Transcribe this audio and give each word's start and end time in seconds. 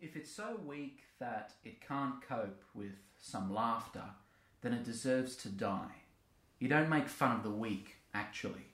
If 0.00 0.14
it's 0.14 0.30
so 0.30 0.60
weak 0.64 1.00
that 1.18 1.54
it 1.64 1.80
can't 1.80 2.22
cope 2.22 2.62
with 2.72 2.92
some 3.20 3.52
laughter, 3.52 4.04
then 4.60 4.72
it 4.72 4.84
deserves 4.84 5.34
to 5.36 5.48
die. 5.48 5.90
You 6.60 6.68
don't 6.68 6.88
make 6.88 7.08
fun 7.08 7.34
of 7.34 7.42
the 7.42 7.50
weak, 7.50 7.96
actually. 8.14 8.68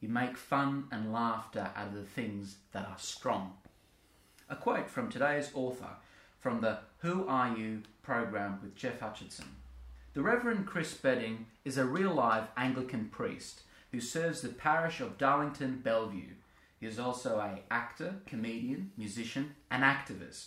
You 0.00 0.08
make 0.08 0.36
fun 0.36 0.84
and 0.92 1.12
laughter 1.12 1.70
out 1.74 1.88
of 1.88 1.94
the 1.94 2.04
things 2.04 2.58
that 2.70 2.86
are 2.86 2.98
strong. 2.98 3.54
A 4.48 4.54
quote 4.54 4.88
from 4.88 5.08
today's 5.08 5.50
author 5.52 5.96
from 6.38 6.60
the 6.60 6.78
Who 6.98 7.26
Are 7.26 7.56
You 7.56 7.82
program 8.02 8.60
with 8.62 8.76
Jeff 8.76 9.00
Hutchinson. 9.00 9.56
The 10.14 10.22
Reverend 10.22 10.66
Chris 10.66 10.94
Bedding 10.94 11.46
is 11.64 11.76
a 11.76 11.86
real 11.86 12.14
live 12.14 12.48
Anglican 12.56 13.08
priest 13.08 13.62
who 13.90 14.00
serves 14.00 14.42
the 14.42 14.48
parish 14.48 15.00
of 15.00 15.18
Darlington, 15.18 15.80
Bellevue. 15.82 16.34
He 16.82 16.88
is 16.88 16.98
also 16.98 17.38
a 17.38 17.60
actor, 17.72 18.16
comedian, 18.26 18.90
musician, 18.96 19.54
and 19.70 19.84
activist. 19.84 20.46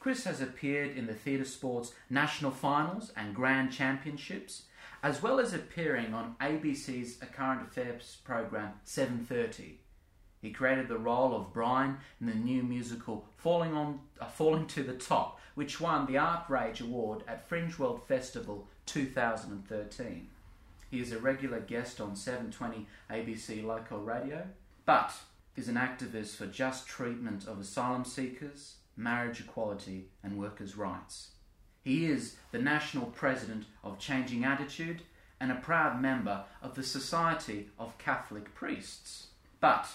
Chris 0.00 0.24
has 0.24 0.40
appeared 0.40 0.96
in 0.96 1.06
the 1.06 1.12
theatre 1.12 1.44
sports 1.44 1.92
national 2.08 2.50
finals 2.52 3.12
and 3.14 3.34
grand 3.34 3.72
championships, 3.72 4.62
as 5.02 5.22
well 5.22 5.38
as 5.38 5.52
appearing 5.52 6.14
on 6.14 6.34
ABC's 6.40 7.20
A 7.20 7.26
Current 7.26 7.60
Affairs 7.60 8.16
program 8.24 8.72
730. 8.84 9.78
He 10.40 10.50
created 10.50 10.88
the 10.88 10.96
role 10.96 11.36
of 11.36 11.52
Brian 11.52 11.98
in 12.22 12.26
the 12.26 12.34
new 12.34 12.62
musical 12.62 13.26
Falling 13.36 13.74
on 13.74 14.00
uh, 14.18 14.28
Falling 14.28 14.66
to 14.68 14.82
the 14.82 14.94
Top, 14.94 15.38
which 15.56 15.78
won 15.78 16.06
the 16.06 16.14
Artrage 16.14 16.80
Award 16.80 17.22
at 17.28 17.46
Fringe 17.50 17.78
World 17.78 18.00
Festival 18.08 18.66
2013. 18.86 20.28
He 20.90 21.00
is 21.00 21.12
a 21.12 21.18
regular 21.18 21.60
guest 21.60 22.00
on 22.00 22.16
720 22.16 22.86
ABC 23.10 23.62
local 23.62 24.00
radio, 24.00 24.46
but 24.86 25.12
is 25.56 25.68
an 25.68 25.76
activist 25.76 26.36
for 26.36 26.46
just 26.46 26.86
treatment 26.86 27.46
of 27.46 27.58
asylum 27.58 28.04
seekers, 28.04 28.76
marriage 28.96 29.40
equality, 29.40 30.08
and 30.22 30.38
workers' 30.38 30.76
rights. 30.76 31.30
He 31.82 32.06
is 32.06 32.36
the 32.50 32.58
national 32.58 33.06
president 33.06 33.64
of 33.82 33.98
Changing 33.98 34.44
Attitude 34.44 35.02
and 35.40 35.52
a 35.52 35.56
proud 35.56 36.00
member 36.00 36.44
of 36.62 36.74
the 36.74 36.82
Society 36.82 37.68
of 37.78 37.96
Catholic 37.98 38.54
Priests. 38.54 39.28
But 39.60 39.88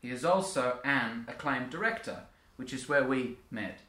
he 0.00 0.10
is 0.10 0.24
also 0.24 0.78
an 0.84 1.26
acclaimed 1.28 1.70
director, 1.70 2.22
which 2.56 2.72
is 2.72 2.88
where 2.88 3.04
we 3.04 3.38
met. 3.50 3.80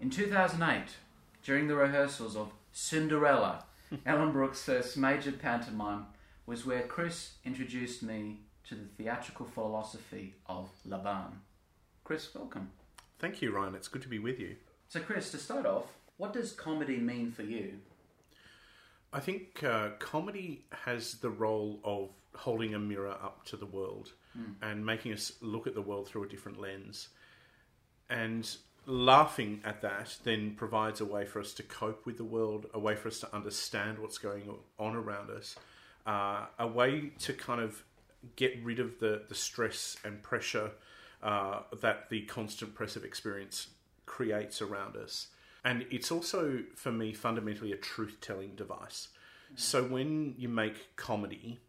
In 0.00 0.10
2008, 0.10 0.96
during 1.42 1.68
the 1.68 1.76
rehearsals 1.76 2.36
of 2.36 2.52
Cinderella, 2.72 3.64
Ellenbrook's 4.06 4.64
first 4.64 4.96
major 4.96 5.32
pantomime, 5.32 6.06
was 6.46 6.66
where 6.66 6.82
Chris 6.82 7.34
introduced 7.44 8.02
me 8.02 8.40
to 8.72 8.78
the 8.78 9.02
theatrical 9.02 9.44
philosophy 9.44 10.34
of 10.46 10.70
Laban. 10.86 11.40
Chris, 12.04 12.34
welcome. 12.34 12.70
Thank 13.18 13.42
you, 13.42 13.54
Ryan. 13.54 13.74
It's 13.74 13.88
good 13.88 14.00
to 14.00 14.08
be 14.08 14.18
with 14.18 14.40
you. 14.40 14.56
So, 14.88 14.98
Chris, 15.00 15.30
to 15.32 15.36
start 15.36 15.66
off, 15.66 15.84
what 16.16 16.32
does 16.32 16.52
comedy 16.52 16.96
mean 16.96 17.32
for 17.32 17.42
you? 17.42 17.74
I 19.12 19.20
think 19.20 19.62
uh, 19.62 19.90
comedy 19.98 20.64
has 20.84 21.16
the 21.16 21.28
role 21.28 21.80
of 21.84 22.08
holding 22.34 22.74
a 22.74 22.78
mirror 22.78 23.10
up 23.10 23.44
to 23.46 23.58
the 23.58 23.66
world 23.66 24.12
mm. 24.36 24.54
and 24.62 24.86
making 24.86 25.12
us 25.12 25.32
look 25.42 25.66
at 25.66 25.74
the 25.74 25.82
world 25.82 26.08
through 26.08 26.24
a 26.24 26.28
different 26.28 26.58
lens. 26.58 27.10
And 28.08 28.48
laughing 28.86 29.60
at 29.66 29.82
that 29.82 30.16
then 30.24 30.54
provides 30.56 31.02
a 31.02 31.04
way 31.04 31.26
for 31.26 31.40
us 31.40 31.52
to 31.54 31.62
cope 31.62 32.06
with 32.06 32.16
the 32.16 32.24
world, 32.24 32.64
a 32.72 32.78
way 32.78 32.96
for 32.96 33.08
us 33.08 33.20
to 33.20 33.34
understand 33.36 33.98
what's 33.98 34.16
going 34.16 34.50
on 34.78 34.96
around 34.96 35.28
us, 35.28 35.56
uh, 36.06 36.46
a 36.58 36.66
way 36.66 37.12
to 37.18 37.34
kind 37.34 37.60
of 37.60 37.84
get 38.36 38.58
rid 38.62 38.78
of 38.78 38.98
the, 38.98 39.22
the 39.28 39.34
stress 39.34 39.96
and 40.04 40.22
pressure 40.22 40.70
uh, 41.22 41.60
that 41.80 42.10
the 42.10 42.22
constant 42.22 42.74
press 42.74 42.96
of 42.96 43.04
experience 43.04 43.68
creates 44.06 44.60
around 44.60 44.96
us. 44.96 45.28
And 45.64 45.86
it's 45.90 46.10
also, 46.10 46.62
for 46.74 46.90
me, 46.90 47.12
fundamentally 47.12 47.72
a 47.72 47.76
truth 47.76 48.18
telling 48.20 48.54
device. 48.56 49.08
Mm-hmm. 49.46 49.54
So 49.56 49.84
when 49.84 50.34
you 50.36 50.48
make 50.48 50.96
comedy, 50.96 51.60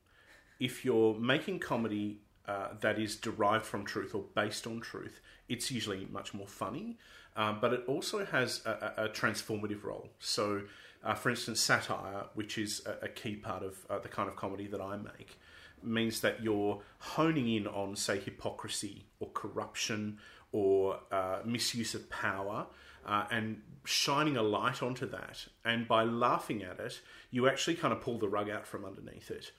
if 0.60 0.84
you're 0.84 1.16
making 1.16 1.60
comedy 1.60 2.22
uh, 2.48 2.70
that 2.82 3.00
is 3.00 3.16
derived 3.16 3.66
from 3.66 3.86
truth 3.86 4.16
or 4.16 4.26
based 4.36 4.66
on 4.66 4.82
truth, 4.82 5.22
it's 5.48 5.70
usually 5.70 6.08
much 6.12 6.34
more 6.34 6.48
funny. 6.48 6.98
Um, 7.36 7.60
but 7.62 7.74
it 7.74 7.84
also 7.88 8.26
has 8.26 8.62
a, 8.66 8.94
a 8.98 9.10
transformative 9.10 9.84
role. 9.84 10.10
So, 10.20 10.62
uh, 11.04 11.16
for 11.16 11.30
instance, 11.30 11.60
satire, 11.60 12.26
which 12.34 12.58
is 12.58 12.82
a, 12.86 13.06
a 13.06 13.10
key 13.10 13.36
part 13.36 13.64
of 13.64 13.78
uh, 13.90 14.00
the 14.00 14.08
kind 14.08 14.30
of 14.30 14.36
comedy 14.36 14.68
that 14.68 14.82
I 14.82 14.98
make, 14.98 15.38
means 15.86 16.22
that 16.22 16.44
you're 16.44 16.82
honing 17.00 17.54
in 17.54 17.68
on, 17.68 17.96
say, 17.96 18.20
hypocrisy 18.20 19.06
or 19.20 19.30
corruption 19.34 20.20
or 20.52 21.00
uh, 21.12 21.40
misuse 21.46 21.96
of 21.96 22.10
power. 22.10 22.68
Uh, 23.06 23.26
and 23.32 23.62
shining 23.84 24.38
a 24.38 24.42
light 24.42 24.82
onto 24.82 25.06
that. 25.06 25.46
And 25.66 25.88
by 25.88 26.04
laughing 26.04 26.64
at 26.64 26.80
it, 26.80 27.02
you 27.32 27.50
actually 27.50 27.76
kind 27.76 27.92
of 27.92 28.00
pull 28.00 28.18
the 28.18 28.30
rug 28.30 28.50
out 28.50 28.66
from 28.66 28.86
underneath 28.86 29.30
it. 29.30 29.52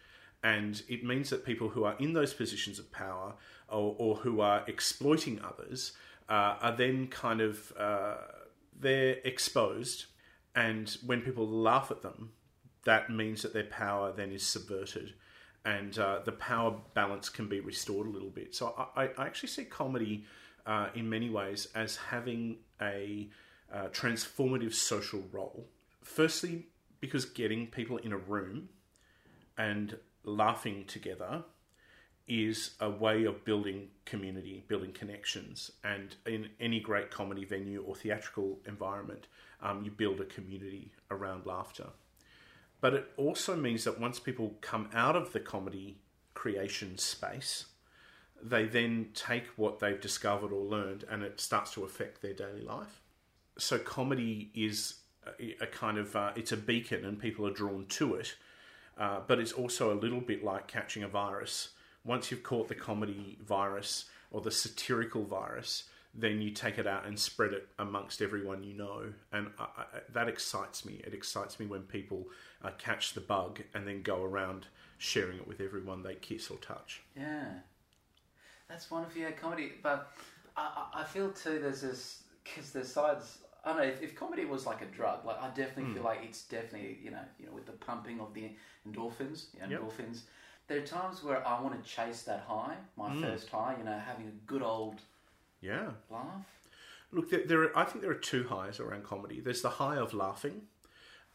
And 0.42 0.82
it 0.88 1.04
means 1.04 1.28
that 1.28 1.44
people 1.44 1.68
who 1.68 1.84
are 1.84 1.94
in 1.98 2.14
those 2.14 2.32
positions 2.32 2.78
of 2.78 2.90
power 2.90 3.34
or, 3.68 3.94
or 3.98 4.16
who 4.16 4.40
are 4.40 4.64
exploiting 4.66 5.40
others 5.42 5.92
uh, 6.28 6.56
are 6.60 6.76
then 6.76 7.08
kind 7.08 7.40
of 7.42 7.72
uh, 7.78 8.16
they're 8.78 9.16
exposed, 9.24 10.06
and 10.54 10.96
when 11.04 11.20
people 11.20 11.46
laugh 11.48 11.90
at 11.90 12.02
them, 12.02 12.32
that 12.84 13.10
means 13.10 13.42
that 13.42 13.52
their 13.52 13.64
power 13.64 14.12
then 14.12 14.32
is 14.32 14.42
subverted, 14.42 15.14
and 15.64 15.98
uh, 15.98 16.18
the 16.24 16.32
power 16.32 16.76
balance 16.94 17.28
can 17.28 17.48
be 17.48 17.60
restored 17.60 18.06
a 18.06 18.10
little 18.10 18.30
bit. 18.30 18.54
So 18.54 18.74
I, 18.96 19.08
I 19.16 19.26
actually 19.26 19.48
see 19.48 19.64
comedy 19.64 20.24
uh, 20.66 20.88
in 20.94 21.08
many 21.08 21.30
ways 21.30 21.68
as 21.74 21.96
having 21.96 22.58
a 22.80 23.28
uh, 23.72 23.88
transformative 23.88 24.74
social 24.74 25.22
role. 25.32 25.66
Firstly, 26.02 26.66
because 27.00 27.24
getting 27.24 27.66
people 27.66 27.96
in 27.98 28.12
a 28.12 28.18
room 28.18 28.68
and 29.56 29.96
laughing 30.24 30.84
together 30.86 31.44
is 32.26 32.70
a 32.80 32.88
way 32.88 33.24
of 33.24 33.44
building 33.44 33.88
community, 34.06 34.64
building 34.68 34.92
connections. 34.92 35.70
And 35.82 36.14
in 36.26 36.48
any 36.60 36.80
great 36.80 37.10
comedy 37.10 37.44
venue 37.44 37.82
or 37.82 37.94
theatrical 37.94 38.58
environment, 38.66 39.26
um, 39.62 39.82
you 39.84 39.90
build 39.90 40.20
a 40.20 40.24
community 40.24 40.92
around 41.10 41.44
laughter. 41.46 41.88
But 42.80 42.94
it 42.94 43.06
also 43.16 43.56
means 43.56 43.84
that 43.84 44.00
once 44.00 44.18
people 44.18 44.56
come 44.60 44.88
out 44.92 45.16
of 45.16 45.32
the 45.32 45.40
comedy 45.40 45.98
creation 46.34 46.98
space, 46.98 47.66
they 48.42 48.66
then 48.66 49.08
take 49.14 49.46
what 49.56 49.78
they've 49.78 50.00
discovered 50.00 50.52
or 50.52 50.64
learned 50.64 51.04
and 51.10 51.22
it 51.22 51.40
starts 51.40 51.72
to 51.74 51.84
affect 51.84 52.20
their 52.20 52.34
daily 52.34 52.62
life. 52.62 53.00
So 53.56 53.78
comedy 53.78 54.50
is 54.54 54.96
a, 55.60 55.66
kind 55.66 55.96
of 55.96 56.14
uh, 56.14 56.32
it's 56.36 56.52
a 56.52 56.56
beacon 56.56 57.04
and 57.04 57.18
people 57.18 57.46
are 57.46 57.52
drawn 57.52 57.86
to 57.86 58.16
it, 58.16 58.34
uh, 58.98 59.20
but 59.26 59.38
it's 59.38 59.52
also 59.52 59.92
a 59.92 59.98
little 59.98 60.20
bit 60.20 60.44
like 60.44 60.66
catching 60.66 61.02
a 61.02 61.08
virus 61.08 61.70
once 62.04 62.30
you've 62.30 62.42
caught 62.42 62.68
the 62.68 62.74
comedy 62.74 63.38
virus 63.42 64.04
or 64.30 64.40
the 64.40 64.50
satirical 64.50 65.24
virus, 65.24 65.84
then 66.14 66.40
you 66.40 66.50
take 66.50 66.78
it 66.78 66.86
out 66.86 67.06
and 67.06 67.18
spread 67.18 67.52
it 67.52 67.66
amongst 67.78 68.22
everyone 68.22 68.62
you 68.62 68.74
know. 68.74 69.12
And 69.32 69.50
I, 69.58 69.64
I, 69.64 69.84
that 70.12 70.28
excites 70.28 70.84
me. 70.84 71.00
It 71.04 71.14
excites 71.14 71.58
me 71.58 71.66
when 71.66 71.82
people 71.82 72.26
uh, 72.64 72.70
catch 72.78 73.14
the 73.14 73.20
bug 73.20 73.60
and 73.74 73.86
then 73.86 74.02
go 74.02 74.22
around 74.22 74.66
sharing 74.98 75.36
it 75.38 75.46
with 75.46 75.60
everyone 75.60 76.02
they 76.02 76.14
kiss 76.14 76.50
or 76.50 76.56
touch. 76.58 77.02
Yeah. 77.16 77.46
That's 78.68 78.90
wonderful, 78.90 79.20
yeah, 79.20 79.32
comedy. 79.32 79.72
But 79.82 80.10
I, 80.56 80.86
I 80.94 81.04
feel 81.04 81.30
too 81.30 81.58
there's 81.60 81.82
this, 81.82 82.22
because 82.42 82.70
there's 82.70 82.92
sides. 82.92 83.38
I 83.64 83.68
don't 83.68 83.78
know 83.78 83.84
if, 83.84 84.02
if, 84.02 84.14
comedy 84.14 84.44
was 84.44 84.66
like 84.66 84.82
a 84.82 84.86
drug, 84.86 85.24
like 85.24 85.40
I 85.40 85.48
definitely 85.48 85.84
mm. 85.84 85.94
feel 85.94 86.02
like 86.02 86.20
it's 86.22 86.42
definitely 86.44 86.98
you 87.02 87.10
know 87.10 87.20
you 87.38 87.46
know 87.46 87.52
with 87.52 87.64
the 87.64 87.72
pumping 87.72 88.20
of 88.20 88.34
the 88.34 88.50
endorphins, 88.86 89.46
you 89.54 89.60
know, 89.60 89.68
yep. 89.70 89.80
endorphins 89.80 90.20
there 90.66 90.78
are 90.78 90.86
times 90.86 91.22
where 91.22 91.46
I 91.46 91.60
want 91.60 91.82
to 91.82 91.88
chase 91.88 92.22
that 92.22 92.44
high, 92.48 92.76
my 92.96 93.10
mm. 93.10 93.20
first 93.20 93.48
high. 93.50 93.76
You 93.78 93.84
know, 93.84 93.98
having 93.98 94.26
a 94.26 94.46
good 94.46 94.62
old 94.62 95.00
yeah 95.60 95.90
laugh. 96.10 96.46
Look, 97.12 97.30
there, 97.30 97.46
there 97.46 97.62
are, 97.62 97.78
I 97.78 97.84
think 97.84 98.02
there 98.02 98.10
are 98.10 98.14
two 98.14 98.44
highs 98.48 98.80
around 98.80 99.04
comedy. 99.04 99.40
There's 99.40 99.62
the 99.62 99.70
high 99.70 99.96
of 99.96 100.14
laughing, 100.14 100.62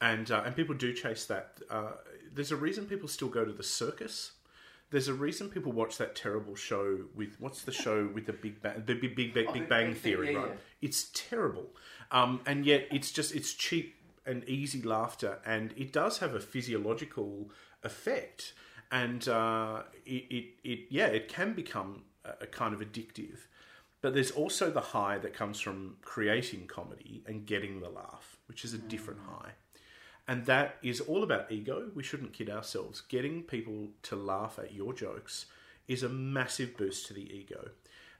and 0.01 0.31
uh, 0.31 0.43
and 0.45 0.55
people 0.55 0.75
do 0.75 0.93
chase 0.93 1.25
that. 1.25 1.59
Uh, 1.69 1.91
there's 2.33 2.51
a 2.51 2.55
reason 2.55 2.85
people 2.85 3.07
still 3.07 3.27
go 3.27 3.45
to 3.45 3.51
the 3.51 3.63
circus. 3.63 4.33
There's 4.91 5.07
a 5.07 5.13
reason 5.13 5.49
people 5.49 5.71
watch 5.71 5.97
that 5.97 6.15
terrible 6.15 6.55
show 6.55 7.01
with 7.15 7.35
what's 7.39 7.61
the 7.61 7.71
show 7.71 8.09
with 8.11 8.25
the 8.25 8.33
Big 8.33 8.61
Bang, 8.61 8.83
the 8.85 8.95
Big 8.95 9.15
Big 9.15 9.33
Big, 9.33 9.45
oh, 9.47 9.53
Big 9.53 9.69
Bang 9.69 9.93
Theory, 9.93 10.33
yeah, 10.33 10.39
right? 10.39 10.49
Yeah. 10.49 10.57
It's 10.81 11.09
terrible, 11.13 11.67
um, 12.11 12.41
and 12.45 12.65
yet 12.65 12.87
it's 12.91 13.11
just 13.11 13.35
it's 13.35 13.53
cheap 13.53 13.95
and 14.25 14.43
easy 14.45 14.81
laughter, 14.81 15.39
and 15.45 15.73
it 15.77 15.93
does 15.93 16.19
have 16.19 16.33
a 16.33 16.39
physiological 16.39 17.51
effect 17.83 18.53
and 18.91 19.27
uh, 19.27 19.83
it, 20.05 20.25
it, 20.29 20.45
it, 20.63 20.79
yeah, 20.89 21.07
it 21.07 21.27
can 21.27 21.53
become 21.53 22.03
a, 22.25 22.43
a 22.43 22.47
kind 22.47 22.73
of 22.73 22.81
addictive. 22.81 23.39
But 24.01 24.13
there's 24.13 24.31
also 24.31 24.71
the 24.71 24.81
high 24.81 25.17
that 25.19 25.33
comes 25.33 25.59
from 25.59 25.97
creating 26.01 26.67
comedy 26.67 27.23
and 27.27 27.45
getting 27.45 27.81
the 27.81 27.89
laugh, 27.89 28.37
which 28.47 28.63
is 28.63 28.73
a 28.73 28.77
different 28.77 29.19
mm. 29.21 29.29
high. 29.29 29.51
And 30.29 30.45
that 30.45 30.75
is 30.83 31.01
all 31.01 31.23
about 31.23 31.51
ego. 31.51 31.89
We 31.95 32.03
shouldn't 32.03 32.33
kid 32.33 32.51
ourselves. 32.51 33.01
Getting 33.01 33.41
people 33.41 33.87
to 34.03 34.15
laugh 34.15 34.59
at 34.59 34.75
your 34.75 34.93
jokes 34.93 35.47
is 35.87 36.03
a 36.03 36.07
massive 36.07 36.77
boost 36.77 37.07
to 37.07 37.15
the 37.15 37.33
ego. 37.35 37.71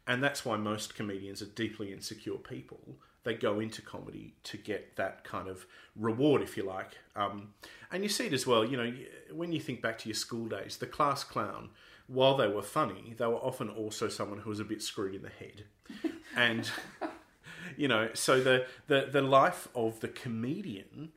And 0.08 0.24
that's 0.24 0.44
why 0.44 0.58
most 0.58 0.96
comedians 0.96 1.44
are 1.44 1.54
deeply 1.54 1.94
insecure 1.94 2.38
people 2.38 2.98
They 3.26 3.36
go 3.36 3.60
into 3.60 3.84
comedy 3.84 4.34
to 4.46 4.58
get 4.58 4.96
that 4.96 5.24
kind 5.24 5.48
of 5.48 5.68
reward, 5.96 6.42
if 6.42 6.58
you 6.58 6.64
like. 6.64 6.98
Um, 7.16 7.50
and 7.92 8.02
you 8.02 8.10
see 8.10 8.26
it 8.26 8.34
as 8.34 8.48
well, 8.48 8.66
you 8.66 8.76
know, 8.76 8.92
when 9.32 9.52
you 9.52 9.60
think 9.60 9.84
back 9.84 10.00
to 10.00 10.10
your 10.10 10.16
school 10.16 10.48
days, 10.48 10.78
the 10.78 10.88
class 10.88 11.24
clown, 11.24 11.70
while 12.08 12.36
they 12.36 12.48
were 12.48 12.64
funny, 12.64 13.14
they 13.20 13.28
were 13.28 13.36
often 13.36 13.70
also 13.70 14.10
someone 14.10 14.40
who 14.40 14.50
was 14.50 14.60
a 14.60 14.66
bit 14.66 14.82
screwed 14.82 15.14
in 15.14 15.22
the 15.22 15.30
head. 15.30 15.66
and, 16.36 16.72
you 17.78 17.88
know, 17.88 18.10
so 18.16 18.42
the, 18.42 18.66
the, 18.88 19.10
the 19.12 19.22
life 19.22 19.68
of 19.76 20.00
the 20.00 20.08
comedian 20.08 21.12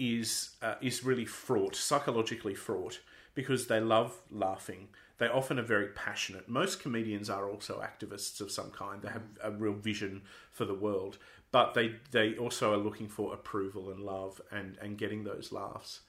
is, 0.00 0.50
uh, 0.62 0.74
is 0.80 1.04
really 1.04 1.26
fraught, 1.26 1.76
psychologically 1.76 2.54
fraught, 2.54 3.00
because 3.34 3.66
they 3.66 3.80
love 3.80 4.20
laughing. 4.30 4.88
They 5.18 5.28
often 5.28 5.58
are 5.58 5.62
very 5.62 5.88
passionate. 5.88 6.48
Most 6.48 6.80
comedians 6.80 7.28
are 7.28 7.48
also 7.48 7.82
activists 7.82 8.40
of 8.40 8.50
some 8.50 8.70
kind. 8.70 9.02
They 9.02 9.10
have 9.10 9.22
a 9.42 9.50
real 9.50 9.74
vision 9.74 10.22
for 10.50 10.64
the 10.64 10.74
world, 10.74 11.18
but 11.52 11.74
they 11.74 11.96
they 12.10 12.36
also 12.36 12.72
are 12.72 12.78
looking 12.78 13.08
for 13.08 13.34
approval 13.34 13.90
and 13.90 14.00
love 14.00 14.40
and 14.50 14.78
and 14.80 14.96
getting 14.96 15.24
those 15.24 15.52
laughs. 15.52 16.00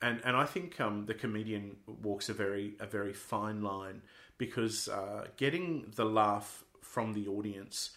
And 0.00 0.20
and 0.24 0.36
I 0.36 0.46
think 0.46 0.80
um, 0.80 1.06
the 1.06 1.14
comedian 1.14 1.76
walks 2.02 2.28
a 2.28 2.34
very 2.34 2.74
a 2.78 2.86
very 2.86 3.12
fine 3.12 3.60
line 3.62 4.02
because 4.38 4.88
uh, 4.88 5.26
getting 5.36 5.92
the 5.96 6.04
laugh 6.04 6.64
from 6.80 7.12
the 7.12 7.26
audience 7.26 7.90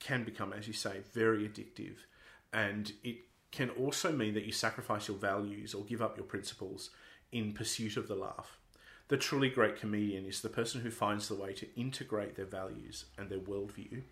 can 0.00 0.24
become, 0.24 0.52
as 0.52 0.66
you 0.66 0.72
say, 0.72 1.00
very 1.12 1.48
addictive, 1.48 1.96
and 2.52 2.92
it 3.02 3.18
can 3.54 3.70
also 3.70 4.10
mean 4.10 4.34
that 4.34 4.44
you 4.44 4.52
sacrifice 4.52 5.06
your 5.06 5.16
values 5.16 5.74
or 5.74 5.84
give 5.84 6.02
up 6.02 6.16
your 6.16 6.26
principles 6.26 6.90
in 7.30 7.52
pursuit 7.52 7.96
of 7.96 8.08
the 8.08 8.16
laugh. 8.16 8.58
The 9.06 9.16
truly 9.16 9.48
great 9.48 9.78
comedian 9.78 10.26
is 10.26 10.40
the 10.40 10.48
person 10.48 10.80
who 10.80 10.90
finds 10.90 11.28
the 11.28 11.36
way 11.36 11.52
to 11.52 11.80
integrate 11.80 12.34
their 12.34 12.46
values 12.46 13.04
and 13.16 13.30
their 13.30 13.38
worldview 13.38 14.02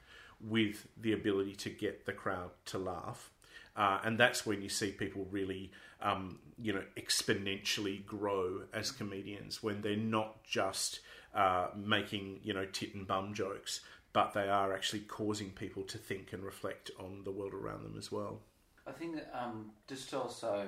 with 0.41 0.87
the 0.97 1.13
ability 1.13 1.57
to 1.57 1.71
get 1.71 2.07
the 2.07 2.13
crowd 2.13 2.51
to 2.67 2.79
laugh. 2.79 3.31
Uh, 3.75 3.99
and 4.05 4.17
that's 4.17 4.47
when 4.47 4.63
you 4.63 4.69
see 4.69 4.93
people 4.93 5.27
really, 5.31 5.73
um, 6.01 6.39
you 6.61 6.73
know, 6.73 6.85
exponentially 6.97 8.07
grow 8.07 8.61
as 8.73 8.93
comedians 8.93 9.61
when 9.61 9.81
they're 9.83 9.97
not 9.97 10.45
just 10.45 11.01
uh, 11.35 11.67
making, 11.75 12.39
you 12.45 12.55
know, 12.55 12.67
tit 12.67 12.95
and 12.95 13.09
bum 13.09 13.35
jokes, 13.35 13.81
but 14.13 14.35
they 14.35 14.49
are 14.49 14.73
actually 14.73 15.01
causing 15.01 15.51
people 15.51 15.83
to 15.83 15.99
think 15.99 16.33
and 16.33 16.45
reflect 16.45 16.93
on 17.01 17.23
the 17.25 17.33
world 17.33 17.55
around 17.55 17.83
them 17.83 17.97
as 17.99 18.13
well. 18.13 18.41
I 18.87 18.93
think 18.93 19.17
um, 19.33 19.71
just 19.89 20.11
to 20.11 20.21
also 20.21 20.67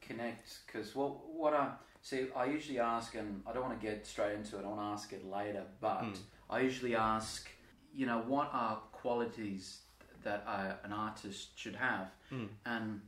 connect 0.00 0.58
because 0.66 0.94
what 0.94 1.26
what 1.34 1.54
I 1.54 1.70
see, 2.02 2.26
I 2.36 2.46
usually 2.46 2.78
ask, 2.78 3.14
and 3.14 3.42
I 3.46 3.52
don't 3.52 3.62
want 3.62 3.80
to 3.80 3.86
get 3.86 4.06
straight 4.06 4.34
into 4.34 4.58
it. 4.58 4.64
I 4.64 4.68
want 4.68 4.80
to 4.80 4.84
ask 4.84 5.12
it 5.12 5.24
later, 5.24 5.64
but 5.80 6.02
mm. 6.02 6.16
I 6.48 6.60
usually 6.60 6.94
ask, 6.94 7.48
you 7.94 8.06
know, 8.06 8.22
what 8.26 8.50
are 8.52 8.76
qualities 8.92 9.80
that 10.24 10.44
uh, 10.46 10.72
an 10.84 10.92
artist 10.92 11.58
should 11.58 11.76
have? 11.76 12.08
Mm. 12.32 12.48
And 12.66 13.00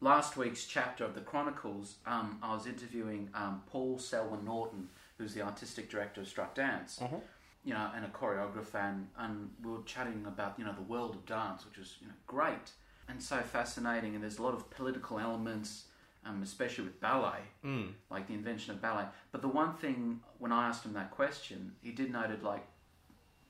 last 0.00 0.36
week's 0.36 0.64
chapter 0.64 1.04
of 1.04 1.14
the 1.14 1.20
Chronicles, 1.20 1.96
um, 2.06 2.38
I 2.42 2.54
was 2.54 2.66
interviewing 2.66 3.30
um, 3.34 3.62
Paul 3.66 3.98
Selwyn 3.98 4.44
Norton, 4.44 4.88
who's 5.18 5.34
the 5.34 5.42
artistic 5.42 5.90
director 5.90 6.20
of 6.20 6.28
Strut 6.28 6.54
Dance. 6.54 7.00
Uh-huh. 7.00 7.16
You 7.64 7.74
know, 7.74 7.90
and 7.96 8.04
a 8.04 8.08
choreographer, 8.08 8.76
and, 8.76 9.08
and 9.18 9.50
we 9.60 9.72
were 9.72 9.82
chatting 9.84 10.24
about 10.28 10.54
you 10.56 10.64
know 10.64 10.72
the 10.72 10.82
world 10.82 11.16
of 11.16 11.26
dance, 11.26 11.66
which 11.66 11.78
was 11.78 11.96
you 12.00 12.06
know 12.06 12.12
great 12.24 12.70
and 13.08 13.22
so 13.22 13.38
fascinating. 13.38 14.14
And 14.14 14.22
there's 14.22 14.38
a 14.38 14.42
lot 14.42 14.54
of 14.54 14.68
political 14.70 15.18
elements, 15.18 15.84
um, 16.24 16.42
especially 16.42 16.84
with 16.84 17.00
ballet, 17.00 17.40
mm. 17.64 17.88
like 18.10 18.26
the 18.26 18.34
invention 18.34 18.72
of 18.74 18.82
ballet. 18.82 19.04
But 19.32 19.42
the 19.42 19.48
one 19.48 19.74
thing, 19.74 20.20
when 20.38 20.52
I 20.52 20.68
asked 20.68 20.84
him 20.84 20.92
that 20.94 21.10
question, 21.10 21.72
he 21.82 21.92
did 21.92 22.12
note 22.12 22.30
it 22.30 22.42
like, 22.42 22.66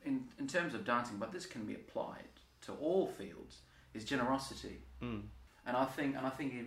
in, 0.05 0.25
in 0.39 0.47
terms 0.47 0.75
of 0.75 0.85
dancing, 0.85 1.17
but 1.19 1.33
this 1.33 1.47
can 1.47 1.65
be 1.65 1.75
applied 1.75 2.25
to 2.63 2.73
all 2.75 3.07
fields, 3.07 3.59
is 3.95 4.05
generosity. 4.05 4.79
Mm. 5.03 5.23
And 5.67 5.77
I 5.77 5.85
think, 5.85 6.17
and 6.17 6.27
I 6.27 6.31
think, 6.31 6.53
he, 6.53 6.63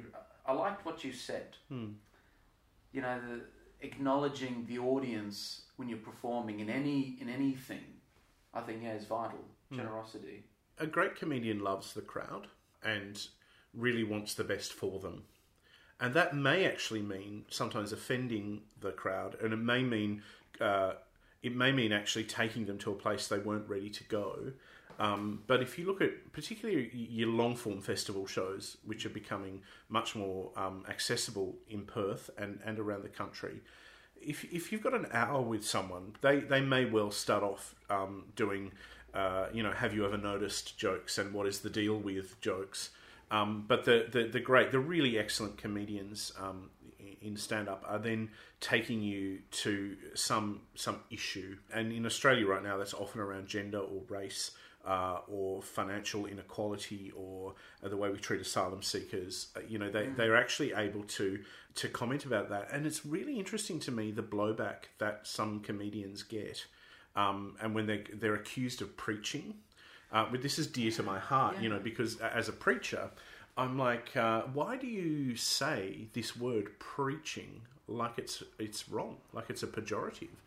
I 0.45 0.53
liked 0.53 0.85
what 0.85 1.03
you 1.03 1.13
said. 1.13 1.55
Mm. 1.71 1.93
You 2.91 3.01
know, 3.01 3.19
the, 3.19 3.41
acknowledging 3.81 4.65
the 4.67 4.79
audience 4.79 5.63
when 5.77 5.87
you're 5.87 5.97
performing 5.99 6.59
in 6.59 6.69
any 6.69 7.17
in 7.21 7.29
anything, 7.29 7.83
I 8.53 8.61
think 8.61 8.83
yeah, 8.83 8.93
is 8.93 9.05
vital. 9.05 9.39
Hmm. 9.69 9.77
Generosity. 9.77 10.43
A 10.79 10.87
great 10.87 11.15
comedian 11.15 11.59
loves 11.59 11.93
the 11.93 12.01
crowd 12.01 12.47
and 12.83 13.27
really 13.73 14.03
wants 14.03 14.33
the 14.33 14.43
best 14.43 14.73
for 14.73 14.99
them. 14.99 15.23
And 15.99 16.13
that 16.13 16.35
may 16.35 16.65
actually 16.65 17.01
mean 17.01 17.45
sometimes 17.49 17.91
offending 17.91 18.61
the 18.79 18.91
crowd, 18.91 19.35
and 19.41 19.53
it 19.53 19.57
may 19.57 19.83
mean 19.83 20.23
uh, 20.61 20.93
it 21.41 21.55
may 21.55 21.71
mean 21.71 21.91
actually 21.91 22.25
taking 22.25 22.65
them 22.65 22.77
to 22.79 22.91
a 22.91 22.95
place 22.95 23.27
they 23.27 23.37
weren't 23.37 23.67
ready 23.69 23.89
to 23.89 24.03
go. 24.05 24.53
Um, 24.99 25.43
but 25.47 25.61
if 25.61 25.79
you 25.79 25.85
look 25.85 26.01
at 26.01 26.33
particularly 26.33 26.89
your 26.93 27.29
long 27.29 27.55
form 27.55 27.79
festival 27.79 28.27
shows, 28.27 28.77
which 28.85 29.05
are 29.05 29.09
becoming 29.09 29.61
much 29.87 30.13
more 30.15 30.51
um, 30.57 30.85
accessible 30.89 31.55
in 31.69 31.83
Perth 31.83 32.29
and, 32.37 32.59
and 32.65 32.79
around 32.79 33.03
the 33.03 33.09
country, 33.09 33.61
if, 34.21 34.43
if 34.53 34.71
you've 34.71 34.83
got 34.83 34.93
an 34.93 35.07
hour 35.13 35.41
with 35.41 35.65
someone, 35.65 36.15
they, 36.19 36.39
they 36.39 36.59
may 36.59 36.83
well 36.83 37.11
start 37.11 37.43
off 37.43 37.75
um, 37.89 38.25
doing 38.35 38.73
uh, 39.19 39.47
you 39.53 39.63
know, 39.63 39.71
have 39.71 39.93
you 39.93 40.05
ever 40.05 40.17
noticed 40.17 40.77
jokes 40.77 41.17
and 41.17 41.33
what 41.33 41.45
is 41.45 41.59
the 41.59 41.69
deal 41.69 41.97
with 41.97 42.39
jokes? 42.39 42.91
Um, 43.31 43.65
but 43.67 43.83
the, 43.83 44.07
the, 44.09 44.23
the 44.23 44.39
great, 44.39 44.71
the 44.71 44.79
really 44.79 45.19
excellent 45.19 45.57
comedians 45.57 46.31
um, 46.39 46.69
in 47.21 47.35
stand 47.35 47.67
up 47.67 47.83
are 47.87 47.99
then 47.99 48.29
taking 48.61 49.01
you 49.01 49.39
to 49.51 49.95
some 50.15 50.61
some 50.75 50.99
issue. 51.11 51.57
And 51.73 51.91
in 51.91 52.05
Australia 52.05 52.47
right 52.47 52.63
now, 52.63 52.77
that's 52.77 52.93
often 52.93 53.19
around 53.21 53.47
gender 53.47 53.79
or 53.79 54.01
race. 54.07 54.51
Uh, 54.85 55.19
or 55.27 55.61
financial 55.61 56.25
inequality, 56.25 57.11
or 57.13 57.53
the 57.83 57.97
way 57.97 58.09
we 58.09 58.17
treat 58.17 58.39
asylum 58.39 58.81
seekers, 58.81 59.49
uh, 59.57 59.59
you 59.67 59.77
know, 59.77 59.91
they 59.91 60.05
mm. 60.05 60.15
they're 60.15 60.37
actually 60.37 60.71
able 60.73 61.03
to 61.03 61.39
to 61.75 61.89
comment 61.89 62.23
about 62.23 62.49
that, 62.49 62.69
and 62.71 62.85
it's 62.85 63.05
really 63.05 63.37
interesting 63.37 63.77
to 63.81 63.91
me 63.91 64.09
the 64.09 64.23
blowback 64.23 64.87
that 64.97 65.27
some 65.27 65.59
comedians 65.59 66.23
get 66.23 66.65
um, 67.19 67.55
and 67.61 67.75
when 67.75 67.85
they 67.85 68.03
they're 68.13 68.35
accused 68.35 68.81
of 68.81 68.95
preaching. 68.97 69.55
Uh, 70.11 70.25
but 70.31 70.41
this 70.41 70.57
is 70.57 70.65
dear 70.65 70.91
to 70.91 71.03
my 71.03 71.19
heart, 71.19 71.55
yeah. 71.55 71.61
you 71.63 71.69
know, 71.69 71.79
because 71.79 72.17
as 72.19 72.49
a 72.49 72.51
preacher, 72.51 73.11
I'm 73.55 73.77
like, 73.77 74.17
uh, 74.17 74.41
why 74.53 74.75
do 74.77 74.87
you 74.87 75.35
say 75.35 76.07
this 76.13 76.35
word 76.35 76.79
preaching 76.79 77.61
like 77.87 78.17
it's 78.17 78.41
it's 78.57 78.89
wrong, 78.89 79.17
like 79.33 79.49
it's 79.49 79.63
a 79.63 79.67
pejorative? 79.67 80.37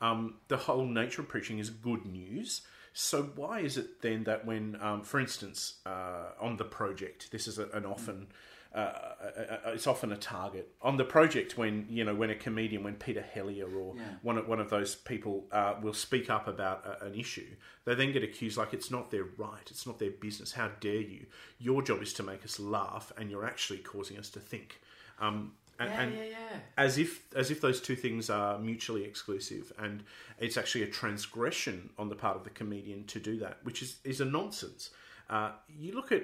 Um, 0.00 0.36
the 0.48 0.56
whole 0.56 0.86
nature 0.86 1.22
of 1.22 1.28
preaching 1.28 1.58
is 1.58 1.68
good 1.68 2.06
news. 2.06 2.62
So 2.92 3.30
why 3.36 3.60
is 3.60 3.76
it 3.76 4.02
then 4.02 4.24
that 4.24 4.44
when, 4.46 4.76
um, 4.80 5.02
for 5.02 5.20
instance, 5.20 5.74
uh, 5.86 6.30
on 6.40 6.56
the 6.56 6.64
project, 6.64 7.30
this 7.30 7.46
is 7.46 7.58
a, 7.58 7.68
an 7.70 7.84
often 7.86 8.26
uh, 8.72 8.78
uh, 8.78 9.56
uh, 9.66 9.70
it's 9.70 9.88
often 9.88 10.12
a 10.12 10.16
target 10.16 10.72
on 10.80 10.96
the 10.96 11.04
project 11.04 11.58
when 11.58 11.86
you 11.90 12.04
know 12.04 12.14
when 12.14 12.30
a 12.30 12.36
comedian, 12.36 12.84
when 12.84 12.94
Peter 12.94 13.20
Helliar 13.20 13.66
or 13.74 13.96
yeah. 13.96 14.02
one 14.22 14.38
of, 14.38 14.46
one 14.46 14.60
of 14.60 14.70
those 14.70 14.94
people 14.94 15.44
uh, 15.50 15.74
will 15.82 15.92
speak 15.92 16.30
up 16.30 16.46
about 16.46 16.86
a, 16.86 17.06
an 17.06 17.14
issue, 17.16 17.48
they 17.84 17.96
then 17.96 18.12
get 18.12 18.22
accused 18.22 18.56
like 18.56 18.72
it's 18.72 18.88
not 18.88 19.10
their 19.10 19.24
right, 19.36 19.68
it's 19.70 19.88
not 19.88 19.98
their 19.98 20.12
business. 20.12 20.52
How 20.52 20.70
dare 20.80 21.00
you? 21.00 21.26
Your 21.58 21.82
job 21.82 22.00
is 22.00 22.12
to 22.14 22.22
make 22.22 22.44
us 22.44 22.60
laugh, 22.60 23.12
and 23.18 23.28
you're 23.28 23.44
actually 23.44 23.78
causing 23.78 24.18
us 24.18 24.30
to 24.30 24.40
think. 24.40 24.80
Um, 25.20 25.52
and, 25.80 25.90
yeah, 25.90 26.00
and 26.02 26.14
yeah, 26.14 26.24
yeah. 26.24 26.58
as 26.78 26.96
if 26.96 27.24
as 27.34 27.50
if 27.50 27.60
those 27.60 27.80
two 27.80 27.96
things 27.96 28.30
are 28.30 28.56
mutually 28.58 29.02
exclusive, 29.02 29.72
and 29.80 30.04
it's 30.38 30.56
actually 30.56 30.84
a 30.84 30.88
transgression 30.88 31.90
on 31.98 32.08
the 32.08 32.14
part 32.14 32.36
of 32.36 32.44
the 32.44 32.50
comedian 32.50 33.02
to 33.06 33.18
do 33.18 33.36
that, 33.40 33.58
which 33.64 33.82
is 33.82 33.96
is 34.04 34.20
a 34.20 34.24
nonsense. 34.24 34.90
Uh, 35.28 35.50
you 35.68 35.92
look 35.92 36.12
at 36.12 36.22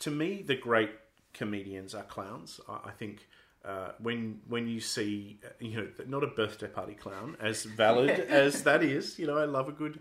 to 0.00 0.10
me 0.10 0.42
the 0.42 0.56
great 0.56 0.90
comedians 1.36 1.94
are 1.94 2.02
clowns. 2.04 2.60
I, 2.68 2.88
I 2.88 2.90
think 2.90 3.26
uh, 3.64 3.92
when 3.98 4.40
when 4.48 4.68
you 4.68 4.80
see 4.80 5.38
you 5.60 5.76
know 5.76 5.88
not 6.06 6.22
a 6.22 6.28
birthday 6.28 6.68
party 6.68 6.94
clown 6.94 7.36
as 7.40 7.64
valid 7.64 8.10
as 8.28 8.62
that 8.62 8.82
is, 8.82 9.18
you 9.18 9.26
know 9.26 9.36
I 9.36 9.44
love 9.44 9.68
a 9.68 9.72
good 9.72 10.00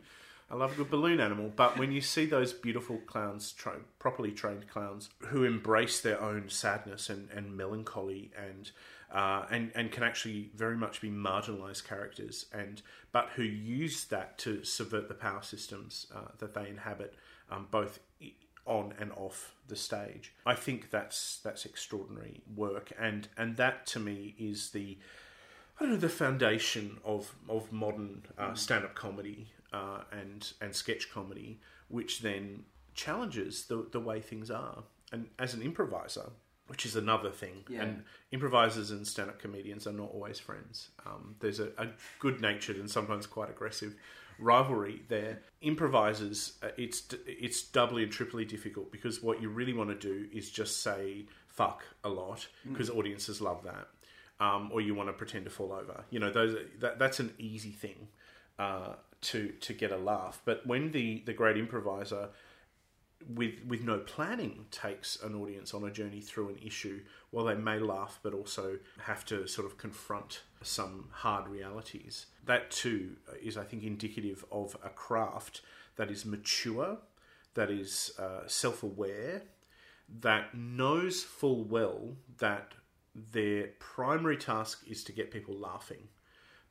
I 0.49 0.55
love 0.55 0.73
a 0.73 0.75
good 0.75 0.91
balloon 0.91 1.19
animal. 1.19 1.51
But 1.55 1.79
when 1.79 1.91
you 1.91 2.01
see 2.01 2.25
those 2.27 2.53
beautiful 2.53 2.97
clowns, 3.07 3.51
tra- 3.51 3.79
properly 3.97 4.31
trained 4.31 4.67
clowns, 4.69 5.09
who 5.27 5.43
embrace 5.43 6.01
their 6.01 6.21
own 6.21 6.49
sadness 6.49 7.09
and, 7.09 7.29
and 7.31 7.57
melancholy 7.57 8.31
and 8.37 8.69
uh, 9.11 9.45
and 9.49 9.71
and 9.75 9.91
can 9.91 10.03
actually 10.03 10.51
very 10.55 10.77
much 10.77 11.01
be 11.01 11.09
marginalized 11.09 11.87
characters, 11.87 12.45
and 12.53 12.81
but 13.11 13.29
who 13.35 13.43
use 13.43 14.05
that 14.05 14.37
to 14.39 14.63
subvert 14.63 15.07
the 15.07 15.13
power 15.13 15.41
systems 15.41 16.07
uh, 16.13 16.31
that 16.39 16.53
they 16.53 16.69
inhabit, 16.69 17.15
um, 17.49 17.67
both 17.71 17.99
on 18.65 18.93
and 18.99 19.11
off 19.13 19.55
the 19.67 19.75
stage. 19.75 20.33
I 20.45 20.55
think 20.55 20.89
that's 20.89 21.39
that's 21.43 21.65
extraordinary 21.65 22.41
work, 22.55 22.91
and 22.99 23.27
and 23.37 23.57
that 23.57 23.85
to 23.87 23.99
me 23.99 24.35
is 24.37 24.71
the 24.71 24.97
I 25.79 25.83
don't 25.83 25.93
know 25.93 25.99
the 25.99 26.09
foundation 26.09 26.97
of 27.03 27.35
of 27.49 27.71
modern 27.71 28.23
uh, 28.37 28.49
mm. 28.49 28.57
stand 28.57 28.85
up 28.85 28.95
comedy 28.95 29.47
uh, 29.73 30.01
and 30.11 30.51
and 30.61 30.75
sketch 30.75 31.11
comedy, 31.11 31.59
which 31.87 32.21
then 32.21 32.63
challenges 32.93 33.65
the 33.65 33.87
the 33.91 33.99
way 33.99 34.21
things 34.21 34.49
are. 34.49 34.83
And 35.11 35.27
as 35.37 35.53
an 35.53 35.61
improviser, 35.61 36.31
which 36.67 36.85
is 36.85 36.95
another 36.95 37.29
thing. 37.29 37.63
Yeah. 37.69 37.83
And 37.83 38.03
improvisers 38.31 38.91
and 38.91 39.05
stand 39.07 39.29
up 39.29 39.39
comedians 39.39 39.85
are 39.85 39.93
not 39.93 40.09
always 40.11 40.39
friends. 40.39 40.89
Um, 41.05 41.35
there's 41.39 41.59
a, 41.59 41.69
a 41.77 41.89
good 42.19 42.41
natured 42.41 42.77
and 42.77 42.89
sometimes 42.89 43.27
quite 43.27 43.49
aggressive 43.49 43.95
rivalry 44.39 45.01
there. 45.07 45.41
Improvisers, 45.61 46.53
uh, 46.63 46.69
it's 46.77 47.07
it's 47.25 47.63
doubly 47.63 48.03
and 48.03 48.11
triply 48.11 48.45
difficult 48.45 48.91
because 48.91 49.21
what 49.21 49.41
you 49.41 49.49
really 49.49 49.73
want 49.73 49.89
to 49.89 49.95
do 49.95 50.27
is 50.33 50.49
just 50.49 50.81
say 50.81 51.25
fuck 51.47 51.83
a 52.03 52.09
lot 52.09 52.47
because 52.67 52.89
audiences 52.89 53.39
love 53.41 53.63
that, 53.63 53.87
um, 54.43 54.69
or 54.73 54.81
you 54.81 54.93
want 54.93 55.09
to 55.09 55.13
pretend 55.13 55.45
to 55.45 55.51
fall 55.51 55.71
over. 55.71 56.03
You 56.09 56.19
know, 56.19 56.31
those 56.31 56.55
that, 56.79 56.99
that's 56.99 57.19
an 57.19 57.33
easy 57.37 57.71
thing 57.71 58.07
uh, 58.59 58.93
to 59.21 59.49
to 59.61 59.73
get 59.73 59.91
a 59.91 59.97
laugh. 59.97 60.41
But 60.45 60.65
when 60.65 60.91
the 60.91 61.23
the 61.25 61.33
great 61.33 61.57
improviser 61.57 62.29
with 63.27 63.55
with 63.67 63.83
no 63.83 63.99
planning 63.99 64.65
takes 64.71 65.21
an 65.23 65.35
audience 65.35 65.73
on 65.73 65.83
a 65.83 65.91
journey 65.91 66.21
through 66.21 66.49
an 66.49 66.57
issue 66.63 67.01
while 67.31 67.45
they 67.45 67.55
may 67.55 67.79
laugh 67.79 68.19
but 68.21 68.33
also 68.33 68.77
have 68.99 69.25
to 69.25 69.47
sort 69.47 69.65
of 69.65 69.77
confront 69.77 70.41
some 70.61 71.09
hard 71.11 71.47
realities. 71.47 72.27
That 72.45 72.71
too 72.71 73.15
is 73.41 73.57
i 73.57 73.63
think 73.63 73.83
indicative 73.83 74.45
of 74.51 74.77
a 74.83 74.89
craft 74.89 75.61
that 75.95 76.11
is 76.11 76.25
mature 76.25 76.97
that 77.55 77.71
is 77.71 78.11
uh, 78.19 78.41
self-aware 78.47 79.41
that 80.21 80.53
knows 80.53 81.23
full 81.23 81.63
well 81.63 82.15
that 82.37 82.73
their 83.15 83.69
primary 83.79 84.37
task 84.37 84.83
is 84.87 85.03
to 85.05 85.11
get 85.11 85.31
people 85.31 85.55
laughing 85.55 86.09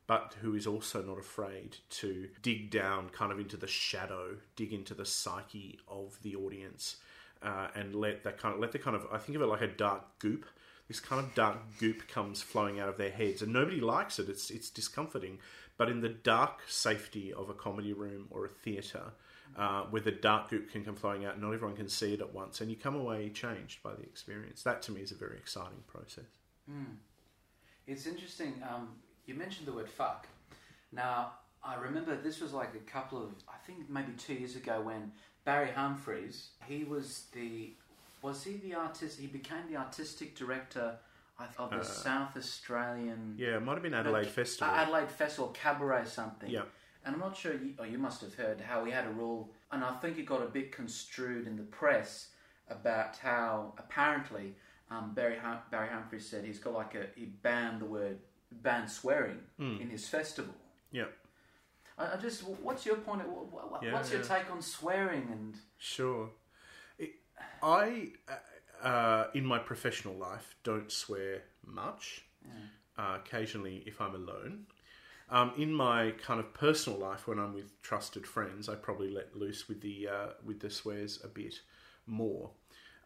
but 0.06 0.34
who 0.40 0.54
is 0.54 0.66
also 0.66 1.02
not 1.02 1.18
afraid 1.18 1.78
to 1.88 2.28
dig 2.42 2.70
down 2.70 3.08
kind 3.08 3.32
of 3.32 3.38
into 3.38 3.56
the 3.56 3.66
shadow, 3.66 4.36
dig 4.56 4.72
into 4.72 4.94
the 4.94 5.06
psyche 5.06 5.78
of 5.88 6.18
the 6.22 6.36
audience, 6.36 6.96
uh, 7.42 7.68
and 7.74 7.94
let 7.94 8.24
that 8.24 8.38
kind 8.38 8.54
of 8.54 8.60
let 8.60 8.72
the 8.72 8.78
kind 8.78 8.96
of 8.96 9.06
I 9.12 9.18
think 9.18 9.36
of 9.36 9.42
it 9.42 9.46
like 9.46 9.62
a 9.62 9.68
dark 9.68 10.18
goop. 10.18 10.46
This 10.88 11.00
kind 11.00 11.24
of 11.24 11.34
dark 11.34 11.56
goop 11.78 12.06
comes 12.08 12.42
flowing 12.42 12.78
out 12.78 12.90
of 12.90 12.98
their 12.98 13.10
heads, 13.10 13.40
and 13.40 13.52
nobody 13.52 13.80
likes 13.80 14.18
it. 14.18 14.28
It's 14.28 14.50
it's 14.50 14.70
discomforting. 14.70 15.38
But 15.76 15.88
in 15.88 16.02
the 16.02 16.10
dark 16.10 16.60
safety 16.68 17.32
of 17.32 17.48
a 17.48 17.54
comedy 17.54 17.92
room 17.92 18.28
or 18.30 18.44
a 18.44 18.48
theatre, 18.48 19.12
uh, 19.56 19.82
where 19.84 20.02
the 20.02 20.12
dark 20.12 20.50
goop 20.50 20.70
can 20.70 20.84
come 20.84 20.94
flowing 20.94 21.24
out, 21.24 21.40
not 21.40 21.52
everyone 21.52 21.76
can 21.76 21.88
see 21.88 22.14
it 22.14 22.20
at 22.20 22.32
once, 22.32 22.60
and 22.60 22.70
you 22.70 22.76
come 22.76 22.94
away 22.94 23.30
changed 23.30 23.82
by 23.82 23.94
the 23.94 24.02
experience. 24.02 24.62
That 24.62 24.82
to 24.82 24.92
me 24.92 25.00
is 25.00 25.10
a 25.10 25.16
very 25.16 25.36
exciting 25.36 25.82
process. 25.86 26.24
Mm. 26.70 26.96
It's 27.86 28.06
interesting. 28.06 28.62
Um, 28.68 28.90
you 29.26 29.34
mentioned 29.34 29.66
the 29.66 29.72
word 29.72 29.88
fuck. 29.88 30.26
Now, 30.92 31.32
I 31.62 31.76
remember 31.76 32.16
this 32.16 32.40
was 32.40 32.52
like 32.52 32.74
a 32.74 32.90
couple 32.90 33.22
of, 33.22 33.30
I 33.48 33.56
think 33.66 33.88
maybe 33.88 34.12
two 34.18 34.34
years 34.34 34.56
ago 34.56 34.80
when 34.82 35.12
Barry 35.44 35.70
Humphries, 35.70 36.50
he 36.66 36.84
was 36.84 37.24
the, 37.32 37.72
was 38.22 38.44
he 38.44 38.56
the 38.58 38.74
artist, 38.74 39.18
he 39.18 39.26
became 39.26 39.70
the 39.70 39.76
artistic 39.76 40.34
director 40.36 40.96
of 41.58 41.70
the 41.70 41.78
Uh, 41.78 41.82
South 41.82 42.36
Australian. 42.36 43.34
Yeah, 43.38 43.56
it 43.56 43.62
might 43.62 43.74
have 43.74 43.82
been 43.82 43.94
Adelaide 43.94 44.26
Uh, 44.26 44.30
Festival. 44.30 44.74
Adelaide 44.74 45.10
Festival, 45.10 45.48
Cabaret 45.50 46.04
something. 46.06 46.50
Yeah. 46.50 46.62
And 47.04 47.14
I'm 47.14 47.20
not 47.20 47.36
sure, 47.36 47.52
you, 47.52 47.74
or 47.78 47.86
you 47.86 47.98
must 47.98 48.20
have 48.22 48.34
heard 48.34 48.60
how 48.60 48.84
he 48.84 48.90
had 48.92 49.06
a 49.06 49.10
rule, 49.10 49.50
and 49.72 49.84
I 49.84 49.92
think 49.96 50.16
it 50.16 50.24
got 50.26 50.42
a 50.42 50.46
bit 50.46 50.72
construed 50.72 51.46
in 51.46 51.56
the 51.56 51.62
press 51.64 52.28
about 52.70 53.16
how 53.18 53.74
apparently 53.76 54.54
um, 54.90 55.12
Barry 55.12 55.36
hum- 55.36 55.58
Barry 55.70 55.88
Humphries 55.88 56.26
said 56.26 56.44
he's 56.44 56.58
got 56.58 56.72
like 56.72 56.94
a 56.94 57.06
he 57.14 57.26
banned 57.26 57.80
the 57.82 57.84
word 57.84 58.18
banned 58.62 58.90
swearing 58.90 59.38
Hmm. 59.58 59.76
in 59.80 59.90
his 59.90 60.08
festival. 60.08 60.54
yeah. 60.90 61.06
I, 61.96 62.14
I 62.14 62.16
just, 62.16 62.42
what's 62.42 62.84
your 62.84 62.96
point? 62.96 63.26
What, 63.28 63.70
what- 63.70 63.82
Yeah, 63.82 63.92
what's 63.92 64.10
your 64.10 64.22
take 64.22 64.50
on 64.50 64.60
swearing? 64.62 65.28
And 65.30 65.56
Sure. 65.78 66.30
It, 66.98 67.12
I, 67.62 68.08
uh, 68.28 68.86
uh, 68.86 69.26
in 69.34 69.44
my 69.46 69.58
professional 69.60 70.14
life, 70.14 70.56
don't 70.64 70.90
swear 70.90 71.42
much. 71.64 72.24
Uh, 72.98 73.18
occasionally, 73.20 73.82
if 73.86 74.00
I'm 74.00 74.14
alone. 74.14 74.66
Um, 75.30 75.52
in 75.56 75.72
my 75.72 76.12
kind 76.12 76.38
of 76.38 76.52
personal 76.52 76.98
life, 76.98 77.26
when 77.26 77.38
I'm 77.38 77.54
with 77.54 77.80
trusted 77.82 78.26
friends, 78.26 78.68
I 78.68 78.74
probably 78.74 79.08
let 79.10 79.34
loose 79.36 79.68
with 79.68 79.80
the 79.80 80.08
uh, 80.08 80.26
with 80.44 80.60
the 80.60 80.68
swears 80.70 81.20
a 81.24 81.28
bit 81.28 81.54
more. 82.06 82.50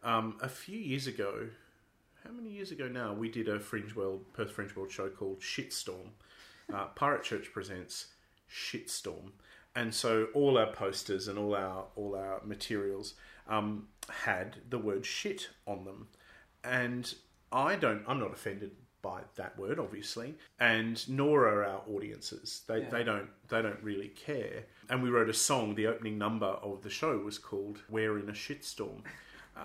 Um, 0.03 0.37
a 0.41 0.49
few 0.49 0.77
years 0.77 1.07
ago, 1.07 1.47
how 2.25 2.31
many 2.31 2.49
years 2.49 2.71
ago 2.71 2.87
now, 2.87 3.13
we 3.13 3.29
did 3.29 3.47
a 3.47 3.59
Fringe 3.59 3.95
World 3.95 4.25
Perth 4.33 4.51
Fringe 4.51 4.75
World 4.75 4.91
show 4.91 5.09
called 5.09 5.39
Shitstorm. 5.39 6.09
Uh, 6.73 6.85
Pirate 6.95 7.23
Church 7.23 7.51
presents 7.53 8.07
Shitstorm, 8.51 9.31
and 9.75 9.93
so 9.93 10.27
all 10.33 10.57
our 10.57 10.71
posters 10.71 11.27
and 11.27 11.37
all 11.39 11.55
our 11.55 11.85
all 11.95 12.15
our 12.15 12.41
materials 12.45 13.15
um, 13.47 13.87
had 14.09 14.57
the 14.69 14.77
word 14.77 15.05
shit 15.05 15.49
on 15.65 15.85
them, 15.85 16.07
and 16.63 17.13
I 17.51 17.75
don't. 17.75 18.03
I'm 18.07 18.19
not 18.19 18.33
offended 18.33 18.71
by 19.01 19.21
that 19.35 19.57
word, 19.57 19.79
obviously, 19.79 20.35
and 20.59 21.07
nor 21.09 21.47
are 21.47 21.63
our 21.63 21.81
audiences. 21.87 22.61
They 22.67 22.81
Yeah. 22.81 22.89
they 22.89 23.03
don't 23.03 23.29
they 23.47 23.61
don't 23.61 23.81
really 23.81 24.09
care. 24.09 24.65
And 24.89 25.01
we 25.01 25.09
wrote 25.09 25.29
a 25.29 25.33
song. 25.33 25.75
The 25.75 25.87
opening 25.87 26.17
number 26.17 26.47
of 26.47 26.81
the 26.83 26.89
show 26.89 27.17
was 27.17 27.39
called 27.39 27.81
"We're 27.89 28.19
in 28.19 28.29
a 28.29 28.33
Shitstorm." 28.33 29.03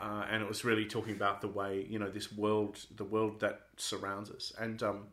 Uh, 0.00 0.24
and 0.30 0.42
it 0.42 0.48
was 0.48 0.64
really 0.64 0.84
talking 0.84 1.14
about 1.14 1.40
the 1.40 1.48
way 1.48 1.86
you 1.88 1.98
know 1.98 2.10
this 2.10 2.32
world, 2.32 2.78
the 2.96 3.04
world 3.04 3.40
that 3.40 3.60
surrounds 3.76 4.30
us, 4.30 4.52
and 4.58 4.82
um, 4.82 5.06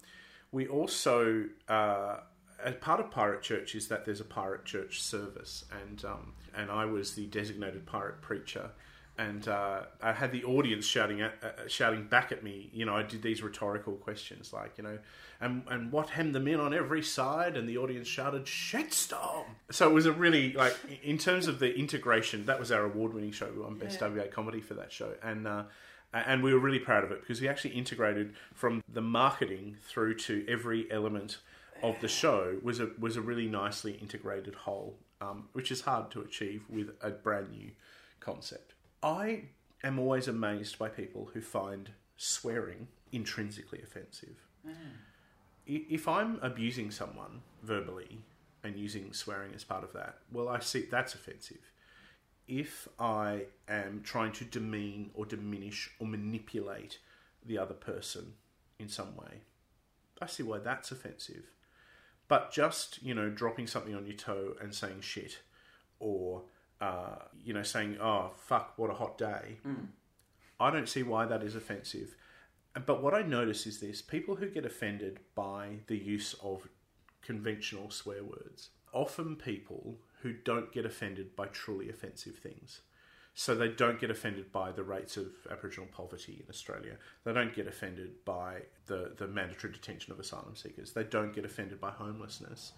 we 0.51 0.67
also 0.67 1.45
uh, 1.67 2.17
as 2.63 2.75
part 2.75 2.99
of 2.99 3.11
Pirate 3.11 3.41
Church 3.41 3.75
is 3.75 3.87
that 3.87 4.05
there's 4.05 4.21
a 4.21 4.25
Pirate 4.25 4.65
Church 4.65 5.01
service, 5.01 5.65
and 5.83 6.03
um, 6.05 6.33
and 6.55 6.69
I 6.69 6.85
was 6.85 7.15
the 7.15 7.25
designated 7.27 7.85
pirate 7.85 8.21
preacher, 8.21 8.71
and 9.21 9.47
uh, 9.47 9.81
I 10.01 10.13
had 10.13 10.31
the 10.31 10.43
audience 10.45 10.85
shouting 10.85 11.21
at 11.21 11.33
uh, 11.43 11.67
shouting 11.67 12.05
back 12.05 12.31
at 12.31 12.43
me. 12.43 12.69
You 12.73 12.85
know, 12.85 12.95
I 12.95 13.03
did 13.03 13.21
these 13.21 13.43
rhetorical 13.43 13.93
questions 13.93 14.51
like, 14.51 14.77
you 14.77 14.83
know, 14.83 14.97
and 15.39 15.63
and 15.69 15.91
what 15.91 16.09
hemmed 16.09 16.33
them 16.33 16.47
in 16.47 16.59
on 16.59 16.73
every 16.73 17.03
side, 17.03 17.55
and 17.55 17.69
the 17.69 17.77
audience 17.77 18.07
shouted 18.07 18.45
shitstorm. 18.45 19.45
So 19.69 19.87
it 19.87 19.93
was 19.93 20.07
a 20.07 20.11
really 20.11 20.53
like 20.53 20.75
in 21.03 21.19
terms 21.19 21.47
of 21.47 21.59
the 21.59 21.73
integration. 21.77 22.47
That 22.47 22.59
was 22.59 22.71
our 22.71 22.83
award-winning 22.83 23.31
show. 23.31 23.51
We 23.55 23.61
won 23.61 23.77
best 23.77 24.01
Yeah. 24.01 24.07
WA 24.07 24.23
comedy 24.31 24.61
for 24.61 24.73
that 24.75 24.91
show, 24.91 25.13
and. 25.23 25.47
Uh, 25.47 25.63
and 26.13 26.43
we 26.43 26.53
were 26.53 26.59
really 26.59 26.77
proud 26.77 27.05
of 27.05 27.11
it 27.13 27.21
because 27.21 27.39
we 27.39 27.47
actually 27.47 27.69
integrated 27.69 28.33
from 28.53 28.83
the 28.91 28.99
marketing 28.99 29.77
through 29.81 30.13
to 30.15 30.43
every 30.45 30.91
element 30.91 31.37
of 31.81 31.95
the 32.01 32.09
show 32.09 32.57
was 32.61 32.81
a 32.81 32.89
was 32.99 33.15
a 33.15 33.21
really 33.21 33.47
nicely 33.47 33.93
integrated 33.93 34.53
whole, 34.53 34.97
um, 35.21 35.47
which 35.53 35.71
is 35.71 35.79
hard 35.79 36.11
to 36.11 36.19
achieve 36.19 36.63
with 36.69 36.89
a 37.01 37.11
brand 37.11 37.49
new 37.51 37.71
concept. 38.19 38.73
I 39.03 39.43
am 39.83 39.99
always 39.99 40.27
amazed 40.27 40.77
by 40.77 40.89
people 40.89 41.29
who 41.33 41.41
find 41.41 41.91
swearing 42.17 42.87
intrinsically 43.11 43.81
offensive. 43.81 44.37
Mm. 44.67 44.73
I- 45.67 45.85
If 45.89 46.07
I'm 46.07 46.39
abusing 46.41 46.91
someone 46.91 47.41
verbally 47.63 48.19
and 48.63 48.77
using 48.77 49.11
swearing 49.13 49.53
as 49.53 49.63
part 49.63 49.83
of 49.83 49.93
that, 49.93 50.19
well, 50.31 50.47
I 50.49 50.59
see 50.59 50.81
that's 50.83 51.15
offensive 51.15 51.71
if 52.47 52.87
I 52.99 53.45
am 53.69 54.01
trying 54.03 54.33
to 54.33 54.43
demean 54.43 55.11
or 55.13 55.25
diminish 55.25 55.89
or 55.99 56.07
manipulate 56.07 56.99
the 57.45 57.57
other 57.57 57.73
person 57.73 58.33
in 58.77 58.89
some 58.89 59.15
way, 59.15 59.41
I 60.21 60.25
see 60.25 60.43
why 60.43 60.57
that's 60.57 60.91
offensive. 60.91 61.45
But 62.27 62.51
just, 62.51 63.01
you 63.01 63.13
know, 63.13 63.29
dropping 63.29 63.67
something 63.67 63.95
on 63.95 64.05
your 64.05 64.17
toe 64.17 64.55
and 64.59 64.75
saying 64.75 64.99
shit 65.01 65.39
or, 65.99 66.43
uh, 66.81 67.15
you 67.45 67.53
know, 67.53 67.63
saying, 67.63 67.97
oh, 68.01 68.31
fuck, 68.35 68.73
what 68.77 68.89
a 68.89 68.93
hot 68.95 69.17
day, 69.17 69.57
I 70.59 70.71
don't 70.71 70.89
see 70.89 71.03
why 71.03 71.25
that 71.25 71.43
is 71.43 71.55
offensive. 71.55 72.15
But 72.85 73.01
what 73.03 73.13
I 73.13 73.21
notice 73.21 73.67
is 73.67 73.79
this 73.79 74.01
people 74.01 74.35
who 74.35 74.49
get 74.49 74.65
offended 74.65 75.19
by 75.35 75.79
the 75.87 75.97
use 75.97 76.35
of 76.41 76.67
conventional 77.21 77.89
swear 77.89 78.23
words, 78.23 78.69
often 78.93 79.35
people 79.35 79.97
who 80.21 80.33
don't 80.33 80.71
get 80.71 80.85
offended 80.85 81.35
by 81.35 81.47
truly 81.47 81.89
offensive 81.89 82.35
things. 82.37 82.81
So 83.33 83.55
they 83.55 83.69
don't 83.69 83.99
get 83.99 84.11
offended 84.11 84.51
by 84.51 84.71
the 84.71 84.83
rates 84.83 85.15
of 85.17 85.27
Aboriginal 85.49 85.87
poverty 85.91 86.41
in 86.43 86.49
Australia. 86.49 86.97
They 87.23 87.33
don't 87.33 87.55
get 87.55 87.65
offended 87.67 88.25
by 88.25 88.63
the, 88.87 89.13
the 89.17 89.27
mandatory 89.27 89.71
detention 89.71 90.11
of 90.11 90.19
asylum 90.19 90.55
seekers. 90.55 90.91
They 90.91 91.05
don't 91.05 91.33
get 91.33 91.45
offended 91.45 91.79
by 91.79 91.91
homelessness, 91.91 92.73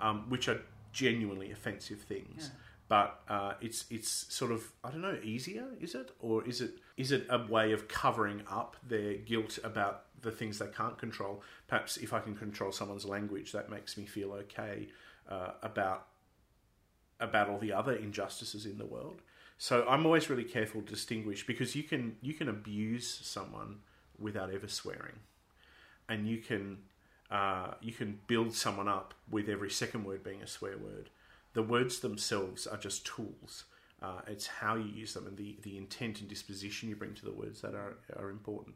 um, 0.00 0.28
which 0.28 0.46
are 0.48 0.60
genuinely 0.92 1.50
offensive 1.52 2.00
things. 2.02 2.50
But 2.88 3.20
uh, 3.28 3.54
it's 3.60 3.86
it's 3.90 4.08
sort 4.08 4.52
of 4.52 4.70
I 4.82 4.90
don't 4.90 5.00
know 5.00 5.18
easier 5.22 5.66
is 5.80 5.94
it 5.94 6.10
or 6.20 6.46
is 6.46 6.60
it 6.60 6.72
is 6.96 7.12
it 7.12 7.26
a 7.30 7.38
way 7.38 7.72
of 7.72 7.88
covering 7.88 8.42
up 8.50 8.76
their 8.86 9.14
guilt 9.14 9.58
about 9.64 10.04
the 10.20 10.30
things 10.30 10.58
they 10.58 10.66
can't 10.66 10.98
control? 10.98 11.42
Perhaps 11.66 11.96
if 11.96 12.12
I 12.12 12.20
can 12.20 12.34
control 12.34 12.72
someone's 12.72 13.06
language, 13.06 13.52
that 13.52 13.70
makes 13.70 13.96
me 13.96 14.04
feel 14.04 14.32
okay 14.32 14.88
uh, 15.28 15.52
about 15.62 16.08
about 17.20 17.48
all 17.48 17.58
the 17.58 17.72
other 17.72 17.94
injustices 17.94 18.66
in 18.66 18.78
the 18.78 18.84
world. 18.84 19.22
So 19.56 19.86
I'm 19.88 20.04
always 20.04 20.28
really 20.28 20.44
careful 20.44 20.82
to 20.82 20.92
distinguish 20.92 21.46
because 21.46 21.74
you 21.74 21.84
can 21.84 22.16
you 22.20 22.34
can 22.34 22.48
abuse 22.48 23.08
someone 23.22 23.78
without 24.18 24.52
ever 24.52 24.68
swearing, 24.68 25.20
and 26.08 26.28
you 26.28 26.38
can 26.38 26.78
uh, 27.30 27.74
you 27.80 27.92
can 27.92 28.20
build 28.26 28.54
someone 28.54 28.88
up 28.88 29.14
with 29.30 29.48
every 29.48 29.70
second 29.70 30.04
word 30.04 30.22
being 30.22 30.42
a 30.42 30.46
swear 30.46 30.76
word. 30.76 31.08
The 31.54 31.62
words 31.62 32.00
themselves 32.00 32.66
are 32.66 32.76
just 32.76 33.06
tools. 33.06 33.64
Uh, 34.02 34.20
it's 34.26 34.46
how 34.46 34.74
you 34.74 34.90
use 34.92 35.14
them 35.14 35.26
and 35.26 35.36
the, 35.36 35.56
the 35.62 35.78
intent 35.78 36.20
and 36.20 36.28
disposition 36.28 36.88
you 36.88 36.96
bring 36.96 37.14
to 37.14 37.24
the 37.24 37.32
words 37.32 37.62
that 37.62 37.74
are, 37.74 37.96
are 38.16 38.28
important. 38.28 38.74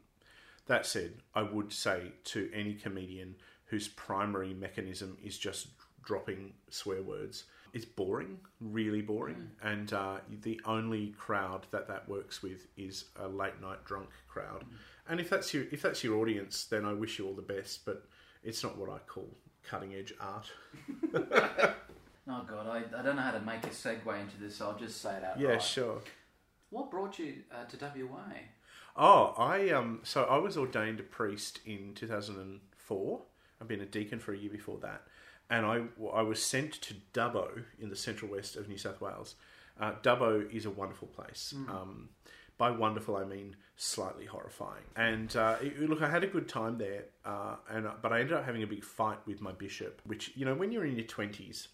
That 0.65 0.85
said, 0.85 1.13
I 1.35 1.43
would 1.43 1.71
say 1.71 2.13
to 2.25 2.49
any 2.53 2.73
comedian 2.73 3.35
whose 3.65 3.87
primary 3.87 4.53
mechanism 4.53 5.17
is 5.23 5.37
just 5.37 5.67
dropping 6.03 6.53
swear 6.69 7.03
words, 7.03 7.43
it's 7.73 7.85
boring, 7.85 8.39
really 8.59 9.01
boring, 9.01 9.51
and 9.61 9.93
uh, 9.93 10.17
the 10.41 10.59
only 10.65 11.09
crowd 11.17 11.67
that 11.71 11.87
that 11.87 12.09
works 12.09 12.41
with 12.41 12.65
is 12.77 13.05
a 13.15 13.27
late 13.27 13.61
night 13.61 13.85
drunk 13.85 14.09
crowd. 14.27 14.63
And 15.07 15.19
if 15.19 15.29
that's 15.29 15.53
your 15.53 15.65
if 15.71 15.81
that's 15.81 16.03
your 16.03 16.17
audience, 16.19 16.63
then 16.65 16.85
I 16.85 16.93
wish 16.93 17.19
you 17.19 17.27
all 17.27 17.35
the 17.35 17.41
best. 17.41 17.85
But 17.85 18.05
it's 18.43 18.63
not 18.63 18.77
what 18.77 18.89
I 18.89 18.97
call 19.07 19.29
cutting 19.63 19.93
edge 19.93 20.13
art. 20.19 20.51
Oh 22.29 22.45
God, 22.47 22.67
I, 22.67 22.99
I 22.99 23.01
don't 23.01 23.15
know 23.15 23.21
how 23.23 23.31
to 23.31 23.41
make 23.41 23.63
a 23.63 23.69
segue 23.69 24.21
into 24.21 24.37
this. 24.39 24.57
So 24.57 24.67
I'll 24.67 24.77
just 24.77 25.01
say 25.01 25.15
it 25.15 25.23
out. 25.23 25.39
Yeah, 25.39 25.57
sure. 25.57 26.01
What 26.69 26.91
brought 26.91 27.17
you 27.17 27.37
uh, 27.51 27.65
to 27.65 27.77
WA? 28.05 28.19
Oh, 28.95 29.33
I 29.37 29.69
um. 29.71 30.01
So 30.03 30.25
I 30.25 30.37
was 30.37 30.57
ordained 30.57 30.99
a 30.99 31.03
priest 31.03 31.59
in 31.65 31.93
two 31.95 32.07
thousand 32.07 32.37
and 32.37 32.59
four. 32.77 33.21
I've 33.59 33.67
been 33.67 33.81
a 33.81 33.85
deacon 33.85 34.19
for 34.19 34.33
a 34.33 34.37
year 34.37 34.51
before 34.51 34.77
that, 34.81 35.03
and 35.49 35.65
I 35.65 35.81
I 36.13 36.21
was 36.21 36.43
sent 36.43 36.73
to 36.73 36.93
Dubbo 37.13 37.63
in 37.79 37.89
the 37.89 37.95
central 37.95 38.31
west 38.31 38.55
of 38.55 38.69
New 38.69 38.77
South 38.77 39.01
Wales. 39.01 39.35
Uh, 39.79 39.93
Dubbo 40.03 40.53
is 40.53 40.65
a 40.65 40.69
wonderful 40.69 41.07
place. 41.07 41.53
Um, 41.69 42.09
by 42.57 42.69
wonderful, 42.69 43.15
I 43.15 43.23
mean 43.23 43.55
slightly 43.77 44.25
horrifying. 44.25 44.83
And 44.97 45.33
uh, 45.37 45.55
look, 45.79 46.01
I 46.01 46.09
had 46.09 46.25
a 46.25 46.27
good 46.27 46.49
time 46.49 46.77
there, 46.77 47.05
uh, 47.25 47.55
and 47.69 47.87
but 48.01 48.11
I 48.11 48.19
ended 48.19 48.35
up 48.35 48.45
having 48.45 48.61
a 48.61 48.67
big 48.67 48.83
fight 48.83 49.19
with 49.25 49.41
my 49.41 49.53
bishop. 49.53 50.01
Which 50.05 50.33
you 50.35 50.45
know, 50.45 50.53
when 50.53 50.71
you're 50.71 50.85
in 50.85 50.97
your 50.97 51.07
twenties, 51.07 51.69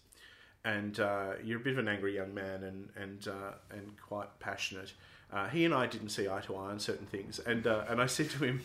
and 0.66 0.98
uh, 0.98 1.34
you're 1.44 1.60
a 1.60 1.62
bit 1.62 1.74
of 1.74 1.78
an 1.78 1.88
angry 1.88 2.14
young 2.14 2.34
man 2.34 2.64
and 2.64 2.90
and 2.96 3.28
uh, 3.28 3.52
and 3.70 3.92
quite 4.00 4.38
passionate. 4.40 4.92
Uh, 5.32 5.48
he 5.48 5.64
and 5.64 5.72
I 5.72 5.86
didn't 5.86 6.10
see 6.10 6.28
eye 6.28 6.40
to 6.42 6.56
eye 6.56 6.70
on 6.70 6.78
certain 6.80 7.06
things, 7.06 7.38
and 7.38 7.66
uh, 7.66 7.84
and 7.88 8.02
I 8.02 8.06
said 8.06 8.30
to 8.30 8.44
him, 8.44 8.64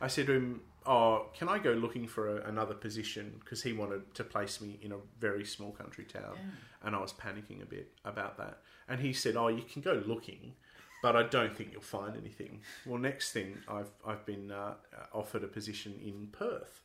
I 0.00 0.08
said 0.08 0.26
to 0.26 0.32
him, 0.32 0.60
"Oh, 0.84 1.26
can 1.34 1.48
I 1.48 1.58
go 1.58 1.72
looking 1.72 2.08
for 2.08 2.38
a, 2.38 2.48
another 2.48 2.74
position?" 2.74 3.36
Because 3.40 3.62
he 3.62 3.72
wanted 3.72 4.14
to 4.16 4.24
place 4.24 4.60
me 4.60 4.78
in 4.82 4.92
a 4.92 4.96
very 5.20 5.44
small 5.44 5.70
country 5.70 6.04
town, 6.04 6.36
and 6.82 6.96
I 6.96 7.00
was 7.00 7.12
panicking 7.12 7.62
a 7.62 7.66
bit 7.66 7.92
about 8.04 8.36
that. 8.38 8.58
And 8.88 9.00
he 9.00 9.12
said, 9.12 9.36
"Oh, 9.36 9.48
you 9.48 9.62
can 9.62 9.80
go 9.80 10.02
looking." 10.04 10.54
But 11.02 11.16
I 11.16 11.24
don't 11.24 11.56
think 11.56 11.72
you'll 11.72 11.82
find 11.82 12.16
anything. 12.16 12.60
Well, 12.86 12.96
next 13.00 13.32
thing, 13.32 13.58
I've 13.68 13.90
I've 14.06 14.24
been 14.24 14.52
uh, 14.52 14.74
offered 15.12 15.42
a 15.42 15.48
position 15.48 15.94
in 16.04 16.28
Perth, 16.30 16.81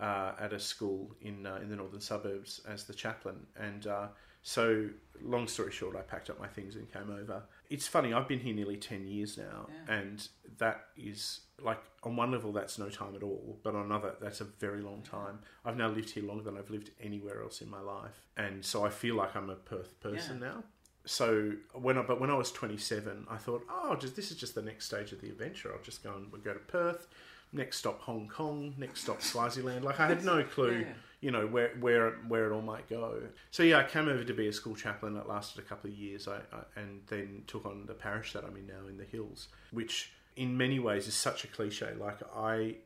uh, 0.00 0.32
at 0.38 0.52
a 0.52 0.58
school 0.60 1.14
in 1.20 1.46
uh, 1.46 1.58
in 1.62 1.68
the 1.70 1.76
northern 1.76 2.00
suburbs 2.00 2.60
as 2.68 2.84
the 2.84 2.94
chaplain. 2.94 3.46
And 3.58 3.86
uh, 3.86 4.06
so, 4.42 4.88
long 5.22 5.46
story 5.48 5.72
short, 5.72 5.96
I 5.96 6.02
packed 6.02 6.28
up 6.28 6.38
my 6.38 6.48
things 6.48 6.76
and 6.76 6.92
came 6.92 7.10
over. 7.10 7.42
It's 7.70 7.86
funny. 7.86 8.12
I've 8.12 8.28
been 8.28 8.40
here 8.40 8.54
nearly 8.54 8.76
ten 8.76 9.06
years 9.06 9.38
now, 9.38 9.68
Yeah. 9.68 9.94
and 9.94 10.28
that 10.58 10.86
is 10.96 11.40
like 11.62 11.78
on 12.02 12.16
one 12.16 12.30
level 12.32 12.52
that's 12.52 12.78
no 12.78 12.88
time 12.90 13.14
at 13.14 13.22
all, 13.22 13.58
but 13.62 13.74
on 13.74 13.86
another 13.86 14.14
that's 14.20 14.40
a 14.40 14.44
very 14.44 14.82
long 14.82 15.02
time. 15.02 15.38
I've 15.64 15.76
now 15.76 15.88
lived 15.88 16.10
here 16.10 16.24
longer 16.24 16.42
than 16.44 16.58
I've 16.58 16.70
lived 16.70 16.90
anywhere 17.00 17.42
else 17.42 17.62
in 17.62 17.70
my 17.70 17.80
life, 17.80 18.26
and 18.36 18.64
so 18.64 18.84
I 18.84 18.90
feel 18.90 19.14
like 19.14 19.34
I'm 19.36 19.48
a 19.50 19.54
Perth 19.56 19.98
person 20.00 20.40
now. 20.40 20.64
So 21.06 21.52
when 21.74 21.98
I, 21.98 22.02
but 22.02 22.18
when 22.18 22.30
I 22.30 22.34
was 22.34 22.50
27, 22.50 23.26
I 23.30 23.36
thought, 23.36 23.62
oh, 23.70 23.94
just 23.94 24.16
this 24.16 24.30
is 24.30 24.38
just 24.38 24.54
the 24.54 24.62
next 24.62 24.86
stage 24.86 25.12
of 25.12 25.20
the 25.20 25.28
adventure. 25.28 25.70
I'll 25.72 25.82
just 25.82 26.02
go 26.02 26.14
and 26.14 26.32
we'll 26.32 26.40
go 26.40 26.54
to 26.54 26.58
Perth. 26.60 27.06
Next 27.54 27.78
stop 27.78 28.00
Hong 28.02 28.28
Kong. 28.28 28.74
Next 28.76 29.02
stop 29.02 29.22
Swaziland. 29.22 29.84
Like 29.84 29.98
I 30.00 30.06
had 30.08 30.24
no 30.24 30.42
clue, 30.42 30.80
Yeah. 30.80 30.92
you 31.20 31.30
know, 31.30 31.46
where 31.46 31.70
where 31.80 32.10
where 32.28 32.50
it 32.50 32.52
all 32.54 32.62
might 32.62 32.88
go. 32.88 33.22
So 33.50 33.62
yeah, 33.62 33.78
I 33.78 33.84
came 33.84 34.08
over 34.08 34.24
to 34.24 34.34
be 34.34 34.48
a 34.48 34.52
school 34.52 34.74
chaplain. 34.74 35.16
It 35.16 35.26
lasted 35.28 35.60
a 35.60 35.62
couple 35.66 35.88
of 35.90 35.96
years. 35.96 36.26
I, 36.28 36.36
I 36.52 36.80
and 36.80 37.00
then 37.06 37.44
took 37.46 37.64
on 37.64 37.86
the 37.86 37.94
parish 37.94 38.32
that 38.34 38.44
I'm 38.44 38.56
in 38.56 38.66
now 38.66 38.86
in 38.88 38.96
the 38.98 39.04
Hills, 39.04 39.48
which 39.70 40.12
in 40.36 40.56
many 40.56 40.78
ways 40.80 41.06
is 41.06 41.14
such 41.14 41.44
a 41.44 41.46
cliche. 41.46 41.92
Like 41.98 42.18
I, 42.36 42.76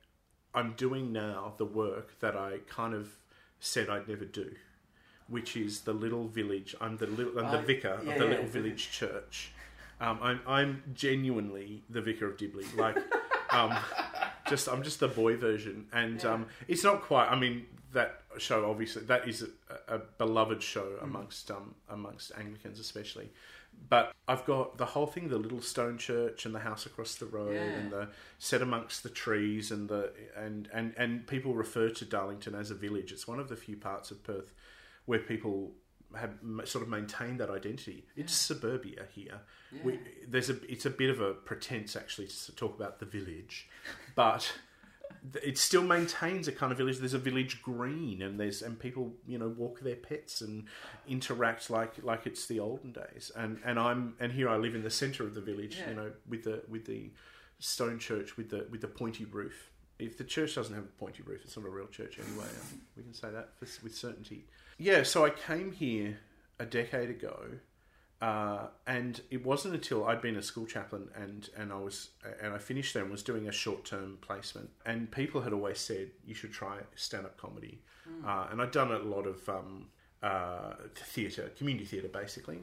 I'm 0.54 0.74
doing 0.76 1.12
now 1.12 1.54
the 1.56 1.64
work 1.64 2.20
that 2.20 2.36
I 2.36 2.58
kind 2.68 2.92
of 2.94 3.16
said 3.60 3.88
I'd 3.88 4.06
never 4.08 4.24
do 4.24 4.54
which 5.30 5.58
is 5.58 5.80
the 5.80 5.92
little 5.92 6.26
village. 6.26 6.74
I'm 6.80 6.96
the 6.96 7.06
little, 7.06 7.38
I'm 7.38 7.50
the 7.52 7.58
Oh, 7.58 7.62
vicar 7.62 8.00
yeah, 8.02 8.12
of 8.12 8.18
the 8.18 8.24
yeah. 8.24 8.30
little 8.30 8.46
village 8.46 8.90
church. 8.90 9.52
Um, 10.00 10.18
I'm 10.22 10.40
I'm 10.46 10.82
genuinely 10.94 11.82
the 11.90 12.00
vicar 12.00 12.26
of 12.30 12.38
Dibley. 12.38 12.64
Like, 12.76 12.96
um, 13.50 13.76
just 14.48 14.68
I'm 14.68 14.82
just 14.82 15.00
the 15.00 15.08
boy 15.08 15.36
version, 15.36 15.86
and 15.92 16.24
um, 16.24 16.46
it's 16.66 16.84
not 16.84 17.02
quite. 17.02 17.28
I 17.28 17.38
mean, 17.38 17.66
that 17.92 18.20
show 18.38 18.68
obviously 18.70 19.02
that 19.04 19.26
is 19.28 19.46
a, 19.88 19.96
a 19.96 19.98
beloved 20.18 20.62
show 20.62 20.84
Mm. 21.00 21.02
amongst 21.04 21.50
um, 21.50 21.74
amongst 21.88 22.32
Anglicans 22.36 22.78
especially. 22.80 23.30
But 23.88 24.12
I've 24.26 24.44
got 24.44 24.76
the 24.78 24.86
whole 24.86 25.06
thing: 25.06 25.28
the 25.28 25.38
little 25.38 25.60
stone 25.62 25.98
church 25.98 26.44
and 26.46 26.54
the 26.54 26.58
house 26.60 26.84
across 26.86 27.14
the 27.14 27.26
road, 27.26 27.54
Yeah. 27.54 27.62
and 27.62 27.92
the 27.92 28.08
set 28.38 28.60
amongst 28.62 29.02
the 29.04 29.10
trees, 29.10 29.70
and 29.70 29.88
the 29.88 30.12
and 30.36 30.68
and 30.72 30.94
and 30.96 31.26
people 31.26 31.54
refer 31.54 31.88
to 31.90 32.04
Darlington 32.04 32.54
as 32.54 32.70
a 32.70 32.74
village. 32.74 33.12
It's 33.12 33.28
one 33.28 33.38
of 33.38 33.48
the 33.48 33.56
few 33.56 33.76
parts 33.76 34.10
of 34.10 34.22
Perth 34.24 34.52
where 35.06 35.20
people 35.20 35.72
have 36.16 36.34
sort 36.64 36.82
of 36.82 36.88
maintained 36.88 37.40
that 37.40 37.50
identity. 37.50 38.04
It's 38.16 38.32
suburbia 38.32 39.04
here. 39.14 39.40
We, 39.84 39.98
there's 40.26 40.50
a 40.50 40.56
it's 40.70 40.86
a 40.86 40.90
bit 40.90 41.10
of 41.10 41.20
a 41.20 41.34
pretense 41.34 41.96
actually 41.96 42.28
to 42.28 42.52
talk 42.52 42.74
about 42.74 42.98
the 42.98 43.06
village, 43.06 43.68
but 44.14 44.50
it 45.42 45.58
still 45.58 45.82
maintains 45.82 46.48
a 46.48 46.52
kind 46.52 46.72
of 46.72 46.78
village. 46.78 46.98
There's 46.98 47.14
a 47.14 47.18
village 47.18 47.62
green, 47.62 48.22
and 48.22 48.38
there's 48.38 48.62
and 48.62 48.78
people 48.78 49.12
you 49.26 49.38
know 49.38 49.48
walk 49.48 49.80
their 49.80 49.96
pets 49.96 50.40
and 50.40 50.64
interact 51.06 51.70
like 51.70 52.02
like 52.02 52.26
it's 52.26 52.46
the 52.46 52.60
olden 52.60 52.92
days. 52.92 53.30
And 53.36 53.60
and 53.64 53.78
I'm 53.78 54.14
and 54.20 54.32
here 54.32 54.48
I 54.48 54.56
live 54.56 54.74
in 54.74 54.82
the 54.82 54.90
centre 54.90 55.24
of 55.24 55.34
the 55.34 55.40
village. 55.40 55.76
Yeah. 55.78 55.90
You 55.90 55.96
know 55.96 56.12
with 56.28 56.44
the 56.44 56.62
with 56.68 56.86
the 56.86 57.10
stone 57.58 57.98
church 57.98 58.36
with 58.36 58.50
the 58.50 58.66
with 58.70 58.80
the 58.80 58.88
pointy 58.88 59.24
roof. 59.24 59.70
If 59.98 60.16
the 60.16 60.24
church 60.24 60.54
doesn't 60.54 60.74
have 60.74 60.84
a 60.84 60.98
pointy 60.98 61.24
roof, 61.24 61.40
it's 61.44 61.56
not 61.56 61.66
a 61.66 61.70
real 61.70 61.88
church 61.88 62.18
anyway. 62.18 62.46
We 62.96 63.02
can 63.02 63.12
say 63.12 63.30
that 63.30 63.58
for, 63.58 63.66
with 63.82 63.96
certainty. 63.96 64.44
Yeah, 64.78 65.02
so 65.02 65.24
I 65.24 65.30
came 65.30 65.72
here 65.72 66.18
a 66.60 66.64
decade 66.64 67.10
ago, 67.10 67.36
uh, 68.22 68.68
and 68.86 69.20
it 69.30 69.44
wasn't 69.44 69.74
until 69.74 70.06
I'd 70.06 70.22
been 70.22 70.36
a 70.36 70.42
school 70.42 70.66
chaplain 70.66 71.08
and 71.14 71.48
and 71.56 71.72
I 71.72 71.78
was 71.78 72.10
and 72.42 72.54
I 72.54 72.58
finished 72.58 72.94
there 72.94 73.02
and 73.02 73.10
was 73.10 73.24
doing 73.24 73.48
a 73.48 73.52
short 73.52 73.84
term 73.84 74.18
placement, 74.20 74.70
and 74.86 75.10
people 75.10 75.40
had 75.40 75.52
always 75.52 75.78
said 75.78 76.10
you 76.24 76.34
should 76.34 76.52
try 76.52 76.78
stand 76.94 77.26
up 77.26 77.36
comedy, 77.36 77.80
uh, 78.24 78.46
and 78.50 78.62
I'd 78.62 78.70
done 78.70 78.92
a 78.92 78.98
lot 78.98 79.26
of 79.26 79.48
um, 79.48 79.88
uh, 80.22 80.74
theatre, 80.94 81.50
community 81.56 81.84
theatre, 81.84 82.08
basically, 82.08 82.58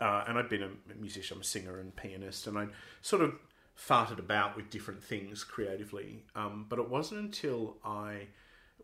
uh, 0.00 0.24
and 0.26 0.38
I'd 0.38 0.48
been 0.48 0.62
a 0.62 0.70
musician, 0.98 1.36
I'm 1.36 1.42
a 1.42 1.44
singer 1.44 1.78
and 1.78 1.94
pianist, 1.94 2.46
and 2.46 2.58
I'd 2.58 2.70
sort 3.02 3.22
of 3.22 3.34
farted 3.78 4.18
about 4.18 4.56
with 4.56 4.70
different 4.70 5.02
things 5.02 5.44
creatively, 5.44 6.24
um, 6.34 6.66
but 6.68 6.78
it 6.78 6.88
wasn't 6.88 7.20
until 7.20 7.76
I 7.84 8.28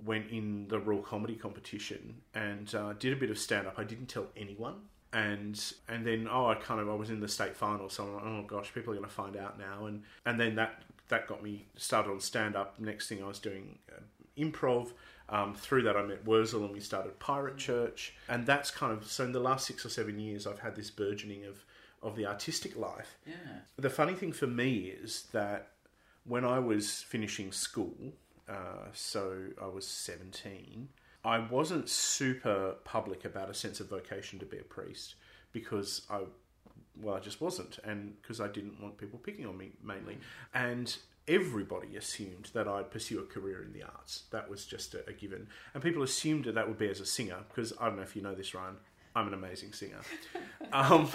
went 0.04 0.30
in 0.30 0.68
the 0.68 0.78
Raw 0.78 0.98
Comedy 0.98 1.34
competition 1.36 2.16
and 2.34 2.74
uh, 2.74 2.92
did 2.94 3.12
a 3.12 3.16
bit 3.16 3.30
of 3.30 3.38
stand 3.38 3.66
up. 3.66 3.74
I 3.78 3.84
didn't 3.84 4.06
tell 4.06 4.26
anyone. 4.36 4.76
And 5.12 5.60
and 5.88 6.06
then 6.06 6.28
oh 6.30 6.46
I 6.46 6.56
kind 6.56 6.80
of 6.80 6.88
I 6.90 6.94
was 6.94 7.08
in 7.10 7.20
the 7.20 7.28
state 7.28 7.56
final 7.56 7.88
so 7.88 8.02
I'm 8.04 8.14
like 8.14 8.24
oh 8.24 8.44
gosh 8.46 8.74
people 8.74 8.92
are 8.92 8.96
going 8.96 9.08
to 9.08 9.14
find 9.14 9.36
out 9.36 9.58
now 9.58 9.86
and 9.86 10.02
and 10.26 10.38
then 10.38 10.56
that 10.56 10.82
that 11.08 11.26
got 11.28 11.42
me 11.42 11.64
started 11.76 12.10
on 12.10 12.20
stand 12.20 12.54
up 12.56 12.78
next 12.80 13.08
thing 13.08 13.22
I 13.22 13.26
was 13.28 13.38
doing 13.38 13.78
uh, 13.90 14.00
improv 14.36 14.90
um, 15.30 15.54
through 15.54 15.82
that 15.84 15.96
I 15.96 16.02
met 16.02 16.26
Wurzel 16.26 16.64
and 16.64 16.72
we 16.74 16.80
started 16.80 17.18
Pirate 17.18 17.56
Church 17.56 18.14
and 18.28 18.44
that's 18.44 18.70
kind 18.70 18.92
of 18.92 19.10
so 19.10 19.24
in 19.24 19.32
the 19.32 19.40
last 19.40 19.66
six 19.66 19.86
or 19.86 19.88
seven 19.88 20.18
years 20.18 20.46
I've 20.46 20.58
had 20.58 20.74
this 20.76 20.90
burgeoning 20.90 21.44
of 21.46 21.64
of 22.02 22.14
the 22.16 22.26
artistic 22.26 22.76
life 22.76 23.16
Yeah. 23.26 23.34
the 23.78 23.88
funny 23.90 24.14
thing 24.14 24.32
for 24.32 24.48
me 24.48 24.88
is 24.88 25.28
that 25.32 25.68
when 26.24 26.44
I 26.44 26.58
was 26.58 27.02
finishing 27.02 27.52
school, 27.52 27.94
uh, 28.48 28.88
so 28.92 29.46
I 29.60 29.66
was 29.66 29.86
17, 29.86 30.88
I 31.24 31.38
wasn't 31.38 31.88
super 31.88 32.76
public 32.84 33.24
about 33.24 33.50
a 33.50 33.54
sense 33.54 33.80
of 33.80 33.88
vocation 33.88 34.38
to 34.38 34.46
be 34.46 34.58
a 34.58 34.62
priest 34.62 35.16
because 35.52 36.02
I, 36.08 36.20
well, 37.00 37.16
I 37.16 37.20
just 37.20 37.40
wasn't, 37.40 37.78
and 37.84 38.14
because 38.22 38.40
I 38.40 38.48
didn't 38.48 38.80
want 38.80 38.98
people 38.98 39.18
picking 39.18 39.46
on 39.46 39.58
me 39.58 39.72
mainly. 39.82 40.18
And 40.54 40.96
everybody 41.28 41.96
assumed 41.96 42.50
that 42.54 42.68
I'd 42.68 42.90
pursue 42.90 43.18
a 43.18 43.24
career 43.24 43.62
in 43.62 43.72
the 43.72 43.82
arts. 43.82 44.24
That 44.30 44.48
was 44.48 44.64
just 44.64 44.94
a, 44.94 45.04
a 45.08 45.12
given. 45.12 45.48
And 45.74 45.82
people 45.82 46.02
assumed 46.02 46.44
that 46.44 46.54
that 46.54 46.68
would 46.68 46.78
be 46.78 46.88
as 46.88 47.00
a 47.00 47.06
singer 47.06 47.38
because 47.48 47.72
I 47.80 47.86
don't 47.86 47.96
know 47.96 48.02
if 48.02 48.14
you 48.14 48.22
know 48.22 48.34
this, 48.34 48.54
Ryan. 48.54 48.76
I'm 49.14 49.26
an 49.28 49.34
amazing 49.34 49.72
singer. 49.72 50.00
Um, 50.72 51.08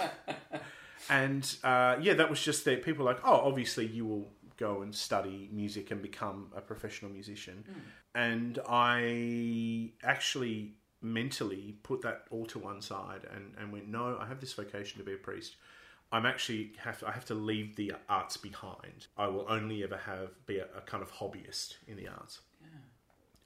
and 1.10 1.56
uh, 1.64 1.98
yeah, 2.02 2.14
that 2.14 2.30
was 2.30 2.42
just 2.42 2.64
that 2.66 2.84
people 2.84 3.04
were 3.04 3.12
like, 3.12 3.22
oh, 3.26 3.42
obviously 3.44 3.86
you 3.86 4.06
will 4.06 4.32
go 4.62 4.82
and 4.84 4.94
study 4.94 5.50
music 5.52 5.92
and 5.92 6.02
become 6.02 6.40
a 6.56 6.62
professional 6.62 7.12
musician. 7.12 7.64
Hmm. 7.66 7.80
And 8.14 8.60
I 8.68 9.92
actually 10.04 10.76
mentally 11.02 11.76
put 11.82 12.02
that 12.04 12.26
all 12.30 12.46
to 12.46 12.60
one 12.60 12.82
side 12.82 13.22
and, 13.34 13.54
and 13.58 13.74
went, 13.74 13.88
no, 13.88 14.18
I 14.22 14.28
have 14.28 14.40
this 14.40 14.54
vocation 14.54 15.00
to 15.00 15.04
be 15.04 15.14
a 15.14 15.18
priest. 15.18 15.56
I'm 16.14 16.26
actually 16.26 16.74
have 16.78 17.02
I 17.08 17.12
have 17.12 17.26
to 17.26 17.34
leave 17.34 17.78
the 17.78 17.94
arts 18.10 18.36
behind. 18.36 19.08
I 19.18 19.28
will 19.28 19.46
only 19.48 19.82
ever 19.82 19.98
have 19.98 20.30
be 20.46 20.58
a, 20.60 20.68
a 20.78 20.82
kind 20.82 21.02
of 21.02 21.12
hobbyist 21.14 21.76
in 21.88 21.96
the 21.96 22.10
arts. 22.10 22.42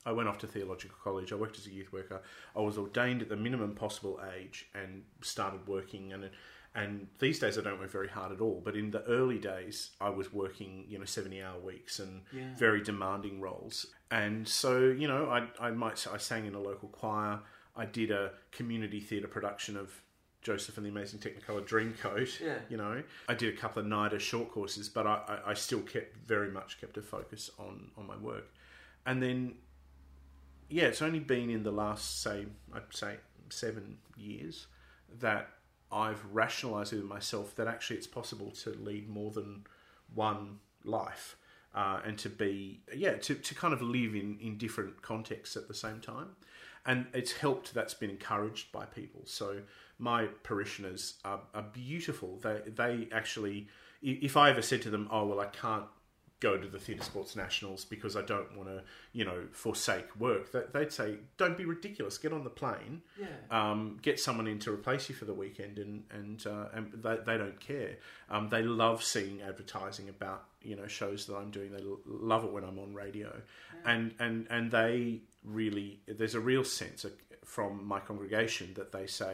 I 0.07 0.11
went 0.11 0.29
off 0.29 0.37
to 0.39 0.47
theological 0.47 0.97
college. 1.03 1.31
I 1.31 1.35
worked 1.35 1.57
as 1.57 1.65
a 1.65 1.71
youth 1.71 1.91
worker. 1.91 2.21
I 2.55 2.61
was 2.61 2.77
ordained 2.77 3.21
at 3.23 3.29
the 3.29 3.35
minimum 3.35 3.73
possible 3.73 4.19
age 4.37 4.67
and 4.75 5.03
started 5.21 5.67
working. 5.67 6.13
And 6.13 6.29
and 6.75 7.07
these 7.19 7.39
days 7.39 7.57
I 7.57 7.61
don't 7.61 7.79
work 7.79 7.91
very 7.91 8.09
hard 8.09 8.31
at 8.31 8.41
all. 8.41 8.61
But 8.63 8.75
in 8.75 8.91
the 8.91 9.03
early 9.05 9.39
days, 9.39 9.91
I 10.01 10.09
was 10.09 10.31
working 10.33 10.85
you 10.87 10.99
know 10.99 11.05
seventy 11.05 11.41
hour 11.41 11.59
weeks 11.59 11.99
and 11.99 12.21
Yeah. 12.31 12.53
very 12.57 12.81
demanding 12.81 13.39
roles. 13.41 13.87
And 14.11 14.47
so 14.47 14.79
you 14.79 15.07
know 15.07 15.29
I 15.29 15.47
I 15.67 15.71
might 15.71 16.05
I 16.11 16.17
sang 16.17 16.45
in 16.45 16.53
a 16.55 16.59
local 16.61 16.89
choir. 16.89 17.39
I 17.75 17.85
did 17.85 18.11
a 18.11 18.31
community 18.51 18.99
theatre 19.01 19.27
production 19.27 19.75
of 19.77 20.01
Joseph 20.41 20.77
and 20.77 20.85
the 20.85 20.91
Amazing 20.91 21.19
Technicolor 21.19 21.67
Dreamcoat. 21.67 22.39
Yeah. 22.39 22.59
You 22.69 22.77
know, 22.77 23.01
I 23.27 23.33
did 23.33 23.51
a 23.53 23.57
couple 23.57 23.81
of 23.81 23.87
NIDA 23.87 24.19
short 24.19 24.51
courses, 24.51 24.87
but 24.87 25.07
I, 25.07 25.15
I, 25.27 25.51
I 25.51 25.53
still 25.55 25.81
kept 25.81 26.15
very 26.17 26.51
much 26.51 26.79
kept 26.79 26.97
a 26.97 27.01
focus 27.01 27.49
on 27.57 27.91
on 27.97 28.05
my 28.05 28.15
work. 28.17 28.47
And 29.07 29.21
then, 29.23 29.55
yeah, 30.69 30.83
it's 30.85 31.01
only 31.01 31.19
been 31.19 31.49
in 31.49 31.63
the 31.63 31.71
last 31.71 32.21
say 32.21 32.45
I'd 32.73 32.83
say 32.91 33.17
seven 33.49 33.97
years 34.17 34.67
that 35.19 35.49
I've 35.91 36.23
rationalised 36.31 36.93
with 36.93 37.03
myself 37.03 37.55
that 37.55 37.67
actually 37.67 37.97
it's 37.97 38.07
possible 38.07 38.51
to 38.63 38.71
lead 38.71 39.07
more 39.09 39.31
than 39.31 39.65
one 40.13 40.59
life. 40.83 41.37
Uh, 41.73 41.99
and 42.05 42.17
to 42.17 42.29
be 42.29 42.79
yeah 42.95 43.15
to, 43.17 43.35
to 43.35 43.53
kind 43.53 43.73
of 43.73 43.81
live 43.81 44.15
in, 44.15 44.37
in 44.39 44.57
different 44.57 45.01
contexts 45.01 45.57
at 45.57 45.67
the 45.67 45.73
same 45.73 45.99
time 45.99 46.29
and 46.85 47.05
it's 47.13 47.33
helped 47.33 47.73
that's 47.73 47.93
been 47.93 48.09
encouraged 48.09 48.71
by 48.71 48.85
people 48.85 49.19
so 49.25 49.57
my 49.99 50.25
parishioners 50.43 51.15
are, 51.25 51.41
are 51.53 51.65
beautiful 51.73 52.39
they 52.41 52.61
they 52.73 53.09
actually 53.11 53.67
if 54.01 54.37
i 54.37 54.49
ever 54.49 54.61
said 54.61 54.81
to 54.81 54.89
them 54.89 55.09
oh 55.11 55.25
well 55.25 55.41
i 55.41 55.47
can't 55.47 55.83
go 56.47 56.53
to 56.65 56.67
the 56.75 56.81
theatre 56.85 57.03
sports 57.11 57.35
nationals 57.45 57.81
because 57.93 58.13
i 58.15 58.23
don't 58.33 58.51
want 58.57 58.67
to 58.73 58.79
you 59.19 59.25
know 59.29 59.39
forsake 59.63 60.09
work 60.27 60.43
they'd 60.73 60.91
say 61.01 61.09
don't 61.41 61.57
be 61.57 61.65
ridiculous 61.75 62.17
get 62.25 62.31
on 62.37 62.43
the 62.49 62.55
plane 62.63 63.01
Yeah. 63.23 63.27
um, 63.59 63.97
get 64.07 64.19
someone 64.19 64.47
in 64.53 64.59
to 64.65 64.69
replace 64.77 65.03
you 65.09 65.15
for 65.21 65.25
the 65.31 65.37
weekend, 65.43 65.75
and 65.85 65.95
and, 66.19 66.37
uh, 66.53 66.67
and 66.75 66.83
they, 67.05 67.17
they 67.27 67.37
don't 67.43 67.59
care. 67.71 67.93
Um, 68.33 68.43
they 68.55 68.63
love 68.83 68.97
seeing 69.13 69.41
advertising 69.51 70.07
about 70.15 70.41
you 70.69 70.75
know 70.79 70.87
shows 70.99 71.19
that 71.27 71.35
I'm 71.41 71.51
doing. 71.57 71.69
They 71.75 71.83
love 72.33 72.43
it 72.47 72.51
when 72.55 72.63
I'm 72.69 72.79
on 72.85 72.91
radio, 73.05 73.31
and 73.91 74.03
and 74.25 74.37
and 74.55 74.63
they 74.79 75.21
really 75.59 75.89
there's 76.19 76.35
a 76.35 76.39
real 76.51 76.63
sense 76.79 77.05
from 77.55 77.71
my 77.93 77.99
congregation 78.09 78.67
that 78.79 78.89
they 78.91 79.07
say. 79.07 79.33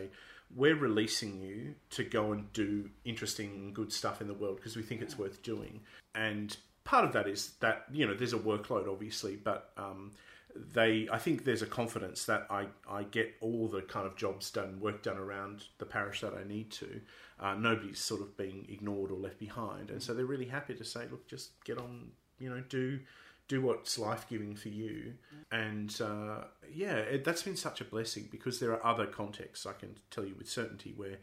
We're 0.63 0.75
releasing 0.89 1.33
you 1.47 1.75
to 1.91 2.03
go 2.03 2.23
and 2.33 2.41
do 2.51 2.89
interesting 3.05 3.49
and 3.55 3.73
good 3.73 3.91
stuff 3.99 4.19
in 4.21 4.27
the 4.27 4.33
world 4.43 4.57
because 4.57 4.75
we 4.75 4.83
think 4.83 5.01
it's 5.01 5.17
worth 5.17 5.41
doing. 5.53 5.79
And 6.13 6.49
part 6.83 7.05
of 7.05 7.13
that 7.13 7.27
is 7.27 7.53
that, 7.59 7.85
you 7.91 8.05
know, 8.05 8.13
there's 8.13 8.33
a 8.33 8.39
workload, 8.39 8.91
obviously, 8.91 9.35
but 9.35 9.71
um, 9.77 10.11
they 10.55 11.07
I 11.11 11.17
think 11.17 11.43
there's 11.43 11.61
a 11.61 11.67
confidence 11.67 12.25
that 12.25 12.47
I, 12.49 12.67
I 12.89 13.03
get 13.03 13.33
all 13.41 13.67
the 13.67 13.81
kind 13.81 14.05
of 14.05 14.15
jobs 14.15 14.51
done, 14.51 14.79
work 14.79 15.03
done 15.03 15.17
around 15.17 15.65
the 15.77 15.85
parish 15.85 16.21
that 16.21 16.33
I 16.33 16.47
need 16.47 16.71
to. 16.71 17.01
Uh, 17.39 17.55
nobody's 17.55 17.99
sort 17.99 18.21
of 18.21 18.37
being 18.37 18.67
ignored 18.69 19.11
or 19.11 19.17
left 19.17 19.39
behind, 19.39 19.89
and 19.89 20.01
so 20.01 20.13
they're 20.13 20.25
really 20.25 20.45
happy 20.45 20.75
to 20.75 20.83
say, 20.83 21.07
look, 21.09 21.27
just 21.27 21.63
get 21.63 21.77
on, 21.77 22.11
you 22.39 22.49
know, 22.49 22.61
do 22.69 22.99
do 23.47 23.61
what's 23.61 23.99
life 23.99 24.27
giving 24.29 24.55
for 24.55 24.69
you. 24.69 25.13
And 25.51 25.93
uh, 26.01 26.45
yeah, 26.73 26.95
it, 26.95 27.25
that's 27.25 27.43
been 27.43 27.57
such 27.57 27.81
a 27.81 27.83
blessing 27.83 28.29
because 28.31 28.59
there 28.59 28.71
are 28.71 28.85
other 28.85 29.05
contexts 29.05 29.65
I 29.65 29.73
can 29.73 29.97
tell 30.09 30.23
you 30.23 30.35
with 30.37 30.49
certainty 30.49 30.93
where 30.95 31.17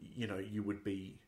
you 0.00 0.26
know 0.26 0.38
you 0.38 0.62
would 0.62 0.82
be 0.82 1.18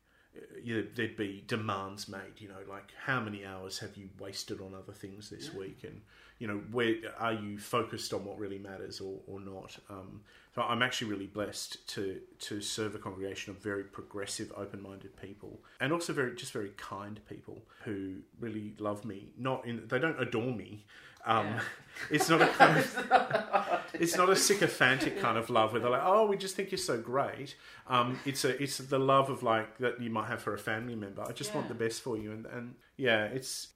you 0.62 0.76
know, 0.76 0.86
there'd 0.94 1.16
be 1.16 1.44
demands 1.46 2.08
made. 2.08 2.38
You 2.38 2.48
know, 2.48 2.62
like 2.68 2.92
how 3.04 3.20
many 3.20 3.44
hours 3.44 3.78
have 3.80 3.96
you 3.96 4.08
wasted 4.18 4.60
on 4.60 4.74
other 4.74 4.92
things 4.92 5.30
this 5.30 5.52
week, 5.52 5.80
and 5.84 6.00
you 6.38 6.46
know, 6.46 6.60
where 6.70 6.94
are 7.18 7.32
you 7.32 7.58
focused 7.58 8.12
on 8.12 8.24
what 8.24 8.38
really 8.38 8.58
matters 8.58 9.00
or, 9.00 9.18
or 9.26 9.40
not? 9.40 9.76
Um, 9.88 10.22
so 10.54 10.62
I'm 10.62 10.82
actually 10.82 11.10
really 11.10 11.26
blessed 11.26 11.86
to 11.88 12.20
to 12.40 12.60
serve 12.60 12.94
a 12.94 12.98
congregation 12.98 13.52
of 13.52 13.58
very 13.58 13.84
progressive, 13.84 14.52
open-minded 14.56 15.16
people, 15.20 15.60
and 15.80 15.92
also 15.92 16.12
very 16.12 16.34
just 16.34 16.52
very 16.52 16.70
kind 16.76 17.20
people 17.28 17.62
who 17.84 18.16
really 18.40 18.74
love 18.78 19.04
me. 19.04 19.28
Not 19.38 19.66
in 19.66 19.86
they 19.86 19.98
don't 19.98 20.20
adore 20.20 20.52
me. 20.52 20.84
Um, 21.24 21.46
Yeah. 21.46 21.60
It's 22.08 22.30
not 22.30 22.40
a 22.40 22.46
kind 22.46 22.78
of 22.78 23.84
it's 23.92 24.16
not 24.16 24.30
a 24.30 24.36
sycophantic 24.36 25.20
kind 25.20 25.36
of 25.36 25.50
love 25.50 25.72
where 25.72 25.82
they're 25.82 25.90
like, 25.90 26.00
"Oh, 26.02 26.24
we 26.26 26.38
just 26.38 26.56
think 26.56 26.70
you're 26.70 26.78
so 26.78 26.98
great." 26.98 27.56
Um, 27.88 28.18
it's 28.24 28.42
a 28.46 28.62
it's 28.62 28.78
the 28.78 28.98
love 28.98 29.28
of 29.28 29.42
like 29.42 29.76
that 29.78 30.00
you 30.00 30.08
might 30.08 30.28
have 30.28 30.40
for 30.40 30.54
a 30.54 30.58
family 30.58 30.94
member. 30.94 31.22
I 31.22 31.32
just 31.32 31.54
want 31.54 31.68
the 31.68 31.74
best 31.74 32.00
for 32.00 32.16
you, 32.16 32.32
and 32.32 32.46
and 32.46 32.74
yeah, 32.96 33.24
it's 33.24 33.68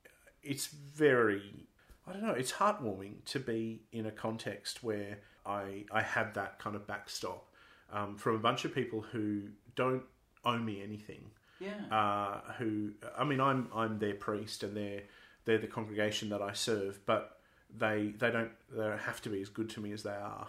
it's 0.43 0.69
very 0.69 1.67
I 2.07 2.13
don't 2.15 2.23
know. 2.23 2.33
It's 2.33 2.53
heartwarming 2.53 3.25
to 3.27 3.41
be 3.41 3.83
in 3.93 4.07
a 4.07 4.11
context 4.11 4.83
where 4.83 5.19
I 5.45 5.85
I 5.93 6.01
have 6.01 6.33
that 6.35 6.59
kind 6.59 6.77
of 6.77 6.87
backstop 6.87 7.45
um, 7.93 8.17
from 8.17 8.37
a 8.37 8.39
bunch 8.39 8.65
of 8.65 8.75
people 8.75 9.03
who 9.03 9.43
don't 9.77 10.05
owe 10.47 10.57
me 10.59 10.83
anything 10.83 11.25
Yeah. 11.61 11.73
uh, 11.91 12.53
who 12.59 12.93
I 13.19 13.25
mean 13.25 13.41
I'm 13.41 13.69
I'm 13.75 13.99
their 13.99 14.15
priest 14.15 14.63
and 14.63 14.75
they're 14.75 15.03
they're 15.45 15.59
the 15.59 15.67
congregation 15.67 16.29
that 16.31 16.43
I 16.43 16.53
serve, 16.53 17.01
but 17.07 17.39
they 17.77 18.15
they 18.19 18.31
don't 18.31 18.53
they 18.71 18.83
don't 18.85 18.99
have 19.01 19.21
to 19.23 19.29
be 19.31 19.41
as 19.41 19.49
good 19.49 19.69
to 19.71 19.81
me 19.81 19.93
as 19.93 20.03
they 20.03 20.11
are. 20.11 20.49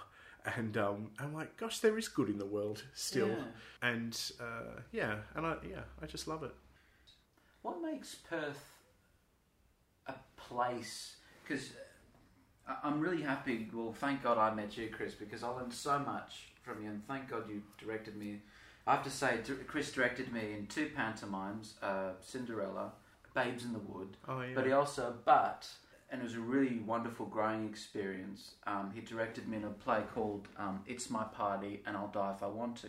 And 0.57 0.77
um, 0.77 1.09
I'm 1.19 1.33
like, 1.33 1.57
gosh, 1.57 1.79
there 1.79 1.97
is 1.97 2.07
good 2.07 2.29
in 2.29 2.37
the 2.37 2.45
world 2.45 2.83
still, 2.93 3.29
Yeah. 3.29 3.43
and 3.81 4.31
uh, 4.39 4.81
yeah, 4.91 5.15
and 5.35 5.45
I 5.45 5.55
yeah, 5.67 5.81
I 6.01 6.05
just 6.05 6.27
love 6.27 6.43
it. 6.43 6.53
What 7.63 7.81
makes 7.81 8.13
Perth 8.13 8.63
a 10.07 10.13
place? 10.37 11.15
Because 11.43 11.71
I'm 12.83 12.99
really 12.99 13.23
happy. 13.23 13.67
Well, 13.73 13.93
thank 13.93 14.21
God 14.23 14.37
I 14.37 14.53
met 14.53 14.77
you, 14.77 14.89
Chris, 14.89 15.15
because 15.15 15.41
I 15.43 15.47
learned 15.47 15.73
so 15.73 15.97
much 15.99 16.49
from 16.63 16.83
you, 16.83 16.89
and 16.89 17.05
thank 17.07 17.29
God 17.29 17.49
you 17.49 17.61
directed 17.77 18.15
me. 18.15 18.41
I 18.87 18.93
have 18.95 19.03
to 19.03 19.09
say, 19.09 19.39
Chris 19.67 19.91
directed 19.91 20.31
me 20.31 20.53
in 20.55 20.67
two 20.67 20.91
pantomimes: 20.95 21.73
uh, 21.81 22.11
Cinderella, 22.21 22.91
Babes 23.35 23.63
in 23.63 23.73
the 23.73 23.79
Wood. 23.79 24.17
Oh 24.27 24.41
yeah, 24.41 24.55
But 24.55 24.65
he 24.65 24.71
also, 24.71 25.13
but, 25.25 25.67
and 26.09 26.21
it 26.21 26.23
was 26.23 26.33
a 26.35 26.39
really 26.39 26.79
wonderful 26.79 27.27
growing 27.27 27.67
experience. 27.69 28.55
Um, 28.65 28.91
he 28.95 29.01
directed 29.01 29.47
me 29.47 29.57
in 29.57 29.65
a 29.65 29.69
play 29.69 30.01
called 30.15 30.47
um, 30.57 30.81
"It's 30.87 31.09
My 31.11 31.25
Party 31.25 31.83
and 31.85 31.95
I'll 31.95 32.07
Die 32.07 32.33
If 32.35 32.41
I 32.41 32.47
Want 32.47 32.77
to," 32.77 32.87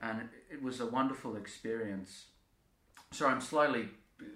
and 0.00 0.20
it, 0.22 0.28
it 0.54 0.62
was 0.62 0.80
a 0.80 0.86
wonderful 0.86 1.36
experience. 1.36 2.26
Sorry, 3.10 3.32
I'm 3.32 3.40
slowly 3.40 3.90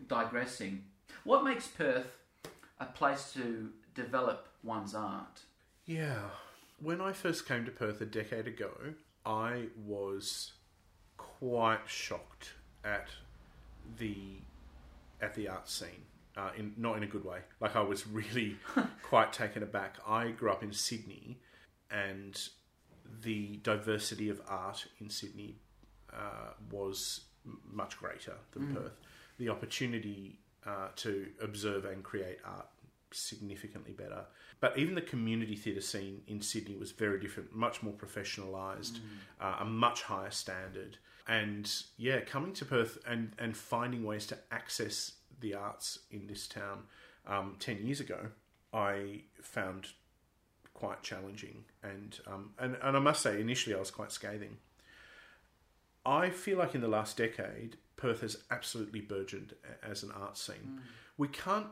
digressing. 0.06 0.84
What 1.24 1.44
makes 1.44 1.66
Perth 1.66 2.06
a 2.80 2.86
place 2.86 3.32
to 3.32 3.70
develop 3.94 4.48
one's 4.62 4.94
art? 4.94 5.40
Yeah. 5.86 6.20
When 6.80 7.00
I 7.00 7.12
first 7.12 7.46
came 7.48 7.64
to 7.64 7.72
Perth 7.72 8.00
a 8.00 8.06
decade 8.06 8.46
ago, 8.46 8.70
I 9.26 9.64
was 9.84 10.52
quite 11.16 11.80
shocked 11.88 12.52
at 12.84 13.08
the 13.98 14.16
at 15.20 15.34
the 15.34 15.48
art 15.48 15.68
scene. 15.68 16.04
Uh, 16.36 16.50
in 16.56 16.72
not 16.76 16.96
in 16.96 17.02
a 17.02 17.06
good 17.06 17.24
way. 17.24 17.40
Like 17.60 17.74
I 17.74 17.80
was 17.80 18.06
really 18.06 18.56
quite 19.02 19.32
taken 19.32 19.64
aback. 19.64 19.96
I 20.06 20.30
grew 20.30 20.52
up 20.52 20.62
in 20.62 20.72
Sydney, 20.72 21.40
and 21.90 22.40
the 23.22 23.56
diversity 23.64 24.28
of 24.28 24.40
art 24.46 24.86
in 25.00 25.10
Sydney 25.10 25.56
uh, 26.12 26.52
was 26.70 27.22
much 27.64 27.98
greater 27.98 28.34
than 28.52 28.74
Perth. 28.74 28.92
The 29.38 29.48
opportunity 29.48 30.38
uh, 30.66 30.88
to 30.96 31.26
observe 31.40 31.84
and 31.84 32.02
create 32.04 32.38
art 32.44 32.68
significantly 33.12 33.92
better. 33.92 34.24
But 34.60 34.78
even 34.78 34.94
the 34.94 35.00
community 35.02 35.54
theatre 35.54 35.80
scene 35.80 36.22
in 36.26 36.40
Sydney 36.40 36.76
was 36.76 36.90
very 36.90 37.20
different, 37.20 37.54
much 37.54 37.82
more 37.82 37.94
professionalised, 37.94 38.98
uh, 39.40 39.56
a 39.60 39.64
much 39.64 40.02
higher 40.02 40.30
standard. 40.30 40.98
And 41.28 41.70
yeah, 41.98 42.20
coming 42.20 42.54
to 42.54 42.64
Perth 42.64 42.98
and, 43.06 43.32
and 43.38 43.54
finding 43.56 44.02
ways 44.02 44.26
to 44.26 44.38
access 44.50 45.12
the 45.40 45.54
arts 45.54 46.00
in 46.10 46.26
this 46.26 46.48
town 46.48 46.84
um, 47.26 47.56
10 47.60 47.84
years 47.84 48.00
ago, 48.00 48.28
I 48.72 49.20
found 49.42 49.88
quite 50.72 51.02
challenging. 51.02 51.64
And, 51.82 52.18
um, 52.26 52.52
and, 52.58 52.76
and 52.82 52.96
I 52.96 53.00
must 53.00 53.22
say, 53.22 53.40
initially 53.40 53.76
I 53.76 53.78
was 53.78 53.90
quite 53.90 54.10
scathing. 54.10 54.56
I 56.06 56.30
feel 56.30 56.56
like 56.56 56.74
in 56.74 56.80
the 56.80 56.88
last 56.88 57.18
decade, 57.18 57.76
Perth 57.96 58.22
has 58.22 58.38
absolutely 58.50 59.00
burgeoned 59.00 59.54
as 59.82 60.02
an 60.02 60.10
art 60.12 60.38
scene. 60.38 60.80
We 61.18 61.28
can't 61.28 61.66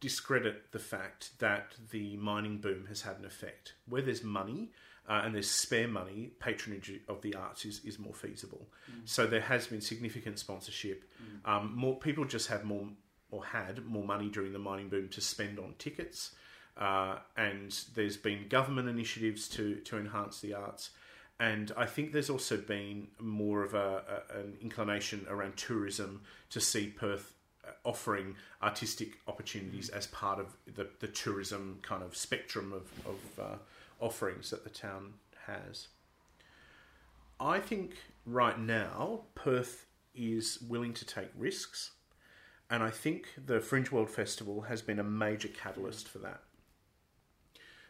discredit 0.00 0.70
the 0.70 0.78
fact 0.78 1.38
that 1.40 1.74
the 1.90 2.16
mining 2.18 2.58
boom 2.58 2.86
has 2.86 3.02
had 3.02 3.18
an 3.18 3.24
effect. 3.24 3.72
Where 3.88 4.02
there's 4.02 4.22
money 4.22 4.70
uh, 5.08 5.22
and 5.24 5.34
there's 5.34 5.50
spare 5.50 5.88
money, 5.88 6.30
patronage 6.38 6.92
of 7.08 7.22
the 7.22 7.34
arts 7.34 7.64
is, 7.64 7.80
is 7.84 7.98
more 7.98 8.12
feasible. 8.12 8.66
So 9.04 9.26
there 9.26 9.40
has 9.40 9.66
been 9.66 9.80
significant 9.80 10.38
sponsorship. 10.38 11.04
Um, 11.44 11.72
more 11.74 11.98
people 11.98 12.24
just 12.26 12.48
have 12.48 12.64
more 12.64 12.86
or 13.30 13.44
had 13.44 13.84
more 13.86 14.04
money 14.04 14.28
during 14.28 14.52
the 14.52 14.58
mining 14.58 14.88
boom 14.88 15.08
to 15.08 15.20
spend 15.20 15.58
on 15.58 15.74
tickets. 15.78 16.34
Uh, 16.76 17.16
and 17.36 17.76
there's 17.94 18.16
been 18.16 18.48
government 18.48 18.88
initiatives 18.88 19.48
to, 19.48 19.76
to 19.76 19.98
enhance 19.98 20.40
the 20.40 20.54
arts. 20.54 20.90
And 21.40 21.72
I 21.76 21.86
think 21.86 22.12
there's 22.12 22.30
also 22.30 22.56
been 22.56 23.08
more 23.20 23.64
of 23.64 23.74
a, 23.74 24.02
a, 24.34 24.40
an 24.40 24.56
inclination 24.60 25.26
around 25.28 25.56
tourism 25.56 26.22
to 26.50 26.60
see 26.60 26.88
Perth 26.88 27.34
uh, 27.64 27.70
offering 27.84 28.34
artistic 28.62 29.18
opportunities 29.26 29.88
as 29.88 30.06
part 30.08 30.40
of 30.40 30.56
the, 30.74 30.88
the 31.00 31.08
tourism 31.08 31.78
kind 31.82 32.02
of 32.02 32.16
spectrum 32.16 32.72
of, 32.72 32.82
of 33.06 33.44
uh, 33.44 33.56
offerings 34.00 34.50
that 34.50 34.64
the 34.64 34.70
town 34.70 35.14
has. 35.46 35.88
I 37.40 37.60
think 37.60 37.96
right 38.26 38.58
now 38.58 39.22
Perth 39.34 39.86
is 40.14 40.58
willing 40.60 40.92
to 40.94 41.04
take 41.04 41.30
risks, 41.36 41.92
and 42.70 42.82
I 42.82 42.90
think 42.90 43.28
the 43.46 43.60
Fringe 43.60 43.90
World 43.90 44.10
Festival 44.10 44.62
has 44.62 44.82
been 44.82 44.98
a 44.98 45.04
major 45.04 45.48
catalyst 45.48 46.08
for 46.08 46.18
that. 46.18 46.42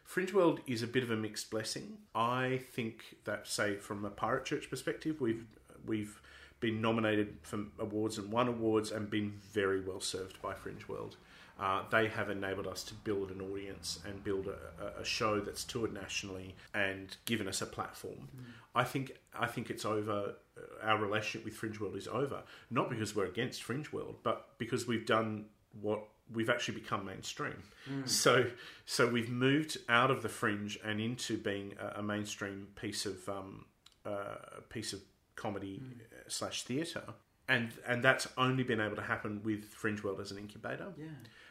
Fringe 0.04 0.32
World 0.32 0.60
is 0.66 0.82
a 0.82 0.86
bit 0.86 1.02
of 1.02 1.10
a 1.10 1.16
mixed 1.16 1.50
blessing. 1.50 1.98
I 2.14 2.62
think 2.72 3.16
that, 3.24 3.46
say, 3.46 3.76
from 3.76 4.04
a 4.04 4.10
Pirate 4.10 4.44
Church 4.44 4.70
perspective, 4.70 5.20
we've 5.20 5.46
we've 5.86 6.20
been 6.60 6.80
nominated 6.80 7.36
for 7.42 7.60
awards 7.78 8.18
and 8.18 8.32
won 8.32 8.48
awards 8.48 8.90
and 8.90 9.10
been 9.10 9.32
very 9.52 9.80
well 9.80 10.00
served 10.00 10.40
by 10.42 10.54
Fringe 10.54 10.88
World. 10.88 11.16
Uh, 11.58 11.82
they 11.90 12.06
have 12.06 12.30
enabled 12.30 12.68
us 12.68 12.84
to 12.84 12.94
build 12.94 13.30
an 13.30 13.40
audience 13.40 13.98
and 14.06 14.22
build 14.22 14.46
a, 14.46 15.00
a, 15.00 15.04
show 15.04 15.40
that's 15.40 15.64
toured 15.64 15.92
nationally 15.92 16.54
and 16.72 17.16
given 17.24 17.48
us 17.48 17.60
a 17.60 17.66
platform. 17.66 18.28
Mm. 18.36 18.44
I 18.76 18.84
think 18.84 19.12
I 19.36 19.48
think 19.48 19.68
it's 19.68 19.84
over. 19.84 20.34
Uh, 20.56 20.86
our 20.86 20.98
relationship 20.98 21.44
with 21.44 21.54
Fringe 21.54 21.80
World 21.80 21.96
is 21.96 22.06
over, 22.06 22.42
not 22.70 22.88
because 22.88 23.16
we're 23.16 23.26
against 23.26 23.64
Fringe 23.64 23.90
World, 23.92 24.16
but 24.22 24.50
because 24.58 24.86
we've 24.86 25.04
done 25.04 25.46
what 25.80 26.04
we've 26.32 26.48
actually 26.48 26.74
become 26.78 27.04
mainstream. 27.04 27.60
Mm. 27.90 28.08
So 28.08 28.46
so 28.84 29.08
we've 29.08 29.30
moved 29.30 29.78
out 29.88 30.12
of 30.12 30.22
the 30.22 30.28
fringe 30.28 30.78
and 30.84 31.00
into 31.00 31.38
being 31.38 31.74
a, 31.80 31.98
a 31.98 32.02
mainstream 32.02 32.68
piece 32.76 33.04
of 33.04 33.28
um, 33.28 33.64
uh, 34.06 34.60
piece 34.68 34.92
of 34.92 35.00
comedy 35.34 35.82
mm. 35.82 36.00
slash 36.28 36.62
theatre. 36.62 37.14
And, 37.48 37.70
and 37.86 38.02
that's 38.02 38.28
only 38.36 38.62
been 38.62 38.80
able 38.80 38.96
to 38.96 39.02
happen 39.02 39.40
with 39.42 39.64
Fringe 39.64 40.02
World 40.02 40.20
as 40.20 40.30
an 40.30 40.38
incubator. 40.38 40.92
Yeah. 40.98 41.06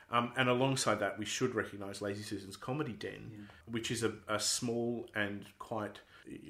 Um, 0.10 0.32
and 0.38 0.48
alongside 0.48 1.00
that, 1.00 1.20
we 1.20 1.26
should 1.26 1.54
recognise 1.54 2.02
Lazy 2.02 2.24
Susan's 2.24 2.56
Comedy 2.56 2.94
Den, 2.94 3.32
yeah. 3.32 3.38
which 3.70 3.92
is 3.92 4.04
a, 4.04 4.14
a 4.28 4.40
small 4.40 5.06
and 5.14 5.46
quite 5.60 6.00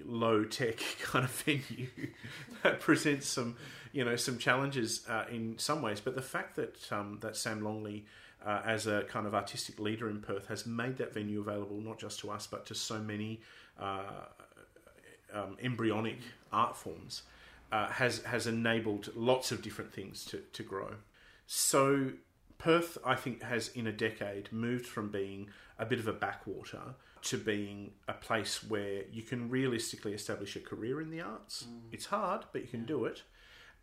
low 0.05 0.43
tech 0.43 0.77
kind 1.01 1.25
of 1.25 1.31
venue 1.31 1.87
that 2.63 2.79
presents 2.79 3.27
some, 3.27 3.55
you 3.91 4.05
know, 4.05 4.15
some 4.15 4.37
challenges 4.37 5.01
uh, 5.09 5.25
in 5.31 5.57
some 5.57 5.81
ways. 5.81 5.99
But 5.99 6.15
the 6.15 6.21
fact 6.21 6.55
that 6.57 6.91
um, 6.91 7.17
that 7.21 7.35
Sam 7.35 7.63
Longley, 7.63 8.05
uh, 8.45 8.61
as 8.63 8.85
a 8.85 9.03
kind 9.03 9.25
of 9.25 9.33
artistic 9.33 9.79
leader 9.79 10.09
in 10.09 10.21
Perth, 10.21 10.47
has 10.47 10.65
made 10.65 10.97
that 10.97 11.13
venue 11.13 11.39
available 11.39 11.81
not 11.81 11.99
just 11.99 12.19
to 12.19 12.29
us 12.29 12.47
but 12.47 12.65
to 12.67 12.75
so 12.75 12.99
many 12.99 13.41
uh, 13.79 14.03
um, 15.33 15.57
embryonic 15.61 16.19
art 16.51 16.77
forms, 16.77 17.23
uh, 17.71 17.87
has 17.87 18.23
has 18.23 18.45
enabled 18.45 19.09
lots 19.15 19.51
of 19.51 19.63
different 19.63 19.91
things 19.91 20.25
to 20.25 20.41
to 20.53 20.61
grow. 20.61 20.89
So 21.47 22.11
Perth, 22.57 22.97
I 23.05 23.15
think, 23.15 23.43
has 23.43 23.69
in 23.69 23.87
a 23.87 23.91
decade 23.91 24.51
moved 24.51 24.85
from 24.85 25.09
being 25.09 25.49
a 25.77 25.85
bit 25.85 25.99
of 25.99 26.07
a 26.07 26.13
backwater 26.13 26.95
to 27.23 27.37
being 27.37 27.91
a 28.07 28.13
place 28.13 28.63
where 28.63 29.03
you 29.11 29.21
can 29.21 29.49
realistically 29.49 30.13
establish 30.13 30.55
a 30.55 30.59
career 30.59 31.01
in 31.01 31.09
the 31.09 31.21
arts. 31.21 31.65
Mm. 31.69 31.93
It's 31.93 32.05
hard, 32.05 32.45
but 32.51 32.61
you 32.61 32.67
can 32.67 32.85
do 32.85 33.05
it. 33.05 33.23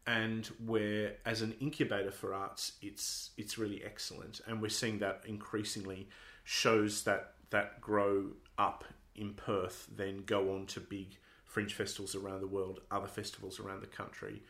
And 0.06 0.46
where, 0.64 1.14
as 1.24 1.42
an 1.42 1.54
incubator 1.60 2.10
for 2.10 2.34
arts, 2.34 2.72
it's 2.82 3.30
it's 3.38 3.56
really 3.56 3.82
excellent, 3.82 4.42
and 4.46 4.60
we're 4.60 4.68
seeing 4.68 4.98
that 4.98 5.22
increasingly 5.26 6.08
shows 6.42 7.04
that 7.04 7.32
that 7.50 7.80
grow 7.80 8.32
up 8.58 8.84
in 9.16 9.32
Perth, 9.32 9.88
then 9.94 10.24
go 10.26 10.54
on 10.54 10.66
to 10.66 10.80
big 10.80 11.16
fringe 11.46 11.72
festivals 11.72 12.14
around 12.14 12.40
the 12.40 12.46
world, 12.46 12.80
other 12.90 13.06
festivals 13.06 13.58
around 13.60 13.80
the 13.80 13.86
country, 13.86 14.42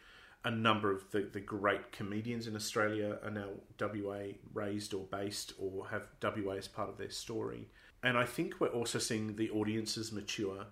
a 0.44 0.50
number 0.50 0.92
of 0.92 1.10
the, 1.10 1.22
the 1.32 1.40
great 1.40 1.90
comedians 1.90 2.46
in 2.46 2.54
Australia 2.54 3.18
are 3.24 3.30
now 3.30 3.48
WA 3.80 4.34
raised 4.52 4.92
or 4.92 5.04
based 5.04 5.54
or 5.58 5.88
have 5.88 6.02
WA 6.22 6.54
as 6.54 6.68
part 6.68 6.90
of 6.90 6.98
their 6.98 7.10
story. 7.10 7.68
And 8.02 8.18
I 8.18 8.24
think 8.26 8.60
we're 8.60 8.68
also 8.68 8.98
seeing 8.98 9.36
the 9.36 9.50
audiences 9.50 10.12
mature. 10.12 10.66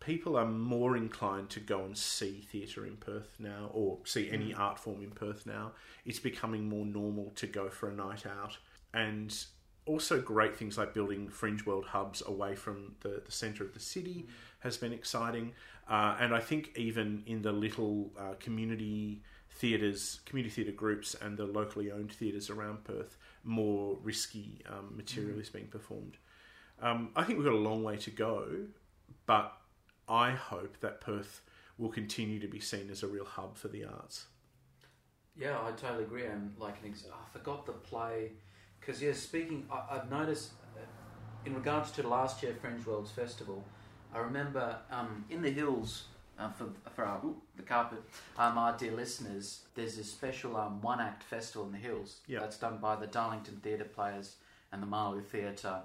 People 0.00 0.36
are 0.36 0.46
more 0.46 0.96
inclined 0.96 1.48
to 1.50 1.60
go 1.60 1.84
and 1.84 1.96
see 1.96 2.46
theatre 2.52 2.84
in 2.84 2.98
Perth 2.98 3.36
now 3.38 3.70
or 3.72 3.98
see 4.04 4.30
any 4.30 4.52
mm. 4.52 4.58
art 4.58 4.78
form 4.78 5.02
in 5.02 5.10
Perth 5.10 5.46
now. 5.46 5.72
It's 6.04 6.18
becoming 6.18 6.68
more 6.68 6.84
normal 6.84 7.32
to 7.36 7.46
go 7.46 7.70
for 7.70 7.88
a 7.88 7.94
night 7.94 8.26
out. 8.26 8.58
And 8.92 9.34
also 9.86 10.20
great 10.20 10.54
things 10.54 10.76
like 10.76 10.92
building 10.92 11.28
fringe 11.28 11.64
world 11.64 11.86
hubs 11.86 12.22
away 12.26 12.54
from 12.54 12.96
the, 13.00 13.22
the 13.24 13.32
centre 13.32 13.64
of 13.64 13.72
the 13.72 13.80
city 13.80 14.26
has 14.58 14.76
been 14.76 14.92
exciting. 14.92 15.52
Uh, 15.88 16.16
and 16.18 16.34
I 16.34 16.40
think 16.40 16.72
even 16.76 17.22
in 17.26 17.42
the 17.42 17.52
little 17.52 18.12
uh, 18.18 18.34
community 18.40 19.22
theatres, 19.50 20.20
community 20.26 20.54
theatre 20.54 20.76
groups, 20.76 21.14
and 21.20 21.36
the 21.36 21.44
locally 21.44 21.90
owned 21.90 22.12
theatres 22.12 22.50
around 22.50 22.84
Perth, 22.84 23.16
more 23.44 23.96
risky 24.02 24.62
um, 24.68 24.96
material 24.96 25.36
mm. 25.36 25.42
is 25.42 25.48
being 25.48 25.68
performed. 25.68 26.16
Um, 26.82 27.10
I 27.16 27.22
think 27.22 27.38
we've 27.38 27.46
got 27.46 27.54
a 27.54 27.58
long 27.58 27.82
way 27.82 27.96
to 27.98 28.10
go, 28.10 28.46
but 29.24 29.56
I 30.08 30.32
hope 30.32 30.80
that 30.80 31.00
Perth 31.00 31.42
will 31.78 31.88
continue 31.90 32.38
to 32.40 32.48
be 32.48 32.60
seen 32.60 32.90
as 32.90 33.02
a 33.02 33.06
real 33.06 33.24
hub 33.24 33.56
for 33.56 33.68
the 33.68 33.84
arts. 33.84 34.26
Yeah, 35.38 35.58
I 35.62 35.72
totally 35.72 36.04
agree. 36.04 36.26
And 36.26 36.54
like 36.58 36.76
an 36.82 36.90
ex- 36.90 37.06
I 37.06 37.32
forgot 37.32 37.66
the 37.66 37.72
play 37.72 38.32
because 38.80 39.02
yeah, 39.02 39.12
speaking, 39.12 39.66
I, 39.70 39.94
have 39.94 40.10
noticed 40.10 40.52
uh, 40.76 40.80
in 41.44 41.54
regards 41.54 41.90
to 41.92 42.06
last 42.06 42.42
year 42.42 42.54
Fringe 42.60 42.84
Worlds 42.86 43.10
Festival, 43.10 43.64
I 44.16 44.20
remember 44.20 44.76
um, 44.90 45.26
in 45.28 45.42
the 45.42 45.50
hills 45.50 46.04
uh, 46.38 46.50
for 46.50 46.68
for 46.94 47.04
our 47.04 47.18
ooh, 47.22 47.36
the 47.56 47.62
carpet, 47.62 48.02
um, 48.38 48.56
our 48.56 48.74
dear 48.76 48.92
listeners, 48.92 49.60
there's 49.74 49.98
a 49.98 50.04
special 50.04 50.56
um, 50.56 50.80
one 50.80 51.00
act 51.00 51.22
festival 51.22 51.66
in 51.66 51.72
the 51.72 51.78
hills 51.78 52.20
that's 52.28 52.56
done 52.56 52.78
by 52.78 52.96
the 52.96 53.06
Darlington 53.06 53.60
Theatre 53.62 53.84
Players 53.84 54.36
and 54.72 54.82
the 54.82 54.86
Marloo 54.86 55.22
Theatre. 55.22 55.80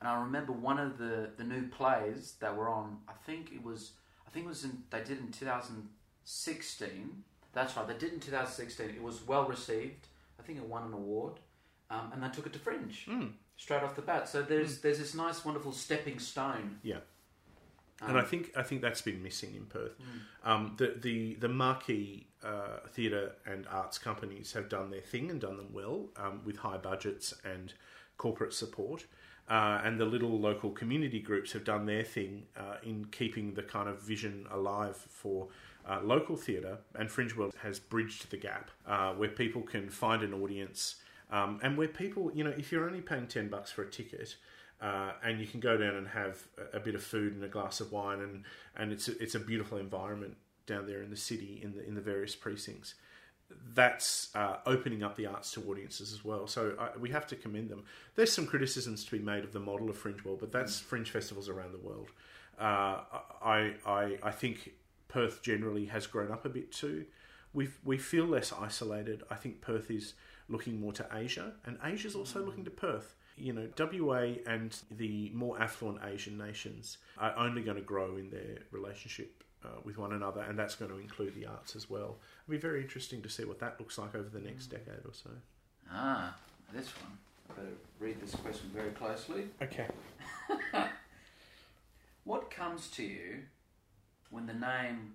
And 0.00 0.08
I 0.08 0.20
remember 0.22 0.52
one 0.52 0.78
of 0.78 0.98
the, 0.98 1.30
the 1.36 1.44
new 1.44 1.68
plays 1.68 2.34
that 2.40 2.56
were 2.56 2.68
on. 2.68 2.98
I 3.06 3.12
think 3.26 3.52
it 3.52 3.62
was 3.62 3.92
I 4.26 4.30
think 4.30 4.46
it 4.46 4.48
was 4.48 4.64
in 4.64 4.82
they 4.90 5.00
did 5.00 5.18
in 5.18 5.30
2016. 5.30 7.24
That's 7.52 7.76
right, 7.76 7.86
they 7.86 7.94
did 7.94 8.14
in 8.14 8.20
2016. 8.20 8.96
It 8.96 9.02
was 9.02 9.26
well 9.26 9.44
received. 9.46 10.08
I 10.40 10.42
think 10.42 10.58
it 10.58 10.64
won 10.64 10.84
an 10.84 10.94
award, 10.94 11.34
um, 11.90 12.10
and 12.12 12.22
they 12.22 12.28
took 12.28 12.46
it 12.46 12.52
to 12.54 12.58
Fringe 12.58 13.06
mm. 13.06 13.30
straight 13.58 13.82
off 13.82 13.94
the 13.94 14.02
bat. 14.02 14.26
So 14.26 14.40
there's 14.40 14.78
mm. 14.78 14.82
there's 14.82 14.98
this 14.98 15.14
nice, 15.14 15.44
wonderful 15.44 15.72
stepping 15.72 16.18
stone. 16.18 16.78
Yeah 16.82 17.00
um, 18.02 18.10
and 18.10 18.18
I 18.18 18.22
think 18.22 18.50
I 18.56 18.62
think 18.62 18.82
that's 18.82 19.02
been 19.02 19.22
missing 19.22 19.54
in 19.54 19.66
Perth. 19.66 19.92
Mm. 19.98 20.48
Um, 20.48 20.74
the 20.76 20.94
the 21.00 21.34
the 21.34 21.48
marquee 21.48 22.26
uh, 22.42 22.80
theatre 22.90 23.32
and 23.46 23.66
arts 23.70 23.98
companies 23.98 24.52
have 24.52 24.68
done 24.68 24.90
their 24.90 25.00
thing 25.00 25.30
and 25.30 25.40
done 25.40 25.56
them 25.56 25.72
well 25.72 26.06
um, 26.16 26.42
with 26.44 26.58
high 26.58 26.76
budgets 26.76 27.34
and 27.44 27.72
corporate 28.16 28.52
support. 28.52 29.06
Uh, 29.46 29.78
and 29.84 30.00
the 30.00 30.06
little 30.06 30.40
local 30.40 30.70
community 30.70 31.20
groups 31.20 31.52
have 31.52 31.64
done 31.64 31.84
their 31.84 32.02
thing 32.02 32.44
uh, 32.56 32.76
in 32.82 33.04
keeping 33.06 33.52
the 33.52 33.62
kind 33.62 33.90
of 33.90 34.00
vision 34.00 34.46
alive 34.50 34.96
for 34.96 35.48
uh, 35.86 36.00
local 36.02 36.34
theatre. 36.34 36.78
And 36.94 37.10
Fringe 37.10 37.36
World 37.36 37.54
has 37.62 37.78
bridged 37.78 38.30
the 38.30 38.38
gap 38.38 38.70
uh, 38.86 39.12
where 39.12 39.28
people 39.28 39.60
can 39.60 39.90
find 39.90 40.22
an 40.22 40.32
audience 40.32 40.96
um, 41.30 41.60
and 41.62 41.76
where 41.76 41.88
people, 41.88 42.30
you 42.34 42.42
know, 42.42 42.54
if 42.56 42.72
you're 42.72 42.86
only 42.86 43.02
paying 43.02 43.26
10 43.26 43.48
bucks 43.48 43.70
for 43.70 43.82
a 43.82 43.90
ticket, 43.90 44.36
uh, 44.80 45.12
and 45.22 45.40
you 45.40 45.46
can 45.46 45.60
go 45.60 45.76
down 45.76 45.94
and 45.94 46.08
have 46.08 46.42
a, 46.72 46.80
bit 46.80 46.94
of 46.94 47.02
food 47.02 47.34
and 47.34 47.42
a 47.44 47.48
glass 47.48 47.80
of 47.80 47.92
wine, 47.92 48.20
and, 48.20 48.44
and 48.76 48.92
it's 48.92 49.08
a, 49.08 49.22
it's 49.22 49.34
a 49.34 49.40
beautiful 49.40 49.78
environment 49.78 50.36
down 50.66 50.86
there 50.86 51.02
in 51.02 51.10
the 51.10 51.16
city 51.16 51.60
in 51.62 51.72
the 51.72 51.86
in 51.86 51.94
the 51.94 52.00
various 52.00 52.34
precincts. 52.34 52.94
That's 53.74 54.34
uh, 54.34 54.56
opening 54.66 55.02
up 55.02 55.16
the 55.16 55.26
arts 55.26 55.52
to 55.52 55.70
audiences 55.70 56.12
as 56.12 56.24
well. 56.24 56.46
So 56.46 56.74
I, 56.78 56.96
we 56.98 57.10
have 57.10 57.26
to 57.28 57.36
commend 57.36 57.68
them. 57.68 57.84
There's 58.14 58.32
some 58.32 58.46
criticisms 58.46 59.04
to 59.04 59.10
be 59.10 59.18
made 59.18 59.44
of 59.44 59.52
the 59.52 59.60
model 59.60 59.90
of 59.90 59.96
Fringe 59.96 60.24
World, 60.24 60.40
but 60.40 60.50
that's 60.50 60.80
mm. 60.80 60.84
fringe 60.84 61.10
festivals 61.10 61.48
around 61.48 61.72
the 61.72 61.78
world. 61.78 62.08
Uh, 62.58 63.00
I, 63.42 63.74
I 63.86 64.18
I 64.22 64.30
think 64.30 64.72
Perth 65.08 65.42
generally 65.42 65.86
has 65.86 66.06
grown 66.06 66.32
up 66.32 66.44
a 66.44 66.48
bit 66.48 66.72
too. 66.72 67.06
We 67.52 67.68
we 67.84 67.98
feel 67.98 68.24
less 68.24 68.52
isolated. 68.52 69.22
I 69.30 69.36
think 69.36 69.60
Perth 69.60 69.90
is 69.90 70.14
looking 70.48 70.80
more 70.80 70.92
to 70.92 71.06
Asia, 71.12 71.52
and 71.64 71.78
Asia's 71.84 72.14
also 72.14 72.42
mm. 72.42 72.46
looking 72.46 72.64
to 72.64 72.70
Perth 72.70 73.14
you 73.36 73.52
know, 73.52 73.68
WA 73.78 74.34
and 74.46 74.76
the 74.90 75.30
more 75.34 75.60
affluent 75.60 76.00
Asian 76.04 76.38
nations 76.38 76.98
are 77.18 77.36
only 77.36 77.62
going 77.62 77.76
to 77.76 77.82
grow 77.82 78.16
in 78.16 78.30
their 78.30 78.58
relationship 78.70 79.42
uh, 79.64 79.68
with 79.84 79.98
one 79.98 80.12
another, 80.12 80.42
and 80.42 80.58
that's 80.58 80.74
going 80.74 80.90
to 80.90 80.98
include 80.98 81.34
the 81.34 81.46
arts 81.46 81.74
as 81.74 81.88
well. 81.88 82.18
It'll 82.44 82.52
be 82.52 82.58
very 82.58 82.82
interesting 82.82 83.22
to 83.22 83.28
see 83.28 83.44
what 83.44 83.58
that 83.60 83.80
looks 83.80 83.98
like 83.98 84.14
over 84.14 84.28
the 84.28 84.40
next 84.40 84.66
decade 84.66 85.04
or 85.04 85.12
so. 85.12 85.30
Ah, 85.90 86.34
this 86.72 86.88
one. 87.02 87.18
I 87.50 87.60
better 87.60 87.74
read 87.98 88.20
this 88.20 88.34
question 88.34 88.70
very 88.74 88.90
closely. 88.90 89.48
Okay. 89.62 89.86
what 92.24 92.50
comes 92.50 92.88
to 92.92 93.02
you 93.02 93.40
when 94.30 94.46
the 94.46 94.54
name 94.54 95.12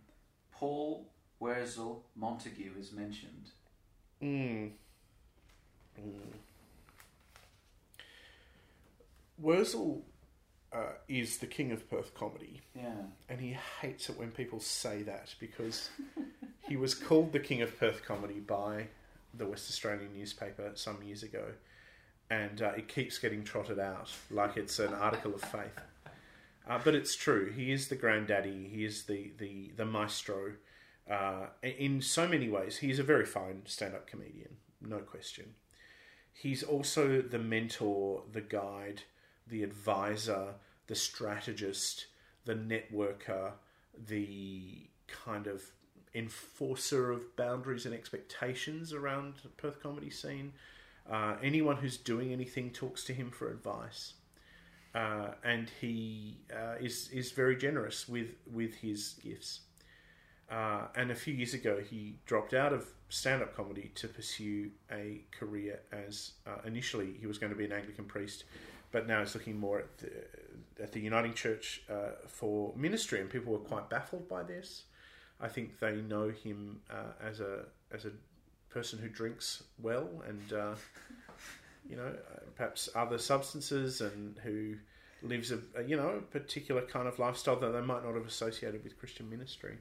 Paul 0.52 1.08
Wurzel 1.40 2.04
Montague 2.16 2.72
is 2.80 2.92
mentioned? 2.92 3.52
Mm. 4.22 4.72
Mm. 6.00 6.12
Wurzel 9.41 10.06
uh, 10.71 10.93
is 11.08 11.38
the 11.38 11.47
king 11.47 11.71
of 11.71 11.89
Perth 11.89 12.13
comedy. 12.13 12.62
Yeah. 12.75 12.93
And 13.28 13.39
he 13.39 13.58
hates 13.82 14.10
it 14.10 14.17
when 14.17 14.32
people 14.32 14.60
say 14.60 15.04
that 15.04 15.34
because 15.39 15.89
he 16.67 16.75
was 16.75 16.93
called 16.93 17.32
the 17.32 17.39
king 17.39 17.62
of 17.62 17.78
Perth 17.80 18.04
comedy 18.06 18.39
by 18.39 18.88
the 19.34 19.45
West 19.45 19.69
Australian 19.69 20.13
newspaper 20.13 20.71
some 20.75 21.02
years 21.04 21.23
ago. 21.23 21.45
And 22.30 22.62
uh, 22.62 22.73
it 22.78 22.88
keeps 22.88 23.17
getting 23.17 23.43
trotted 23.43 23.80
out 23.80 24.12
like 24.30 24.58
it's 24.58 24.78
an 24.78 24.93
article 24.93 25.34
of 25.34 25.41
faith. 25.41 25.80
Uh, 26.67 26.80
but 26.84 26.93
it's 26.93 27.15
true. 27.15 27.52
He 27.52 27.71
is 27.71 27.88
the 27.88 27.95
granddaddy. 27.95 28.69
He 28.71 28.86
is 28.86 29.06
the, 29.06 29.32
the, 29.39 29.71
the 29.75 29.86
maestro. 29.86 30.54
Uh, 31.10 31.47
in 31.63 32.02
so 32.02 32.28
many 32.28 32.49
ways, 32.49 32.78
he's 32.78 32.99
a 32.99 33.04
very 33.04 33.25
fine 33.25 33.63
stand 33.65 33.95
up 33.95 34.06
comedian, 34.06 34.58
no 34.80 34.99
question. 34.99 35.56
He's 36.32 36.62
also 36.62 37.23
the 37.23 37.39
mentor, 37.39 38.23
the 38.32 38.41
guide, 38.41 39.02
the 39.50 39.64
advisor, 39.64 40.56
the 40.88 40.96
strategist, 40.96 42.08
the 42.46 42.56
networker, 42.56 43.52
the 44.08 44.88
kind 45.08 45.48
of 45.48 45.64
enforcer 46.16 47.12
of 47.12 47.36
boundaries 47.36 47.86
and 47.86 47.94
expectations 47.94 48.94
around 48.94 49.36
Perth 49.58 49.82
comedy 49.82 50.10
scene. 50.10 50.54
Uh, 51.10 51.36
anyone 51.42 51.78
who's 51.78 51.98
doing 51.98 52.32
anything 52.32 52.72
talks 52.72 53.04
to 53.04 53.14
him 53.14 53.32
for 53.32 53.50
advice, 53.50 54.14
uh, 54.94 55.30
and 55.44 55.72
he 55.82 56.38
uh, 56.56 56.76
is 56.80 57.10
is 57.10 57.32
very 57.32 57.56
generous 57.56 58.08
with 58.08 58.36
with 58.52 58.76
his 58.76 59.16
gifts. 59.24 59.62
Uh, 60.52 60.88
and 60.96 61.12
a 61.12 61.16
few 61.16 61.34
years 61.34 61.54
ago, 61.54 61.80
he 61.80 62.16
dropped 62.26 62.54
out 62.54 62.74
of 62.74 62.88
stand 63.10 63.42
up 63.42 63.56
comedy 63.56 63.92
to 63.96 64.08
pursue 64.08 64.70
a 64.92 65.22
career 65.32 65.80
as 65.92 66.32
uh, 66.48 66.58
initially 66.66 67.14
he 67.20 67.28
was 67.28 67.38
going 67.38 67.52
to 67.52 67.58
be 67.58 67.66
an 67.66 67.72
Anglican 67.72 68.06
priest, 68.06 68.46
but 68.91 69.08
now 69.08 69.19
he's 69.19 69.36
looking 69.36 69.60
more 69.60 69.80
at 69.80 69.97
the, 69.97 70.84
at 70.84 70.91
the 70.91 70.99
Uniting 70.99 71.34
Church 71.34 71.82
uh, 71.89 72.12
for 72.28 72.73
ministry, 72.75 73.19
and 73.21 73.30
people 73.30 73.54
were 73.54 73.60
quite 73.60 73.89
baffled 73.89 74.28
by 74.28 74.43
this. 74.43 74.84
I 75.41 75.47
think 75.47 75.80
they 75.80 75.97
know 75.97 76.30
him 76.30 76.82
uh, 76.89 77.13
as 77.25 77.39
a 77.39 77.65
as 77.91 78.06
a 78.06 78.12
person 78.69 78.99
who 78.99 79.10
drinks 79.10 79.63
well 79.82 80.08
and 80.28 80.54
uh, 80.54 80.75
you 81.89 81.95
know 81.95 82.13
perhaps 82.56 82.89
other 82.93 83.17
substances 83.17 84.02
and 84.02 84.38
who 84.43 84.75
lives 85.21 85.52
a, 85.52 85.60
you 85.86 85.97
know 85.97 86.21
particular 86.32 86.82
kind 86.82 87.08
of 87.08 87.19
lifestyle 87.19 87.60
that 87.60 87.71
they 87.71 87.82
might 87.82 88.04
not 88.04 88.15
have 88.15 88.28
associated 88.28 88.84
with 88.84 88.97
Christian 88.99 89.30
ministry. 89.30 89.78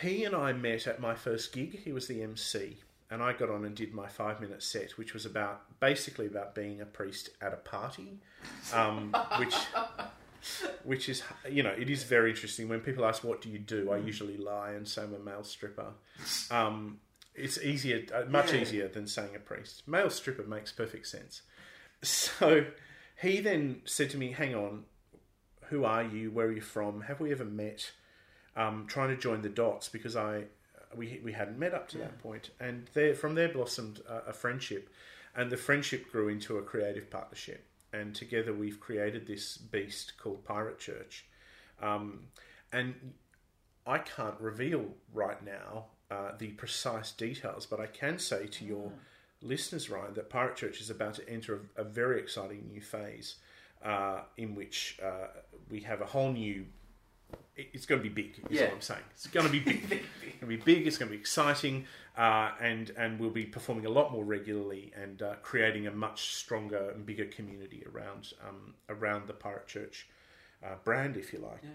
He 0.00 0.24
and 0.24 0.34
I 0.34 0.52
met 0.52 0.86
at 0.86 1.00
my 1.00 1.14
first 1.14 1.52
gig. 1.52 1.80
He 1.84 1.92
was 1.92 2.08
the 2.08 2.22
MC, 2.22 2.78
and 3.12 3.22
I 3.22 3.32
got 3.34 3.50
on 3.50 3.64
and 3.64 3.74
did 3.76 3.92
my 3.92 4.08
five 4.08 4.40
minute 4.40 4.62
set, 4.62 4.92
which 4.98 5.12
was 5.14 5.26
about 5.26 5.78
basically 5.80 6.26
about 6.26 6.54
being 6.54 6.80
a 6.80 6.86
priest 6.86 7.30
at 7.40 7.52
a 7.52 7.56
party, 7.56 8.18
um, 8.72 9.14
which 9.38 9.54
which 10.84 11.08
is 11.08 11.22
you 11.48 11.62
know 11.62 11.70
it 11.70 11.88
is 11.90 12.02
very 12.04 12.30
interesting 12.30 12.68
when 12.68 12.80
people 12.80 13.04
ask 13.04 13.22
what 13.22 13.40
do 13.42 13.48
you 13.48 13.58
do. 13.58 13.90
I 13.92 13.98
usually 13.98 14.36
lie 14.36 14.70
and 14.72 14.86
say 14.88 15.02
I'm 15.02 15.14
a 15.14 15.18
male 15.18 15.44
stripper. 15.44 15.92
Um, 16.50 16.98
it's 17.34 17.58
easier, 17.62 18.02
uh, 18.14 18.24
much 18.28 18.52
Yeah. 18.52 18.60
easier 18.60 18.88
than 18.88 19.06
saying 19.06 19.34
a 19.36 19.38
priest. 19.38 19.86
Male 19.86 20.10
stripper 20.10 20.42
makes 20.44 20.72
perfect 20.72 21.06
sense. 21.06 21.42
So 22.02 22.66
he 23.20 23.40
then 23.40 23.82
said 23.84 24.10
to 24.10 24.16
me, 24.18 24.32
"Hang 24.32 24.54
on, 24.54 24.84
who 25.68 25.84
are 25.84 26.02
you? 26.02 26.30
Where 26.30 26.46
are 26.48 26.52
you 26.52 26.60
from? 26.60 27.02
Have 27.02 27.20
we 27.20 27.30
ever 27.30 27.44
met?" 27.44 27.92
Um, 28.54 28.86
trying 28.86 29.08
to 29.08 29.16
join 29.16 29.40
the 29.42 29.48
dots 29.48 29.88
because 29.88 30.14
I 30.16 30.44
we 30.96 31.20
we 31.24 31.32
hadn't 31.32 31.58
met 31.58 31.74
up 31.74 31.88
to 31.88 31.98
that 31.98 32.18
point, 32.22 32.50
and 32.60 32.88
there 32.94 33.14
from 33.14 33.34
there 33.34 33.48
blossomed 33.48 34.00
a, 34.08 34.30
a 34.30 34.32
friendship, 34.32 34.90
and 35.34 35.50
the 35.50 35.56
friendship 35.56 36.10
grew 36.10 36.28
into 36.28 36.58
a 36.58 36.62
creative 36.62 37.10
partnership, 37.10 37.66
and 37.92 38.14
together 38.14 38.52
we've 38.52 38.80
created 38.80 39.26
this 39.26 39.56
beast 39.56 40.14
called 40.18 40.44
Pirate 40.44 40.78
Church, 40.78 41.26
um, 41.80 42.20
and 42.72 42.94
I 43.86 43.98
can't 43.98 44.40
reveal 44.40 44.86
right 45.12 45.42
now 45.44 45.86
uh, 46.10 46.32
the 46.38 46.48
precise 46.48 47.12
details, 47.12 47.66
but 47.66 47.80
I 47.80 47.86
can 47.86 48.18
say 48.18 48.46
to 48.46 48.64
your 48.64 48.92
listeners, 49.40 49.90
Ryan, 49.90 50.14
that 50.14 50.30
Pirate 50.30 50.56
Church 50.56 50.80
is 50.80 50.90
about 50.90 51.14
to 51.14 51.28
enter 51.28 51.60
a, 51.76 51.80
a 51.80 51.84
very 51.84 52.20
exciting 52.20 52.68
new 52.68 52.80
phase 52.80 53.36
uh, 53.84 54.20
in 54.36 54.54
which 54.54 54.98
uh, 55.02 55.28
we 55.68 55.80
have 55.80 56.00
a 56.00 56.06
whole 56.06 56.32
new. 56.32 56.66
It- 57.56 57.70
It's 57.74 57.86
going 57.86 58.02
to 58.02 58.08
be 58.08 58.22
big, 58.22 58.38
is 58.50 58.58
Yeah. 58.58 58.64
what 58.66 58.74
I'm 58.74 58.80
saying. 58.80 59.02
It's 59.12 59.26
going 59.26 59.46
to 59.46 59.52
be 59.58 59.60
big. 59.60 59.82
it's 59.84 59.90
going 59.90 60.40
to 60.40 60.46
be 60.46 60.56
big. 60.56 60.86
It's 60.86 60.98
going 60.98 61.10
to 61.10 61.14
be 61.16 61.20
exciting, 61.20 61.86
uh, 62.16 62.52
and 62.60 62.90
and 62.96 63.18
we'll 63.20 63.30
be 63.30 63.44
performing 63.46 63.86
a 63.86 63.90
lot 63.90 64.10
more 64.12 64.24
regularly 64.24 64.92
and 64.96 65.22
uh, 65.22 65.34
creating 65.42 65.86
a 65.86 65.90
much 65.90 66.34
stronger 66.34 66.90
and 66.90 67.04
bigger 67.06 67.26
community 67.26 67.84
around 67.92 68.32
um, 68.46 68.74
around 68.88 69.26
the 69.28 69.34
Pirate 69.34 69.66
Church 69.66 70.08
uh, 70.64 70.76
brand, 70.84 71.16
if 71.16 71.32
you 71.32 71.38
like. 71.40 71.60
Yeah. 71.62 71.70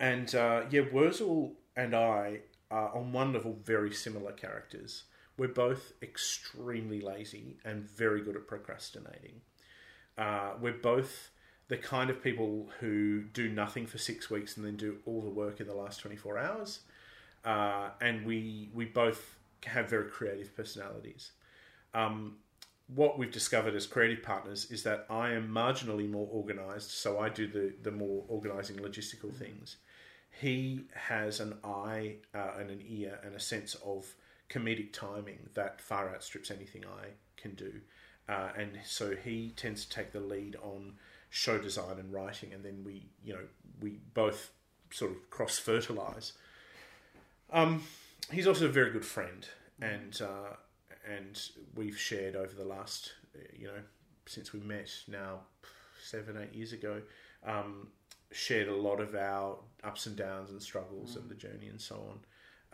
And 0.00 0.34
uh, 0.34 0.62
yeah, 0.70 0.82
Wurzel 0.92 1.54
and 1.76 1.94
I 1.94 2.40
are 2.70 2.94
on 2.94 3.12
one 3.12 3.32
level 3.32 3.58
very 3.64 3.92
similar 3.92 4.32
characters. 4.32 5.04
We're 5.36 5.48
both 5.48 5.92
extremely 6.02 7.00
lazy 7.00 7.56
and 7.64 7.84
very 7.88 8.22
good 8.22 8.36
at 8.36 8.46
procrastinating. 8.46 9.40
Uh, 10.18 10.52
we're 10.60 10.72
both 10.74 11.30
the 11.72 11.78
kind 11.78 12.10
of 12.10 12.22
people 12.22 12.68
who 12.80 13.22
do 13.32 13.48
nothing 13.48 13.86
for 13.86 13.96
six 13.96 14.28
weeks 14.28 14.58
and 14.58 14.66
then 14.66 14.76
do 14.76 14.98
all 15.06 15.22
the 15.22 15.30
work 15.30 15.58
in 15.58 15.66
the 15.66 15.74
last 15.74 16.00
24 16.00 16.36
hours. 16.36 16.80
Uh, 17.46 17.88
and 18.02 18.26
we, 18.26 18.68
we 18.74 18.84
both 18.84 19.38
have 19.64 19.88
very 19.88 20.10
creative 20.10 20.54
personalities. 20.54 21.32
Um, 21.94 22.36
what 22.94 23.18
we've 23.18 23.30
discovered 23.30 23.74
as 23.74 23.86
creative 23.86 24.22
partners 24.22 24.70
is 24.70 24.82
that 24.82 25.06
I 25.08 25.30
am 25.30 25.48
marginally 25.48 26.10
more 26.10 26.28
organized, 26.30 26.90
so 26.90 27.18
I 27.18 27.30
do 27.30 27.46
the, 27.46 27.72
the 27.82 27.90
more 27.90 28.22
organizing 28.28 28.76
logistical 28.76 29.34
things. 29.34 29.76
He 30.28 30.82
has 30.94 31.40
an 31.40 31.54
eye 31.64 32.16
uh, 32.34 32.50
and 32.60 32.70
an 32.70 32.84
ear 32.86 33.18
and 33.24 33.34
a 33.34 33.40
sense 33.40 33.76
of 33.82 34.14
comedic 34.50 34.92
timing 34.92 35.48
that 35.54 35.80
far 35.80 36.14
outstrips 36.14 36.50
anything 36.50 36.84
I 36.84 37.06
can 37.38 37.54
do. 37.54 37.80
Uh, 38.28 38.50
and 38.58 38.78
so 38.84 39.16
he 39.16 39.54
tends 39.56 39.86
to 39.86 39.90
take 39.90 40.12
the 40.12 40.20
lead 40.20 40.56
on 40.62 40.96
show 41.32 41.56
design 41.56 41.98
and 41.98 42.12
writing, 42.12 42.52
and 42.52 42.62
then 42.62 42.84
we, 42.84 43.06
you 43.24 43.32
know, 43.32 43.40
we 43.80 43.98
both 44.12 44.50
sort 44.90 45.10
of 45.10 45.30
cross 45.30 45.58
fertilize. 45.58 46.34
Um, 47.50 47.82
he's 48.30 48.46
also 48.46 48.66
a 48.66 48.68
very 48.68 48.90
good 48.90 49.04
friend, 49.04 49.48
and 49.80 50.20
uh, 50.20 50.56
and 51.10 51.40
we've 51.74 51.98
shared 51.98 52.36
over 52.36 52.54
the 52.54 52.66
last, 52.66 53.12
you 53.58 53.66
know, 53.66 53.80
since 54.26 54.52
we 54.52 54.60
met 54.60 54.90
now 55.08 55.40
seven 56.04 56.36
eight 56.36 56.54
years 56.54 56.74
ago, 56.74 57.00
um, 57.46 57.88
shared 58.30 58.68
a 58.68 58.76
lot 58.76 59.00
of 59.00 59.14
our 59.14 59.56
ups 59.82 60.04
and 60.04 60.16
downs 60.16 60.50
and 60.50 60.60
struggles 60.60 61.16
of 61.16 61.30
the 61.30 61.34
journey 61.34 61.68
and 61.68 61.80
so 61.80 61.96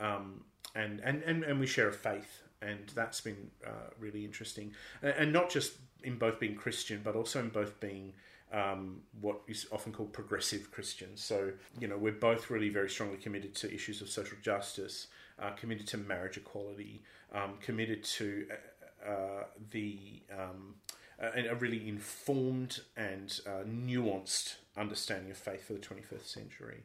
on, 0.00 0.04
um, 0.04 0.44
and, 0.74 0.98
and 1.04 1.22
and 1.22 1.44
and 1.44 1.60
we 1.60 1.66
share 1.68 1.88
a 1.88 1.92
faith, 1.92 2.42
and 2.60 2.88
that's 2.96 3.20
been 3.20 3.52
uh, 3.64 3.90
really 4.00 4.24
interesting, 4.24 4.72
and, 5.00 5.12
and 5.12 5.32
not 5.32 5.48
just 5.48 5.74
in 6.02 6.18
both 6.18 6.40
being 6.40 6.56
Christian, 6.56 7.02
but 7.04 7.14
also 7.14 7.38
in 7.38 7.50
both 7.50 7.78
being 7.78 8.14
um, 8.52 9.00
what 9.20 9.40
is 9.46 9.66
often 9.72 9.92
called 9.92 10.12
progressive 10.12 10.70
Christians. 10.70 11.22
So, 11.22 11.52
you 11.78 11.88
know, 11.88 11.98
we're 11.98 12.12
both 12.12 12.50
really 12.50 12.68
very 12.68 12.88
strongly 12.88 13.18
committed 13.18 13.54
to 13.56 13.72
issues 13.72 14.00
of 14.00 14.08
social 14.08 14.38
justice, 14.42 15.08
uh, 15.38 15.50
committed 15.50 15.86
to 15.88 15.98
marriage 15.98 16.36
equality, 16.36 17.02
um, 17.32 17.54
committed 17.60 18.04
to 18.04 18.46
uh, 18.50 19.10
uh, 19.10 19.44
the 19.70 20.22
um, 20.32 20.74
a, 21.20 21.54
really 21.56 21.88
informed 21.88 22.80
and 22.96 23.40
uh, 23.46 23.64
nuanced 23.66 24.56
understanding 24.76 25.30
of 25.30 25.36
faith 25.36 25.66
for 25.66 25.72
the 25.74 25.80
21st 25.80 26.26
century. 26.26 26.82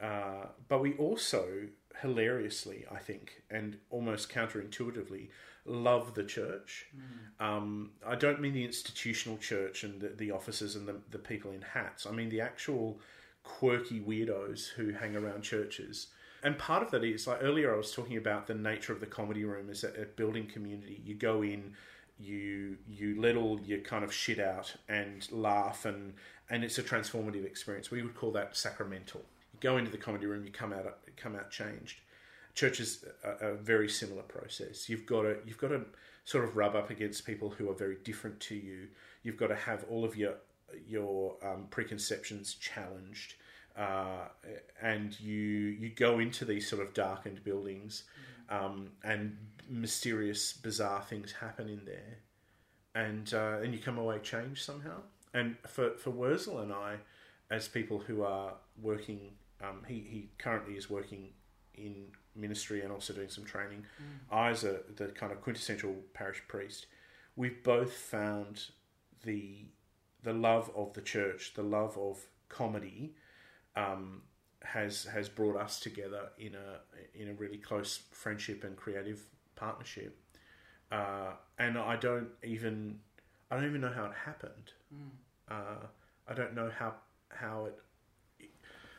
Uh, 0.00 0.46
but 0.68 0.80
we 0.80 0.94
also 0.94 1.68
hilariously, 2.02 2.84
I 2.90 2.98
think, 2.98 3.42
and 3.50 3.78
almost 3.90 4.30
counterintuitively, 4.30 5.28
love 5.64 6.14
the 6.14 6.24
church. 6.24 6.86
Um, 7.40 7.90
I 8.06 8.14
don't 8.14 8.40
mean 8.40 8.52
the 8.52 8.64
institutional 8.64 9.38
church 9.38 9.84
and 9.84 10.00
the, 10.00 10.08
the 10.08 10.30
officers 10.30 10.76
and 10.76 10.86
the, 10.86 10.96
the 11.10 11.18
people 11.18 11.50
in 11.50 11.62
hats. 11.62 12.06
I 12.06 12.12
mean 12.12 12.28
the 12.28 12.40
actual 12.40 13.00
quirky 13.42 14.00
weirdos 14.00 14.68
who 14.68 14.92
hang 14.92 15.16
around 15.16 15.42
churches. 15.42 16.08
And 16.42 16.58
part 16.58 16.82
of 16.82 16.90
that 16.92 17.02
is 17.02 17.26
like 17.26 17.38
earlier, 17.42 17.74
I 17.74 17.76
was 17.76 17.92
talking 17.92 18.16
about 18.16 18.46
the 18.46 18.54
nature 18.54 18.92
of 18.92 19.00
the 19.00 19.06
comedy 19.06 19.44
room 19.44 19.70
is 19.70 19.84
a, 19.84 19.88
a 20.02 20.04
building 20.04 20.46
community. 20.46 21.00
You 21.04 21.14
go 21.14 21.42
in, 21.42 21.74
you 22.18 22.76
you 22.88 23.20
let 23.20 23.36
all 23.36 23.60
your 23.64 23.80
kind 23.80 24.04
of 24.04 24.12
shit 24.12 24.38
out 24.38 24.76
and 24.88 25.26
laugh, 25.32 25.84
and 25.84 26.14
and 26.48 26.62
it's 26.62 26.78
a 26.78 26.82
transformative 26.82 27.44
experience. 27.44 27.90
We 27.90 28.02
would 28.02 28.14
call 28.14 28.32
that 28.32 28.56
sacramental. 28.56 29.22
You 29.56 29.70
go 29.70 29.76
into 29.78 29.90
the 29.90 29.98
comedy 29.98 30.26
room, 30.26 30.44
you 30.44 30.52
come 30.52 30.72
out 30.72 30.98
come 31.16 31.34
out 31.34 31.50
changed. 31.50 32.00
Church 32.54 32.80
is 32.80 33.04
a, 33.24 33.48
a 33.48 33.54
very 33.54 33.88
similar 33.88 34.22
process. 34.22 34.88
You've 34.88 35.06
got 35.06 35.22
to 35.22 35.36
you've 35.46 35.58
got 35.58 35.68
to 35.68 35.82
sort 36.24 36.44
of 36.44 36.56
rub 36.56 36.74
up 36.74 36.90
against 36.90 37.24
people 37.24 37.50
who 37.50 37.70
are 37.70 37.74
very 37.74 37.96
different 38.04 38.38
to 38.40 38.54
you. 38.54 38.88
You've 39.22 39.36
got 39.36 39.46
to 39.48 39.56
have 39.56 39.84
all 39.88 40.04
of 40.04 40.16
your 40.16 40.34
your 40.86 41.36
um, 41.42 41.66
preconceptions 41.70 42.54
challenged, 42.54 43.34
uh, 43.76 44.28
and 44.82 45.18
you 45.20 45.38
you 45.38 45.90
go 45.90 46.18
into 46.18 46.44
these 46.44 46.68
sort 46.68 46.82
of 46.82 46.92
darkened 46.92 47.42
buildings, 47.44 48.04
um, 48.50 48.90
and 49.04 49.36
mysterious, 49.68 50.52
bizarre 50.52 51.02
things 51.02 51.32
happen 51.32 51.68
in 51.68 51.82
there, 51.84 52.18
and 52.94 53.32
uh, 53.32 53.58
and 53.62 53.72
you 53.72 53.78
come 53.80 53.98
away 53.98 54.18
changed 54.18 54.62
somehow. 54.64 55.00
And 55.32 55.56
for 55.66 55.90
for 55.98 56.10
Wurzel 56.10 56.58
and 56.58 56.72
I, 56.72 56.96
as 57.50 57.68
people 57.68 57.98
who 57.98 58.22
are 58.22 58.54
working, 58.80 59.32
um, 59.68 59.82
he 59.86 59.94
he 59.94 60.30
currently 60.38 60.74
is 60.74 60.88
working 60.90 61.30
in 61.74 62.06
ministry 62.34 62.82
and 62.82 62.92
also 62.92 63.12
doing 63.12 63.28
some 63.28 63.44
training. 63.44 63.84
I, 64.30 64.50
as 64.50 64.64
a 64.64 64.80
the 64.94 65.06
kind 65.06 65.32
of 65.32 65.40
quintessential 65.40 65.94
parish 66.14 66.42
priest, 66.48 66.86
we've 67.34 67.62
both 67.62 67.92
found 67.92 68.66
the 69.24 69.66
the 70.22 70.32
love 70.32 70.70
of 70.74 70.92
the 70.94 71.02
church, 71.02 71.54
the 71.54 71.62
love 71.62 71.96
of 71.98 72.18
comedy, 72.48 73.14
um, 73.76 74.22
has 74.62 75.04
has 75.04 75.28
brought 75.28 75.56
us 75.56 75.80
together 75.80 76.30
in 76.38 76.54
a 76.54 77.20
in 77.20 77.28
a 77.28 77.34
really 77.34 77.58
close 77.58 78.00
friendship 78.10 78.64
and 78.64 78.76
creative 78.76 79.24
partnership. 79.54 80.18
Uh, 80.90 81.32
and 81.58 81.76
I 81.78 81.96
don't 81.96 82.28
even 82.44 83.00
I 83.50 83.56
don't 83.56 83.66
even 83.66 83.80
know 83.80 83.92
how 83.92 84.06
it 84.06 84.12
happened. 84.24 84.72
Uh, 85.50 85.86
I 86.28 86.34
don't 86.34 86.54
know 86.54 86.70
how 86.76 86.94
how 87.28 87.66
it. 87.66 87.78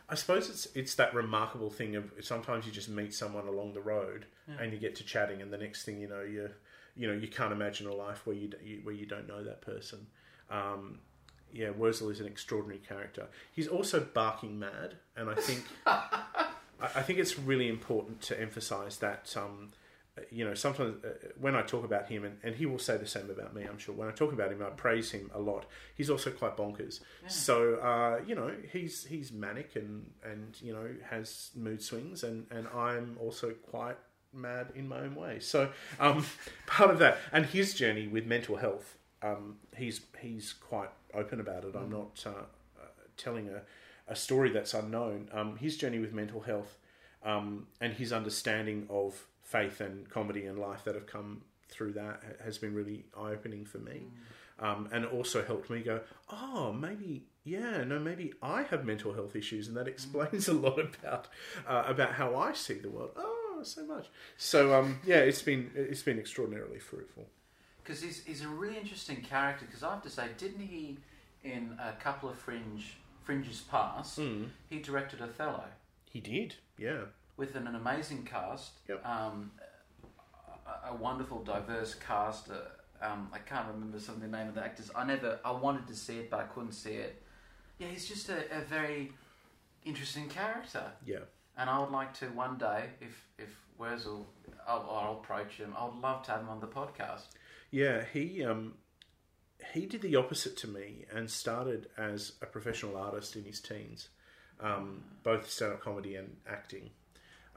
I 0.09 0.15
suppose 0.15 0.49
it's 0.49 0.67
it's 0.73 0.95
that 0.95 1.13
remarkable 1.13 1.69
thing 1.69 1.95
of 1.95 2.11
sometimes 2.21 2.65
you 2.65 2.71
just 2.71 2.89
meet 2.89 3.13
someone 3.13 3.47
along 3.47 3.73
the 3.73 3.81
road 3.81 4.25
and 4.59 4.71
you 4.71 4.79
get 4.79 4.95
to 4.95 5.03
chatting, 5.03 5.41
and 5.41 5.51
the 5.51 5.57
next 5.57 5.83
thing 5.83 5.99
you 5.99 6.07
know, 6.07 6.21
you 6.21 6.49
you 6.95 7.07
know 7.07 7.13
you 7.13 7.27
can't 7.27 7.51
imagine 7.51 7.87
a 7.87 7.93
life 7.93 8.25
where 8.25 8.35
you, 8.35 8.49
you 8.63 8.79
where 8.83 8.95
you 8.95 9.05
don't 9.05 9.27
know 9.27 9.43
that 9.43 9.61
person. 9.61 10.07
Um, 10.49 10.99
yeah, 11.53 11.71
Wurzel 11.71 12.09
is 12.09 12.19
an 12.19 12.27
extraordinary 12.27 12.79
character. 12.79 13.27
He's 13.51 13.67
also 13.67 13.99
barking 13.99 14.57
mad, 14.57 14.95
and 15.15 15.29
I 15.29 15.35
think 15.35 15.63
I, 15.85 16.47
I 16.81 17.01
think 17.01 17.19
it's 17.19 17.37
really 17.37 17.67
important 17.67 18.21
to 18.23 18.39
emphasise 18.39 18.97
that. 18.97 19.33
Um, 19.35 19.71
you 20.31 20.45
know, 20.45 20.53
sometimes 20.53 21.03
uh, 21.03 21.09
when 21.39 21.55
I 21.55 21.61
talk 21.61 21.83
about 21.83 22.07
him, 22.07 22.23
and, 22.25 22.37
and 22.43 22.55
he 22.55 22.65
will 22.65 22.79
say 22.79 22.97
the 22.97 23.07
same 23.07 23.29
about 23.29 23.55
me, 23.55 23.63
I'm 23.63 23.77
sure. 23.77 23.95
When 23.95 24.07
I 24.07 24.11
talk 24.11 24.33
about 24.33 24.51
him, 24.51 24.61
I 24.61 24.69
praise 24.69 25.11
him 25.11 25.29
a 25.33 25.39
lot. 25.39 25.65
He's 25.95 26.09
also 26.09 26.31
quite 26.31 26.57
bonkers. 26.57 26.99
So, 27.27 27.75
uh, 27.75 28.19
you 28.25 28.35
know, 28.35 28.51
he's 28.71 29.05
he's 29.05 29.31
manic 29.31 29.75
and 29.75 30.09
and 30.23 30.55
you 30.61 30.73
know 30.73 30.87
has 31.09 31.51
mood 31.55 31.81
swings, 31.81 32.23
and 32.23 32.45
and 32.51 32.67
I'm 32.69 33.17
also 33.19 33.51
quite 33.51 33.97
mad 34.33 34.67
in 34.75 34.87
my 34.87 34.99
own 34.99 35.15
way. 35.15 35.39
So, 35.39 35.69
um, 35.99 36.25
part 36.67 36.91
of 36.91 36.99
that, 36.99 37.17
and 37.31 37.45
his 37.45 37.73
journey 37.73 38.07
with 38.07 38.25
mental 38.25 38.57
health, 38.57 38.97
um, 39.21 39.57
he's 39.75 40.01
he's 40.19 40.53
quite 40.53 40.89
open 41.13 41.39
about 41.39 41.63
it. 41.63 41.75
I'm 41.75 41.89
not 41.89 42.23
uh, 42.25 42.29
uh, 42.29 42.85
telling 43.17 43.49
a 43.49 43.61
a 44.07 44.15
story 44.15 44.49
that's 44.49 44.73
unknown. 44.73 45.29
Um, 45.33 45.57
his 45.57 45.77
journey 45.77 45.99
with 45.99 46.13
mental 46.13 46.41
health, 46.41 46.77
um, 47.23 47.67
and 47.81 47.93
his 47.93 48.13
understanding 48.13 48.87
of 48.89 49.25
faith 49.47 49.79
and 49.79 50.09
comedy 50.09 50.45
and 50.45 50.59
life 50.59 50.83
that 50.83 50.93
have 50.93 51.07
come 51.07 51.41
through 51.69 51.93
that 51.93 52.21
has 52.43 52.57
been 52.57 52.73
really 52.73 53.05
eye 53.17 53.31
opening 53.31 53.65
for 53.65 53.79
me. 53.79 54.07
Um, 54.59 54.89
and 54.91 55.05
also 55.05 55.45
helped 55.45 55.69
me 55.69 55.81
go, 55.81 56.01
oh, 56.31 56.73
maybe, 56.73 57.27
yeah, 57.43 57.83
no, 57.83 57.99
maybe 57.99 58.33
I 58.41 58.63
have 58.63 58.85
mental 58.85 59.13
health 59.13 59.35
issues, 59.35 59.67
and 59.67 59.77
that 59.77 59.87
explains 59.87 60.47
a 60.47 60.53
lot 60.53 60.79
about 60.79 61.27
uh, 61.67 61.83
about 61.85 62.13
how 62.13 62.35
I 62.35 62.53
see 62.53 62.73
the 62.73 62.89
world. 62.89 63.11
Oh, 63.15 63.59
so 63.61 63.85
much. 63.85 64.07
So, 64.35 64.73
um, 64.73 64.99
yeah, 65.05 65.17
it's 65.17 65.43
been 65.43 65.69
it's 65.75 66.01
been 66.01 66.17
extraordinarily 66.17 66.79
fruitful. 66.79 67.27
Because 67.83 68.01
he's, 68.01 68.23
he's 68.25 68.41
a 68.41 68.47
really 68.47 68.77
interesting 68.77 69.21
character. 69.21 69.65
Because 69.65 69.83
I 69.83 69.91
have 69.91 70.01
to 70.03 70.09
say, 70.09 70.27
didn't 70.37 70.65
he, 70.65 70.97
in 71.43 71.77
a 71.79 71.93
couple 72.01 72.27
of 72.27 72.37
fringe 72.37 72.97
fringes 73.23 73.61
past, 73.61 74.19
he 74.69 74.79
directed 74.79 75.21
Othello 75.21 75.65
He 76.09 76.19
did, 76.19 76.55
yeah, 76.79 77.01
with 77.37 77.55
an, 77.55 77.67
an 77.67 77.75
amazing 77.75 78.23
cast, 78.23 78.71
Yep. 78.89 79.05
um, 79.05 79.51
a, 80.85 80.89
a 80.89 80.95
wonderful, 80.95 81.43
diverse 81.43 81.93
cast. 81.95 82.49
Uh, 82.49 83.05
um, 83.05 83.29
I 83.31 83.37
can't 83.37 83.67
remember 83.67 83.99
some 83.99 84.15
of 84.15 84.21
the 84.21 84.27
name 84.27 84.47
of 84.47 84.55
the 84.55 84.63
actors. 84.63 84.89
I 84.95 85.05
never, 85.05 85.39
I 85.45 85.51
wanted 85.51 85.87
to 85.87 85.95
see 85.95 86.17
it, 86.17 86.29
but 86.31 86.39
I 86.39 86.43
couldn't 86.43 86.71
see 86.73 86.93
it. 86.93 87.21
Yeah, 87.77 87.87
he's 87.87 88.07
just 88.07 88.27
a, 88.29 88.39
a 88.57 88.61
very 88.61 89.11
interesting 89.85 90.27
character, 90.29 90.83
yeah. 91.05 91.19
and 91.57 91.69
I 91.69 91.79
would 91.79 91.91
like 91.91 92.13
to 92.15 92.25
one 92.27 92.57
day, 92.57 92.85
if 92.99 93.27
if 93.37 93.49
Wurzel, 93.77 94.25
I'll, 94.67 94.89
I'll 94.91 95.19
approach 95.23 95.57
him. 95.57 95.75
I 95.77 95.85
would 95.85 96.01
love 96.01 96.23
to 96.23 96.31
have 96.31 96.41
him 96.41 96.49
on 96.49 96.59
the 96.59 96.65
podcast. 96.67 97.27
Yeah, 97.69 98.03
he 98.11 98.43
um, 98.43 98.73
he 99.73 99.85
did 99.85 100.01
the 100.01 100.15
opposite 100.15 100.57
to 100.57 100.67
me 100.67 101.05
and 101.13 101.29
started 101.29 101.87
as 101.97 102.33
a 102.41 102.47
professional 102.47 102.97
artist 102.97 103.35
in 103.35 103.43
his 103.43 103.59
teens, 103.61 104.09
um, 104.59 105.03
both 105.21 105.47
stand 105.47 105.73
up 105.73 105.81
comedy 105.81 106.15
and 106.15 106.37
acting. 106.49 106.89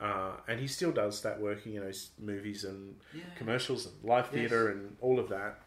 Uh, 0.01 0.33
and 0.49 0.61
he 0.61 0.67
still 0.67 0.93
does 0.93 1.21
that 1.23 1.41
work, 1.41 1.67
you 1.67 1.79
know, 1.81 1.91
movies 2.19 2.65
and 2.65 2.97
Yeah. 3.13 3.23
commercials 3.37 3.87
and 3.87 3.95
live 4.03 4.29
theatre 4.31 4.71
and 4.71 4.97
all 5.01 5.19
of 5.19 5.29
that. 5.29 5.61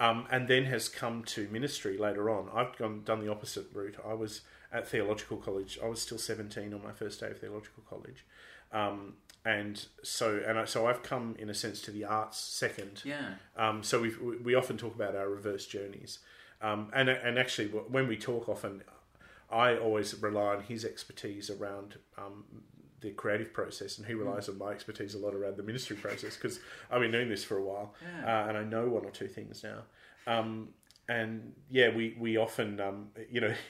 Um, 0.00 0.28
and 0.30 0.46
then 0.46 0.64
has 0.66 0.88
come 0.88 1.24
to 1.24 1.48
ministry 1.48 1.96
later 1.98 2.30
on. 2.30 2.48
I've 2.54 2.76
gone, 2.76 3.02
done 3.04 3.20
the 3.24 3.30
opposite 3.30 3.66
route. 3.72 3.96
I 4.06 4.14
was 4.14 4.42
at 4.70 4.86
theological 4.86 5.38
college. 5.38 5.78
I 5.82 5.86
was 5.88 6.00
still 6.00 6.18
seventeen 6.18 6.72
on 6.74 6.82
my 6.84 6.92
first 6.92 7.18
day 7.18 7.30
of 7.30 7.38
theological 7.40 7.82
college, 7.88 8.24
um, 8.70 9.16
and 9.44 9.84
so 10.04 10.40
and 10.46 10.56
I, 10.58 10.66
so 10.66 10.86
I've 10.86 11.02
come 11.02 11.34
in 11.38 11.48
a 11.50 11.54
sense 11.54 11.80
to 11.82 11.90
the 11.90 12.04
arts 12.04 12.38
second. 12.38 13.02
Yeah. 13.04 13.34
Um, 13.56 13.82
so 13.82 14.00
we 14.00 14.10
we 14.36 14.54
often 14.54 14.76
talk 14.76 14.94
about 14.94 15.16
our 15.16 15.28
reverse 15.28 15.66
journeys, 15.66 16.20
um, 16.62 16.90
and 16.94 17.08
and 17.08 17.36
actually 17.36 17.66
when 17.68 18.06
we 18.06 18.16
talk 18.16 18.48
often, 18.48 18.84
I 19.50 19.76
always 19.76 20.14
rely 20.22 20.54
on 20.56 20.62
his 20.62 20.84
expertise 20.84 21.50
around 21.50 21.96
um, 22.16 22.44
the 23.00 23.10
creative 23.12 23.52
process, 23.52 23.98
and 23.98 24.06
he 24.06 24.14
relies 24.14 24.48
on 24.48 24.58
my 24.58 24.70
expertise 24.72 25.14
a 25.14 25.18
lot 25.18 25.34
around 25.34 25.56
the 25.56 25.62
ministry 25.62 25.96
process 25.96 26.36
because 26.36 26.60
I've 26.90 27.00
been 27.00 27.12
doing 27.12 27.28
this 27.28 27.44
for 27.44 27.58
a 27.58 27.62
while, 27.62 27.94
Yeah. 28.02 28.44
uh, 28.44 28.48
and 28.48 28.58
I 28.58 28.64
know 28.64 28.88
one 28.88 29.04
or 29.04 29.10
two 29.10 29.28
things 29.28 29.62
now. 29.64 29.82
Um, 30.26 30.70
and 31.08 31.52
yeah, 31.70 31.94
we 31.94 32.16
we 32.18 32.36
often 32.36 32.80
um, 32.80 33.08
you 33.30 33.40
know. 33.40 33.54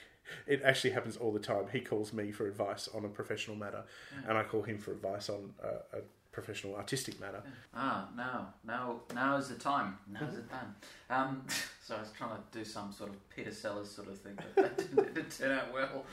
It 0.47 0.61
actually 0.62 0.91
happens 0.91 1.16
all 1.16 1.33
the 1.33 1.41
time. 1.41 1.68
He 1.72 1.81
calls 1.81 2.12
me 2.12 2.33
for 2.33 2.47
advice 2.47 2.87
on 2.95 3.07
a 3.07 3.09
professional 3.09 3.57
matter, 3.57 3.83
and 4.29 4.37
I 4.37 4.43
call 4.43 4.61
him 4.61 4.76
for 4.76 4.93
advice 4.93 5.31
on 5.31 5.55
a, 5.62 5.97
a 5.97 6.01
professional 6.33 6.74
artistic 6.76 7.18
matter. 7.18 7.43
Ah, 7.74 8.11
now, 8.14 8.53
now, 8.62 9.01
now 9.14 9.39
is 9.39 9.49
the 9.49 9.55
time. 9.55 9.97
Now 10.07 10.26
is 10.29 10.37
the 10.37 10.43
time. 10.57 10.74
Um, 11.09 11.47
so 11.83 11.97
I 11.97 12.01
was 12.01 12.12
trying 12.12 12.37
to 12.37 12.43
do 12.59 12.62
some 12.62 12.93
sort 12.93 13.09
of 13.09 13.16
Peter 13.35 13.51
Sellers 13.51 13.91
sort 13.91 14.09
of 14.09 14.18
thing, 14.20 14.37
but 14.37 14.55
that 14.57 14.76
didn't, 14.76 15.14
didn't 15.14 15.31
turn 15.39 15.51
out 15.59 15.72
well. 15.72 16.05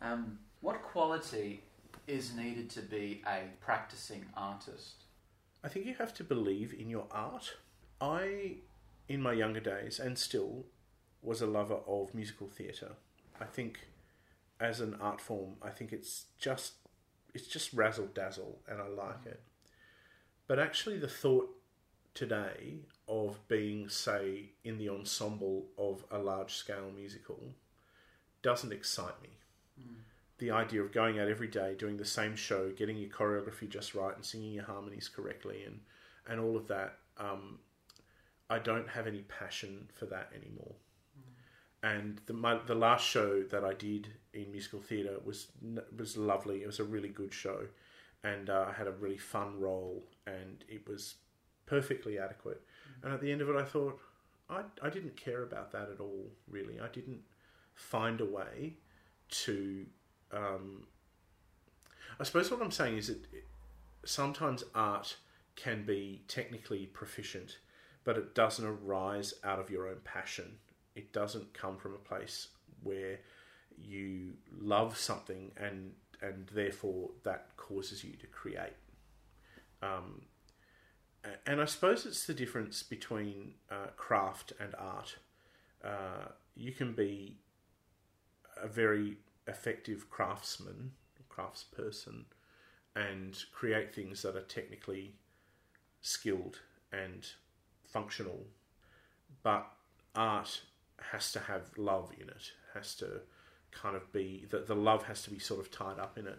Um, 0.00 0.38
what 0.60 0.80
quality 0.84 1.64
is 2.06 2.34
needed 2.34 2.70
to 2.70 2.80
be 2.80 3.22
a 3.26 3.42
practicing 3.60 4.26
artist? 4.36 5.04
I 5.64 5.68
think 5.68 5.86
you 5.86 5.94
have 5.94 6.14
to 6.14 6.24
believe 6.24 6.74
in 6.78 6.88
your 6.88 7.06
art. 7.10 7.56
I, 8.00 8.56
in 9.08 9.20
my 9.20 9.32
younger 9.32 9.60
days, 9.60 9.98
and 9.98 10.18
still, 10.18 10.66
was 11.22 11.40
a 11.40 11.46
lover 11.46 11.78
of 11.86 12.14
musical 12.14 12.48
theatre. 12.48 12.92
I 13.40 13.44
think, 13.44 13.80
as 14.60 14.80
an 14.80 14.96
art 15.00 15.20
form, 15.20 15.56
I 15.62 15.70
think 15.70 15.92
it's 15.92 16.26
just 16.38 16.74
it's 17.34 17.46
just 17.46 17.72
razzle 17.72 18.08
dazzle, 18.14 18.60
and 18.68 18.80
I 18.80 18.86
like 18.86 19.20
mm-hmm. 19.20 19.28
it. 19.28 19.42
But 20.46 20.58
actually, 20.58 20.98
the 20.98 21.08
thought 21.08 21.50
today 22.14 22.78
of 23.08 23.46
being, 23.48 23.88
say, 23.88 24.52
in 24.64 24.78
the 24.78 24.88
ensemble 24.88 25.66
of 25.76 26.04
a 26.10 26.18
large 26.18 26.54
scale 26.54 26.90
musical 26.94 27.54
doesn't 28.42 28.72
excite 28.72 29.20
me. 29.22 29.30
The 30.38 30.50
idea 30.50 30.82
of 30.82 30.92
going 30.92 31.18
out 31.18 31.28
every 31.28 31.48
day, 31.48 31.74
doing 31.78 31.96
the 31.96 32.04
same 32.04 32.36
show, 32.36 32.70
getting 32.70 32.98
your 32.98 33.08
choreography 33.08 33.68
just 33.68 33.94
right, 33.94 34.14
and 34.14 34.24
singing 34.24 34.52
your 34.52 34.64
harmonies 34.64 35.08
correctly, 35.08 35.64
and 35.64 35.80
and 36.28 36.40
all 36.40 36.56
of 36.56 36.68
that, 36.68 36.98
um, 37.18 37.58
I 38.50 38.58
don't 38.58 38.88
have 38.88 39.06
any 39.06 39.22
passion 39.22 39.88
for 39.94 40.06
that 40.06 40.30
anymore. 40.34 40.74
And 41.82 42.20
the 42.26 42.32
my, 42.32 42.58
the 42.66 42.74
last 42.74 43.06
show 43.06 43.42
that 43.44 43.64
I 43.64 43.72
did 43.72 44.08
in 44.32 44.50
musical 44.50 44.80
theatre 44.80 45.18
was 45.24 45.48
was 45.96 46.16
lovely. 46.16 46.62
It 46.62 46.66
was 46.66 46.80
a 46.80 46.84
really 46.84 47.08
good 47.08 47.32
show, 47.32 47.66
and 48.24 48.50
uh, 48.50 48.66
I 48.68 48.72
had 48.72 48.86
a 48.86 48.92
really 48.92 49.18
fun 49.18 49.60
role, 49.60 50.04
and 50.26 50.64
it 50.68 50.86
was 50.88 51.14
perfectly 51.66 52.18
adequate. 52.18 52.60
And 53.02 53.12
at 53.12 53.20
the 53.20 53.30
end 53.30 53.40
of 53.40 53.48
it, 53.48 53.56
I 53.56 53.64
thought 53.64 53.98
I 54.48 54.62
I 54.82 54.90
didn't 54.90 55.16
care 55.16 55.42
about 55.42 55.72
that 55.72 55.88
at 55.90 56.00
all. 56.00 56.30
Really, 56.48 56.80
I 56.80 56.88
didn't 56.88 57.22
find 57.74 58.20
a 58.20 58.26
way 58.26 58.74
to. 59.44 59.86
Um, 60.36 60.86
I 62.20 62.24
suppose 62.24 62.50
what 62.50 62.60
I'm 62.60 62.70
saying 62.70 62.98
is 62.98 63.08
that 63.08 63.24
sometimes 64.04 64.64
art 64.74 65.16
can 65.54 65.84
be 65.84 66.22
technically 66.28 66.86
proficient, 66.86 67.58
but 68.04 68.16
it 68.16 68.34
doesn't 68.34 68.64
arise 68.64 69.34
out 69.42 69.58
of 69.58 69.70
your 69.70 69.88
own 69.88 70.00
passion. 70.04 70.58
It 70.94 71.12
doesn't 71.12 71.54
come 71.54 71.76
from 71.76 71.94
a 71.94 71.98
place 71.98 72.48
where 72.82 73.20
you 73.76 74.34
love 74.58 74.96
something 74.96 75.52
and 75.56 75.92
and 76.22 76.46
therefore 76.54 77.10
that 77.24 77.48
causes 77.58 78.02
you 78.02 78.12
to 78.12 78.26
create. 78.26 78.72
Um, 79.82 80.22
and 81.46 81.60
I 81.60 81.66
suppose 81.66 82.06
it's 82.06 82.26
the 82.26 82.32
difference 82.32 82.82
between 82.82 83.54
uh, 83.70 83.88
craft 83.96 84.54
and 84.58 84.74
art. 84.78 85.16
Uh, 85.84 86.28
you 86.54 86.72
can 86.72 86.92
be 86.92 87.36
a 88.62 88.66
very 88.66 89.18
effective 89.46 90.10
craftsman, 90.10 90.92
craftsperson, 91.30 92.24
and 92.94 93.44
create 93.52 93.94
things 93.94 94.22
that 94.22 94.36
are 94.36 94.42
technically 94.42 95.14
skilled 96.00 96.60
and 96.92 97.26
functional, 97.84 98.46
but 99.42 99.66
art 100.14 100.62
has 101.12 101.30
to 101.32 101.40
have 101.40 101.76
love 101.76 102.10
in 102.18 102.28
it, 102.28 102.52
has 102.74 102.94
to 102.96 103.20
kind 103.70 103.96
of 103.96 104.10
be 104.12 104.46
that 104.50 104.66
the 104.66 104.74
love 104.74 105.04
has 105.04 105.22
to 105.22 105.30
be 105.30 105.38
sort 105.38 105.60
of 105.60 105.70
tied 105.70 105.98
up 105.98 106.16
in 106.16 106.26
it. 106.26 106.38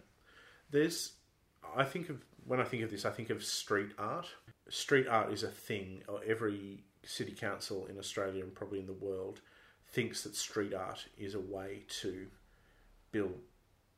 There's, 0.72 1.14
I 1.76 1.84
think 1.84 2.10
of 2.10 2.24
when 2.46 2.60
I 2.60 2.64
think 2.64 2.84
of 2.84 2.90
this, 2.90 3.06
I 3.06 3.12
think 3.12 3.30
of 3.30 3.44
street 3.44 3.92
art. 4.00 4.28
Street 4.70 5.08
art 5.08 5.32
is 5.32 5.44
a 5.44 5.50
thing. 5.50 6.02
Every 6.26 6.84
city 7.04 7.34
council 7.34 7.86
in 7.86 7.98
Australia 8.00 8.44
and 8.44 8.54
probably 8.54 8.80
in 8.80 8.88
the 8.88 8.94
world 8.94 9.42
thinks 9.86 10.24
that 10.24 10.36
street 10.36 10.74
art 10.74 11.06
is 11.18 11.36
a 11.36 11.40
way 11.40 11.84
to 12.02 12.28
build 13.12 13.34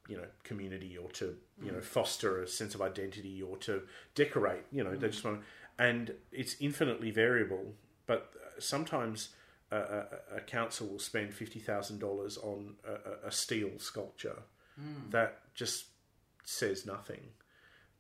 you 0.08 0.18
know 0.18 0.26
community 0.44 0.98
or 0.98 1.10
to 1.12 1.36
you 1.64 1.72
know 1.72 1.78
mm. 1.78 1.84
foster 1.84 2.42
a 2.42 2.48
sense 2.48 2.74
of 2.74 2.82
identity 2.82 3.42
or 3.42 3.58
to 3.58 3.84
decorate 4.16 4.64
you 4.72 4.84
know 4.84 4.96
they 4.96 5.08
mm. 5.08 5.12
just 5.12 5.24
want 5.24 5.42
and 5.78 6.14
it's 6.32 6.56
infinitely 6.60 7.12
variable 7.12 7.74
but 8.08 8.32
uh, 8.36 8.60
sometimes 8.60 9.30
a, 9.72 9.78
a, 9.78 10.06
a 10.38 10.42
council 10.42 10.88
will 10.88 11.00
spend 11.00 11.34
fifty 11.34 11.60
thousand 11.60 12.00
dollars 12.00 12.38
on 12.38 12.76
a, 12.88 13.28
a 13.28 13.32
steel 13.32 13.72
sculpture. 13.78 14.40
Mm. 14.80 15.12
That 15.12 15.42
just 15.54 15.86
says 16.44 16.86
nothing. 16.86 17.22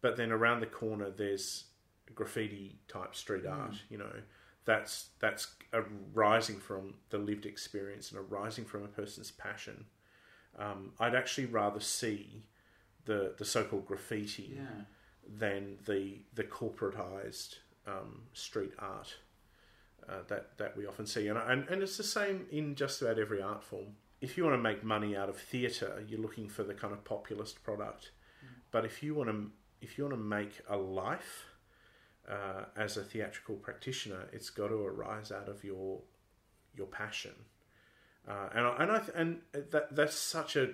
But 0.02 0.18
then 0.18 0.32
around 0.32 0.62
the 0.62 0.66
corner, 0.66 1.10
there's 1.10 1.66
graffiti 2.16 2.80
type 2.88 3.16
street 3.16 3.46
art. 3.46 3.76
You 3.90 4.00
know, 4.00 4.12
that's 4.66 5.10
that's 5.20 5.48
arising 5.74 6.60
from 6.60 6.96
the 7.10 7.18
lived 7.18 7.46
experience 7.46 8.12
and 8.12 8.20
arising 8.20 8.66
from 8.66 8.84
a 8.84 8.88
person's 8.88 9.32
passion. 9.32 9.86
Um, 10.60 10.92
I'd 11.00 11.16
actually 11.16 11.48
rather 11.48 11.80
see 11.80 12.44
the 13.06 13.34
the 13.38 13.46
so-called 13.46 13.86
graffiti 13.88 14.54
Yeah. 14.56 14.84
than 15.26 15.78
the 15.86 16.22
the 16.34 16.44
corporatized 16.44 17.56
um, 17.88 18.24
street 18.34 18.74
art 18.78 19.16
uh, 20.08 20.22
that 20.28 20.58
that 20.58 20.76
we 20.78 20.86
often 20.86 21.06
see, 21.06 21.28
and, 21.30 21.38
and 21.40 21.68
and 21.70 21.82
it's 21.82 21.98
the 21.98 22.04
same 22.04 22.46
in 22.52 22.76
just 22.76 23.02
about 23.02 23.18
every 23.20 23.42
art 23.42 23.64
form. 23.64 23.96
If 24.22 24.38
you 24.38 24.44
want 24.44 24.56
to 24.58 24.62
make 24.62 24.84
money 24.84 25.16
out 25.16 25.30
of 25.30 25.38
theatre, 25.38 26.04
you're 26.08 26.20
looking 26.20 26.50
for 26.50 26.64
the 26.64 26.74
kind 26.74 26.92
of 26.94 27.04
populist 27.06 27.64
product. 27.64 28.12
But 28.72 28.84
if 28.86 29.02
you 29.02 29.16
want 29.16 29.30
to 29.30 29.52
if 29.82 29.98
you 29.98 30.04
want 30.04 30.16
to 30.16 30.22
make 30.22 30.60
a 30.68 30.76
life 30.78 31.46
uh, 32.30 32.66
as 32.76 32.98
a 32.98 33.04
theatrical 33.04 33.56
practitioner, 33.56 34.28
it's 34.34 34.50
got 34.50 34.68
to 34.68 34.76
arise 34.86 35.32
out 35.32 35.48
of 35.48 35.64
your 35.64 36.02
your 36.76 36.88
passion. 36.88 37.34
Uh, 38.28 38.50
and 38.54 38.66
I, 38.66 38.76
and 38.80 38.92
I 38.92 39.02
and 39.16 39.42
that 39.72 39.96
that's 39.96 40.16
such 40.16 40.56
a 40.56 40.70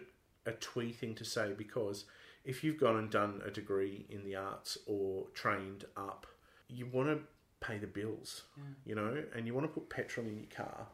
a 0.45 0.51
twee 0.51 0.91
thing 0.91 1.15
to 1.15 1.25
say 1.25 1.53
because 1.57 2.05
if 2.43 2.63
you've 2.63 2.79
gone 2.79 2.95
and 2.97 3.09
done 3.09 3.41
a 3.45 3.49
degree 3.49 4.05
in 4.09 4.23
the 4.23 4.35
arts 4.35 4.77
or 4.85 5.25
trained 5.33 5.85
up, 5.97 6.27
you 6.67 6.85
want 6.85 7.09
to 7.09 7.19
pay 7.65 7.77
the 7.77 7.87
bills, 7.87 8.43
you 8.85 8.93
know, 8.93 9.23
and 9.35 9.47
you 9.47 9.53
want 9.53 9.65
to 9.65 9.73
put 9.73 9.89
petrol 9.89 10.27
in 10.27 10.37
your 10.37 10.49
car, 10.55 10.87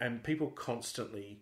and 0.00 0.22
people 0.22 0.48
constantly 0.48 1.40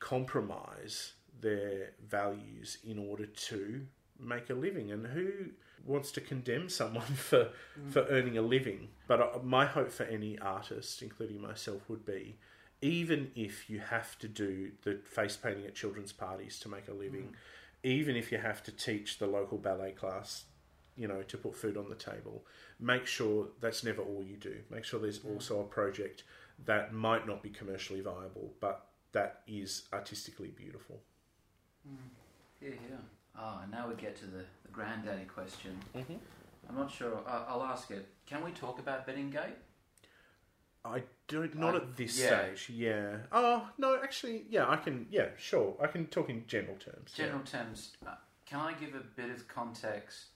compromise 0.00 1.12
their 1.40 1.92
values 2.04 2.78
in 2.84 2.98
order 2.98 3.26
to 3.26 3.86
make 4.18 4.50
a 4.50 4.54
living. 4.54 4.90
And 4.90 5.06
who 5.06 5.30
wants 5.84 6.10
to 6.12 6.20
condemn 6.20 6.68
someone 6.68 7.02
for 7.14 7.50
for 7.90 8.04
earning 8.10 8.36
a 8.36 8.42
living? 8.42 8.88
But 9.06 9.20
uh, 9.20 9.38
my 9.42 9.66
hope 9.66 9.92
for 9.92 10.04
any 10.04 10.38
artist, 10.38 11.02
including 11.02 11.40
myself, 11.40 11.88
would 11.88 12.04
be 12.04 12.36
even 12.80 13.30
if 13.34 13.70
you 13.70 13.80
have 13.80 14.18
to 14.18 14.28
do 14.28 14.72
the 14.82 15.00
face 15.04 15.36
painting 15.36 15.64
at 15.66 15.74
children's 15.74 16.12
parties 16.12 16.58
to 16.60 16.68
make 16.68 16.88
a 16.88 16.92
living, 16.92 17.34
even 17.82 18.16
if 18.16 18.32
you 18.32 18.38
have 18.38 18.62
to 18.64 18.72
teach 18.72 19.18
the 19.18 19.26
local 19.26 19.58
ballet 19.58 19.92
class, 19.92 20.44
you 20.96 21.08
know, 21.08 21.22
to 21.22 21.36
put 21.36 21.56
food 21.56 21.76
on 21.76 21.88
the 21.88 21.94
table, 21.94 22.44
make 22.78 23.06
sure 23.06 23.48
that's 23.60 23.84
never 23.84 24.02
all 24.02 24.22
you 24.22 24.36
do. 24.36 24.56
Make 24.70 24.84
sure 24.84 25.00
there's 25.00 25.20
mm. 25.20 25.34
also 25.34 25.60
a 25.60 25.64
project 25.64 26.24
that 26.66 26.92
might 26.92 27.26
not 27.26 27.42
be 27.42 27.50
commercially 27.50 28.00
viable, 28.00 28.52
but 28.60 28.86
that 29.12 29.40
is 29.46 29.88
artistically 29.92 30.48
beautiful. 30.48 31.00
Mm. 31.88 31.96
Yeah, 32.60 32.70
yeah. 32.90 32.96
Oh, 33.38 33.60
and 33.62 33.72
now 33.72 33.88
we 33.88 33.94
get 33.94 34.16
to 34.16 34.26
the, 34.26 34.44
the 34.62 34.72
granddaddy 34.72 35.24
question. 35.24 35.76
Mhm. 35.94 36.18
I'm 36.68 36.76
not 36.76 36.90
sure. 36.90 37.20
I, 37.26 37.44
I'll 37.48 37.62
ask 37.62 37.90
it. 37.90 38.06
Can 38.26 38.44
we 38.44 38.50
talk 38.52 38.78
about 38.78 39.06
Bedding 39.06 39.30
gate? 39.30 39.56
I 40.84 41.02
don't, 41.28 41.54
not 41.56 41.74
I- 41.74 41.78
at 41.78 41.96
this 41.96 42.20
yeah. 42.20 42.26
stage. 42.54 42.70
Yeah. 42.76 43.16
Oh 43.32 43.68
no, 43.78 43.98
actually, 44.02 44.44
yeah, 44.50 44.68
I 44.68 44.76
can. 44.76 45.06
Yeah, 45.10 45.28
sure, 45.38 45.74
I 45.80 45.86
can 45.86 46.06
talk 46.06 46.28
in 46.28 46.44
general 46.46 46.76
terms. 46.76 47.12
yeah. 47.16 47.26
General 47.26 47.44
terms. 47.44 47.92
Uh, 48.06 48.10
can 48.46 48.60
I 48.60 48.72
give 48.74 48.94
a 48.94 49.00
bit 49.16 49.30
of 49.30 49.48
context? 49.48 50.26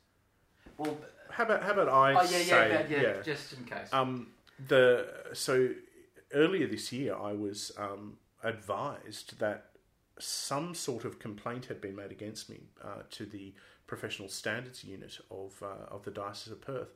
Well, 0.79 0.97
How 1.31 1.45
about 1.45 1.63
how 1.63 1.73
about 1.73 1.89
I 1.89 2.15
oh 2.15 2.23
yeah, 2.23 2.27
say 2.27 2.47
yeah, 2.71 2.87
yeah, 2.89 3.03
yeah, 3.03 3.23
just 3.23 3.53
in 3.53 3.65
case. 3.65 3.89
Um, 3.93 4.29
the 4.67 5.07
so 5.35 5.71
earlier 6.33 6.67
this 6.67 6.93
year, 6.93 7.15
I 7.15 7.33
was 7.33 7.73
um, 7.79 8.17
advised 8.43 9.39
that 9.41 9.67
some 10.19 10.75
sort 10.75 11.05
of 11.05 11.19
complaint 11.19 11.67
had 11.67 11.81
been 11.81 11.95
made 11.97 12.11
against 12.11 12.49
me 12.51 12.61
uh, 12.83 13.03
to 13.11 13.25
the 13.27 13.55
professional 13.87 14.29
standards 14.29 14.83
unit 14.85 15.19
of 15.31 15.63
uh, 15.63 15.95
of 15.95 16.05
the 16.05 16.11
Diocese 16.11 16.53
of 16.53 16.61
Perth. 16.63 16.89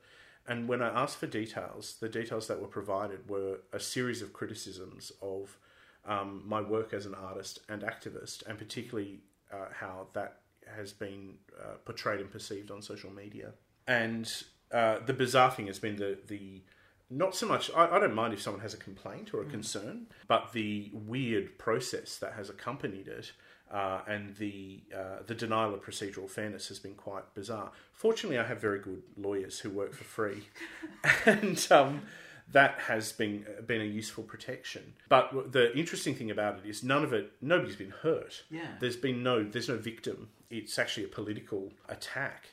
And 0.47 0.69
when 0.69 0.83
I 0.83 0.89
asked 0.89 1.19
for 1.19 1.27
details, 1.27 1.97
the 2.01 2.09
details 2.09 2.49
that 2.49 2.61
were 2.61 2.69
provided 2.69 3.29
were 3.29 3.61
a 3.73 3.79
series 3.81 4.23
of 4.23 4.33
criticisms 4.33 5.13
of 5.23 5.57
um, 6.05 6.43
my 6.45 6.61
work 6.61 6.93
as 6.93 7.07
an 7.07 7.15
artist 7.15 7.61
and 7.69 7.83
activist, 7.83 8.47
and 8.47 8.59
particularly 8.59 9.21
uh, 9.53 9.67
how 9.73 10.09
that 10.15 10.41
has 10.77 10.93
been 10.93 11.35
uh, 11.61 11.75
portrayed 11.85 12.21
and 12.21 12.31
perceived 12.31 12.71
on 12.71 12.83
social 12.83 13.11
media. 13.11 13.53
And 13.87 14.31
uh, 14.73 14.99
the 15.05 15.13
bizarre 15.13 15.51
thing 15.51 15.67
has 15.67 15.79
been 15.79 15.97
the 15.97 16.19
the 16.27 16.63
not 17.11 17.35
so 17.37 17.47
much. 17.47 17.71
I, 17.77 17.97
I 17.97 17.99
don't 17.99 18.15
mind 18.15 18.33
if 18.33 18.41
someone 18.41 18.63
has 18.63 18.75
a 18.75 18.79
complaint 18.79 19.35
or 19.35 19.43
a 19.43 19.45
concern, 19.45 20.07
but 20.29 20.53
the 20.53 20.91
weird 20.95 21.59
process 21.59 22.17
that 22.17 22.33
has 22.33 22.49
accompanied 22.49 23.07
it. 23.07 23.33
Uh, 23.73 24.03
and 24.07 24.37
the 24.37 24.81
uh, 24.95 25.23
the 25.27 25.35
denial 25.35 25.73
of 25.73 25.83
procedural 25.83 26.29
fairness 26.29 26.69
has 26.69 26.79
been 26.79 26.95
quite 26.95 27.35
bizarre. 27.35 27.73
Fortunately, 27.95 28.39
I 28.39 28.45
have 28.45 28.61
very 28.61 28.79
good 28.79 29.03
lawyers 29.17 29.61
who 29.61 29.71
work 29.71 29.95
for 29.95 30.05
free, 30.05 30.43
and 31.25 31.67
um, 31.71 32.03
that 32.51 32.81
has 32.81 33.13
been 33.13 33.47
been 33.67 33.81
a 33.81 33.85
useful 33.85 34.25
protection. 34.25 34.93
But 35.09 35.53
the 35.53 35.75
interesting 35.77 36.15
thing 36.15 36.31
about 36.31 36.59
it 36.59 36.69
is 36.69 36.83
none 36.83 37.03
of 37.03 37.15
it. 37.15 37.33
Nobody's 37.41 37.77
been 37.77 37.95
hurt. 38.03 38.43
Yeah. 38.51 38.61
There's 38.79 38.97
been 38.97 39.23
no. 39.23 39.43
There's 39.43 39.71
no 39.71 39.79
victim. 39.79 40.29
It's 40.51 40.79
actually 40.79 41.05
a 41.05 41.09
political 41.09 41.73
attack, 41.89 42.51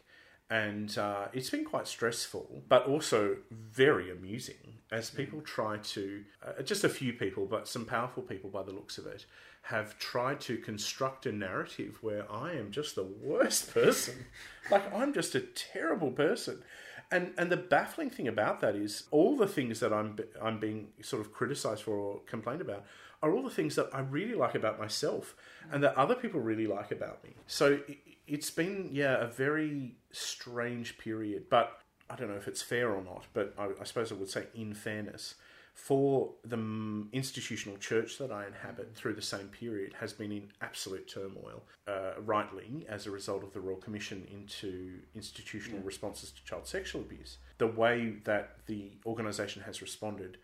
and 0.50 0.98
uh, 0.98 1.28
it's 1.34 1.50
been 1.50 1.66
quite 1.66 1.88
stressful, 1.88 2.64
but 2.70 2.88
also 2.88 3.38
very 3.52 4.10
amusing 4.10 4.80
as 4.90 5.10
people 5.10 5.42
try 5.42 5.78
to. 5.78 6.24
Uh, 6.46 6.62
just 6.62 6.86
a 6.86 6.90
few 6.90 7.12
people, 7.12 7.46
but 7.46 7.68
some 7.68 7.86
powerful 7.86 8.24
people, 8.24 8.50
by 8.50 8.64
the 8.64 8.72
looks 8.72 8.98
of 8.98 9.06
it, 9.06 9.26
have 9.64 10.00
tried 10.00 10.40
to 10.42 10.58
construct 10.58 11.26
a 11.26 11.32
narrative 11.32 12.00
where 12.02 12.32
I 12.32 12.54
am 12.54 12.72
just 12.72 12.96
the 12.96 13.04
worst 13.04 13.74
person. 13.74 14.26
like 14.72 14.94
I'm 14.94 15.14
just 15.14 15.36
a 15.36 15.42
terrible 15.42 16.12
person. 16.12 16.64
And 17.12 17.34
and 17.38 17.52
the 17.52 17.58
baffling 17.58 18.10
thing 18.10 18.28
about 18.28 18.60
that 18.62 18.76
is 18.76 19.04
all 19.12 19.36
the 19.36 19.48
things 19.48 19.80
that 19.80 19.92
I'm 19.94 20.18
I'm 20.42 20.60
being 20.60 20.90
sort 21.02 21.22
of 21.22 21.34
criticized 21.34 21.84
for 21.84 21.94
or 21.94 22.20
complained 22.26 22.62
about 22.62 22.86
are 23.22 23.34
all 23.34 23.44
the 23.44 23.50
things 23.50 23.76
that 23.76 23.90
I 23.94 24.00
really 24.00 24.36
like 24.36 24.56
about 24.56 24.80
myself 24.80 25.36
and 25.72 25.84
that 25.84 25.96
other 25.96 26.16
people 26.16 26.40
really 26.40 26.68
like 26.68 26.92
about 26.92 27.24
me. 27.24 27.32
So 27.48 27.80
it, 27.88 27.98
it's 28.28 28.52
been 28.52 28.90
yeah 28.92 29.18
a 29.18 29.28
very 29.28 29.96
strange 30.12 30.98
period, 30.98 31.46
but 31.50 31.80
I 32.10 32.16
don't 32.16 32.30
know 32.30 32.38
if 32.38 32.48
it's 32.48 32.62
fair 32.62 32.92
or 32.92 33.04
not. 33.04 33.26
But 33.34 33.54
I, 33.58 33.70
I 33.80 33.84
suppose 33.84 34.12
I 34.12 34.16
would 34.16 34.30
say 34.30 34.46
in 34.54 34.74
fairness. 34.74 35.36
For 35.80 36.30
the 36.44 37.08
institutional 37.14 37.78
church 37.78 38.20
that 38.20 38.32
I 38.32 38.46
inhabit 38.46 38.94
through 38.94 39.16
the 39.16 39.24
same 39.24 39.48
period 39.48 39.94
has 40.00 40.14
been 40.14 40.32
in 40.32 40.52
absolute 40.62 41.08
turmoil, 41.08 41.64
uh, 41.88 42.12
rightly 42.20 42.86
as 42.88 43.08
a 43.08 43.12
result 43.12 43.44
of 43.44 43.54
the 43.54 43.60
Royal 43.60 43.78
Commission 43.78 44.28
into 44.32 45.00
institutional 45.16 45.80
responses 45.82 46.32
to 46.32 46.44
child 46.44 46.68
sexual 46.68 47.02
abuse. 47.02 47.38
The 47.58 47.68
way 47.68 48.18
that 48.26 48.58
the 48.68 48.92
organisation 49.06 49.64
has 49.64 49.82
responded 49.82 50.38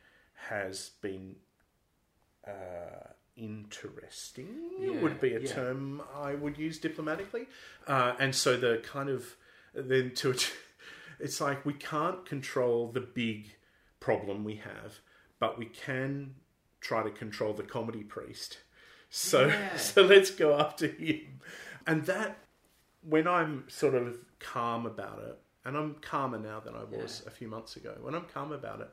has 0.48 0.92
been 1.02 1.36
uh, 2.48 3.12
interesting. 3.36 4.48
Yeah, 4.80 5.02
would 5.02 5.20
be 5.20 5.36
a 5.36 5.42
yeah. 5.42 5.54
term 5.54 6.02
I 6.16 6.34
would 6.34 6.58
use 6.58 6.80
diplomatically, 6.80 7.48
uh, 7.88 8.16
and 8.20 8.34
so 8.34 8.58
the 8.58 8.82
kind 8.84 9.10
of 9.10 9.36
then 9.76 10.12
to 10.16 10.34
it's 11.20 11.40
like 11.40 11.66
we 11.66 11.74
can't 11.74 12.26
control 12.26 12.92
the 12.92 13.02
big 13.02 13.52
problem 14.00 14.44
we 14.44 14.56
have, 14.56 15.00
but 15.46 15.60
we 15.60 15.66
can 15.66 16.34
try 16.82 17.04
to 17.04 17.12
control 17.12 17.54
the 17.54 17.62
comedy 17.62 18.04
priest. 18.04 18.58
So 19.12 19.46
Yeah. 19.46 19.78
so 19.90 20.02
let's 20.02 20.32
go 20.32 20.60
after 20.60 20.88
him, 20.88 21.40
and 21.86 22.04
that 22.08 22.38
when 23.02 23.28
I'm 23.28 23.66
sort 23.68 23.94
of 23.94 24.18
calm 24.40 24.88
about 24.88 25.20
it, 25.20 25.38
and 25.64 25.78
I'm 25.78 25.96
calmer 25.96 26.40
now 26.40 26.60
than 26.60 26.74
I 26.76 26.84
was 26.84 27.22
a 27.28 27.30
few 27.30 27.48
months 27.48 27.76
ago. 27.76 27.94
When 28.02 28.16
I'm 28.16 28.26
calm 28.26 28.52
about 28.52 28.82
it, 28.82 28.92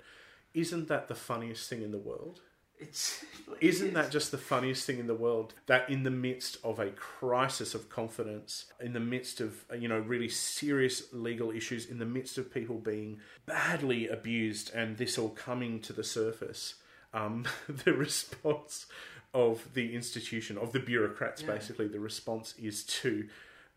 isn't 0.53 0.89
that 0.89 1.09
the 1.09 1.15
funniest 1.15 1.71
thing 1.71 1.81
in 1.81 1.91
the 1.91 2.05
world? 2.11 2.41
It's 2.83 3.25
Isn't 3.61 3.95
that 3.95 4.11
just 4.11 4.31
the 4.31 4.39
funniest 4.39 4.87
thing 4.87 4.99
in 4.99 5.07
the 5.07 5.15
world? 5.15 5.55
That 5.67 5.89
in 5.89 6.03
the 6.03 6.11
midst 6.11 6.57
of 6.65 6.79
a 6.79 6.91
crisis 6.91 7.75
of 7.75 7.89
confidence, 7.89 8.67
in 8.81 8.93
the 8.93 9.01
midst 9.01 9.41
of 9.41 9.65
you 9.79 9.89
know 9.89 9.99
really 9.99 10.29
serious 10.29 11.13
legal 11.13 11.51
issues, 11.51 11.87
in 11.87 11.99
the 11.99 12.07
midst 12.07 12.39
of 12.39 12.53
people 12.53 12.77
being 12.79 13.21
badly 13.47 14.09
abused, 14.09 14.73
and 14.75 14.97
this 14.97 15.19
all 15.19 15.29
coming 15.31 15.81
to 15.81 15.93
the 15.93 16.05
surface, 16.05 16.75
um, 17.15 17.45
the 17.69 17.93
response 17.93 18.87
of 19.35 19.73
the 19.75 19.95
institution 19.95 20.59
of 20.59 20.73
the 20.73 20.81
bureaucrats, 20.81 21.43
Yeah. 21.43 21.53
basically, 21.53 21.89
the 21.89 22.01
response 22.01 22.55
is 22.59 22.85
to 22.85 23.29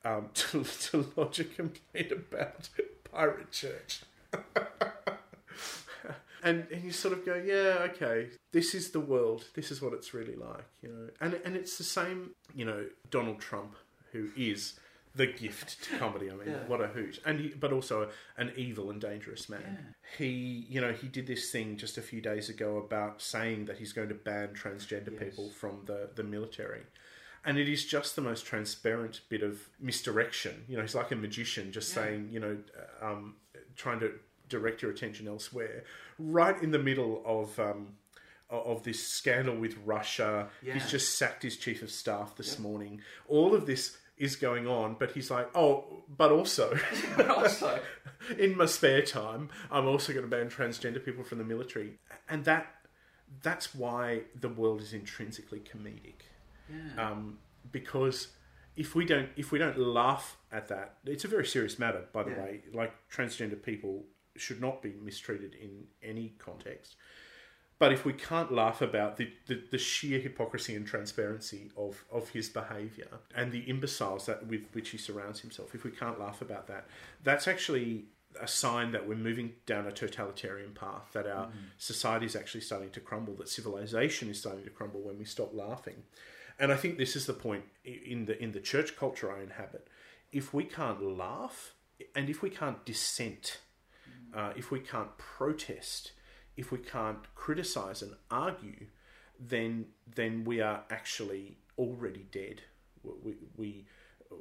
um, 0.04 0.30
to, 0.34 0.64
to 0.64 1.12
lodge 1.16 1.40
a 1.40 1.44
complaint 1.44 2.12
about 2.12 2.70
pirate 3.12 3.52
church. 3.52 4.02
And 6.46 6.66
and 6.72 6.82
you 6.84 6.92
sort 6.92 7.14
of 7.14 7.26
go, 7.26 7.36
yeah, 7.36 7.88
okay, 7.92 8.30
this 8.54 8.74
is 8.74 8.92
the 8.92 9.00
world. 9.02 9.42
This 9.54 9.72
is 9.72 9.82
what 9.82 9.92
it's 9.94 10.14
really 10.14 10.36
like, 10.36 10.66
you 10.82 10.90
know. 10.90 11.10
And 11.20 11.34
and 11.46 11.56
it's 11.58 11.78
the 11.78 11.84
same, 11.84 12.32
you 12.56 12.66
know, 12.66 12.86
Donald 13.10 13.40
Trump, 13.40 13.76
who 14.14 14.30
is 14.38 14.80
the 15.16 15.28
gift 15.28 15.82
to 15.86 15.98
comedy. 15.98 16.30
I 16.30 16.36
mean, 16.36 16.50
Yeah. 16.50 16.68
what 16.68 16.82
a 16.82 16.88
hoot! 16.88 17.20
And 17.26 17.40
he, 17.40 17.48
but 17.50 17.72
also 17.74 18.10
an 18.38 18.52
evil 18.56 18.90
and 18.92 19.00
dangerous 19.02 19.48
man. 19.50 19.96
He, 20.18 20.66
you 20.70 20.80
know, 20.82 20.92
he 20.94 21.08
did 21.08 21.26
this 21.26 21.52
thing 21.52 21.78
just 21.78 21.98
a 21.98 22.02
few 22.02 22.22
days 22.22 22.50
ago 22.50 22.78
about 22.78 23.22
saying 23.22 23.66
that 23.66 23.78
he's 23.78 23.94
going 23.94 24.10
to 24.10 24.16
ban 24.16 24.50
transgender 24.54 25.12
Yes. 25.14 25.24
people 25.24 25.50
from 25.52 25.84
the 25.86 26.10
the 26.16 26.24
military. 26.24 26.84
And 27.48 27.58
it 27.60 27.70
is 27.70 27.86
just 27.86 28.16
the 28.16 28.22
most 28.24 28.44
transparent 28.46 29.22
bit 29.30 29.44
of 29.44 29.70
misdirection. 29.80 30.66
You 30.68 30.76
know, 30.78 30.82
he's 30.82 30.96
like 30.96 31.12
a 31.12 31.16
magician, 31.16 31.72
just 31.72 31.90
Yeah. 31.96 32.04
saying, 32.04 32.30
you 32.32 32.40
know, 32.40 32.58
um, 33.02 33.36
trying 33.76 34.00
to 34.00 34.10
direct 34.50 34.82
your 34.82 34.92
attention 34.92 35.28
elsewhere. 35.28 35.84
Right 36.20 36.62
in 36.62 36.72
the 36.72 36.80
middle 36.80 37.22
of 37.26 37.60
um, 37.60 37.96
of 38.50 38.84
this 38.84 39.06
scandal 39.06 39.56
with 39.56 39.76
Russia, 39.86 40.50
Yeah. 40.62 40.74
he's 40.76 40.90
just 40.90 41.18
sacked 41.18 41.44
his 41.44 41.58
chief 41.58 41.82
of 41.82 41.90
staff 41.92 42.36
this 42.36 42.60
morning. 42.60 43.02
All 43.28 43.54
of 43.56 43.66
this 43.66 43.98
is 44.18 44.36
going 44.38 44.66
on, 44.68 44.96
but 44.98 45.12
he's 45.12 45.30
like, 45.30 45.50
oh, 45.56 46.04
but 46.08 46.32
also, 46.32 46.78
But 47.18 47.28
also, 47.30 47.80
in 48.38 48.56
my 48.56 48.66
spare 48.66 49.02
time, 49.02 49.50
I'm 49.72 49.88
also 49.88 50.14
going 50.14 50.24
to 50.24 50.30
ban 50.30 50.50
transgender 50.50 51.04
people 51.04 51.24
from 51.24 51.40
the 51.40 51.44
military, 51.44 52.00
and 52.30 52.46
that 52.46 52.68
that's 53.42 53.74
why 53.76 54.22
the 54.40 54.48
world 54.48 54.80
is 54.82 54.94
intrinsically 54.94 55.60
comedic 55.60 56.22
yeah. 56.70 57.10
um, 57.12 57.40
because 57.72 58.28
if 58.78 58.94
we 58.94 59.04
don't 59.04 59.30
if 59.36 59.52
we 59.52 59.58
don't 59.60 59.78
laugh 59.78 60.38
at 60.52 60.68
that, 60.70 60.94
it's 61.06 61.26
a 61.26 61.28
very 61.28 61.46
serious 61.46 61.78
matter. 61.80 62.04
By 62.14 62.24
the 62.24 62.32
Yeah. 62.32 62.44
way, 62.44 62.62
like 62.74 62.94
transgender 63.12 63.62
people 63.62 64.06
should 64.38 64.62
not 64.62 64.82
be 64.82 64.94
mistreated 65.02 65.56
in 65.56 65.86
any 66.04 66.34
context. 66.40 66.96
But 67.78 67.92
if 67.92 68.06
we 68.06 68.14
can't 68.14 68.54
laugh 68.54 68.82
about 68.82 69.18
the, 69.18 69.30
the, 69.48 69.62
the 69.70 69.78
sheer 69.78 70.20
hypocrisy 70.20 70.76
and 70.76 70.88
transparency 70.88 71.72
of, 71.76 72.06
of 72.10 72.30
his 72.30 72.48
behaviour 72.48 73.20
and 73.36 73.52
the 73.52 73.70
imbeciles 73.70 74.28
that 74.28 74.48
with 74.48 74.66
which 74.72 74.90
he 74.90 74.98
surrounds 74.98 75.42
himself, 75.42 75.76
if 75.76 75.84
we 75.84 75.92
can't 75.92 76.20
laugh 76.20 76.42
about 76.42 76.68
that, 76.68 76.88
that's 77.24 77.50
actually 77.50 78.06
a 78.40 78.48
sign 78.48 78.92
that 78.92 79.08
we're 79.08 79.16
moving 79.16 79.54
down 79.66 79.88
a 79.88 79.92
totalitarian 79.92 80.74
path, 80.74 81.10
that 81.14 81.28
our 81.28 81.48
mm. 81.48 81.52
society 81.78 82.26
is 82.26 82.36
actually 82.36 82.62
starting 82.62 82.90
to 82.92 83.00
crumble, 83.00 83.34
that 83.36 83.50
civilization 83.50 84.30
is 84.30 84.40
starting 84.40 84.64
to 84.64 84.70
crumble 84.70 85.02
when 85.02 85.18
we 85.18 85.26
stop 85.26 85.54
laughing. 85.54 86.04
And 86.58 86.72
I 86.72 86.78
think 86.78 86.98
this 86.98 87.16
is 87.16 87.26
the 87.26 87.34
point 87.34 87.64
in 87.84 88.26
the 88.26 88.42
in 88.42 88.54
the 88.54 88.62
church 88.62 88.96
culture 88.96 89.32
I 89.32 89.42
inhabit. 89.42 89.88
If 90.32 90.54
we 90.54 90.64
can't 90.64 91.02
laugh, 91.02 91.74
and 92.16 92.30
if 92.30 92.42
we 92.42 92.50
can't 92.50 92.86
dissent, 92.86 93.60
uh, 94.36 94.52
if 94.56 94.72
we 94.72 94.80
can't 94.80 95.18
protest, 95.18 96.12
if 96.58 96.72
we 96.72 96.78
can't 96.78 97.34
criticize 97.36 98.02
and 98.02 98.14
argue, 98.30 98.88
then 99.40 99.86
then 100.16 100.44
we 100.44 100.62
are 100.62 100.84
actually 100.90 101.58
already 101.78 102.26
dead. 102.32 102.62
We 103.04 103.36
we 103.58 103.86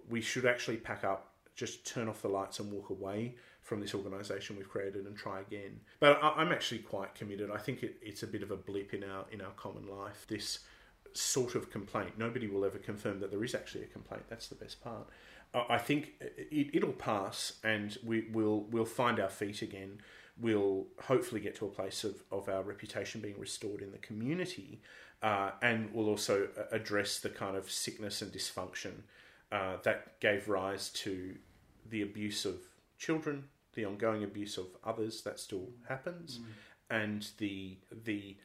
we 0.09 0.21
should 0.21 0.47
actually 0.47 0.79
pack 0.79 1.05
up, 1.05 1.33
just 1.55 1.87
turn 1.87 2.09
off 2.09 2.23
the 2.23 2.29
lights 2.29 2.59
and 2.59 2.73
walk 2.73 2.91
away 2.91 3.37
from 3.63 3.81
this 3.81 3.95
organisation 3.95 4.57
we've 4.57 4.69
created 4.69 5.07
and 5.07 5.17
try 5.17 5.41
again. 5.41 5.81
But 6.01 6.23
I, 6.23 6.31
I'm 6.37 6.53
actually 6.53 6.81
quite 6.81 7.15
committed. 7.15 7.51
I 7.51 7.59
think 7.59 7.83
it, 7.83 7.97
it's 8.03 8.23
a 8.23 8.27
bit 8.27 8.43
of 8.43 8.51
a 8.51 8.57
blip 8.57 8.93
in 8.93 9.05
our 9.05 9.25
in 9.31 9.41
our 9.41 9.53
common 9.53 9.87
life. 9.87 10.27
This 10.29 10.61
sort 11.13 11.55
of 11.55 11.71
complaint. 11.71 12.19
Nobody 12.19 12.49
will 12.49 12.65
ever 12.65 12.79
confirm 12.79 13.21
that 13.21 13.31
there 13.31 13.45
is 13.45 13.55
actually 13.55 13.85
a 13.85 13.87
complaint. 13.87 14.25
That's 14.29 14.49
the 14.49 14.57
best 14.57 14.83
part. 14.83 15.09
I 15.55 15.75
I 15.75 15.79
think 15.79 16.13
it, 16.21 16.71
it'll 16.75 16.93
pass, 16.93 17.55
and 17.63 17.97
we 18.05 18.29
will 18.33 18.67
we'll 18.71 18.85
find 18.85 19.21
our 19.21 19.31
feet 19.31 19.63
again. 19.63 20.01
We'll 20.41 20.87
hopefully 21.01 21.41
get 21.41 21.55
to 21.57 21.67
a 21.67 21.69
place 21.69 22.03
of, 22.03 22.17
of 22.33 22.49
our 22.49 22.65
reputation 22.65 23.21
being 23.21 23.39
restored 23.39 23.83
in 23.83 23.93
the 23.93 23.99
community, 23.99 24.81
uh, 25.23 25.53
and 25.63 25.95
we'll 25.95 26.09
also 26.09 26.49
address 26.73 27.21
the 27.21 27.29
kind 27.29 27.57
of 27.57 27.71
sickness 27.71 28.21
and 28.21 28.33
dysfunction 28.33 29.03
uh, 29.53 29.77
that 29.85 30.19
gave 30.21 30.49
rise 30.49 30.89
to 30.91 31.37
the 31.89 32.03
abuse 32.03 32.45
of 32.45 32.57
children, 32.99 33.45
the 33.75 33.85
ongoing 33.85 34.25
abuse 34.25 34.59
of 34.59 34.67
others 34.85 35.23
that 35.23 35.39
still 35.39 35.69
happens, 35.89 36.41
and 36.91 37.29
the 37.39 37.77
the 38.05 38.37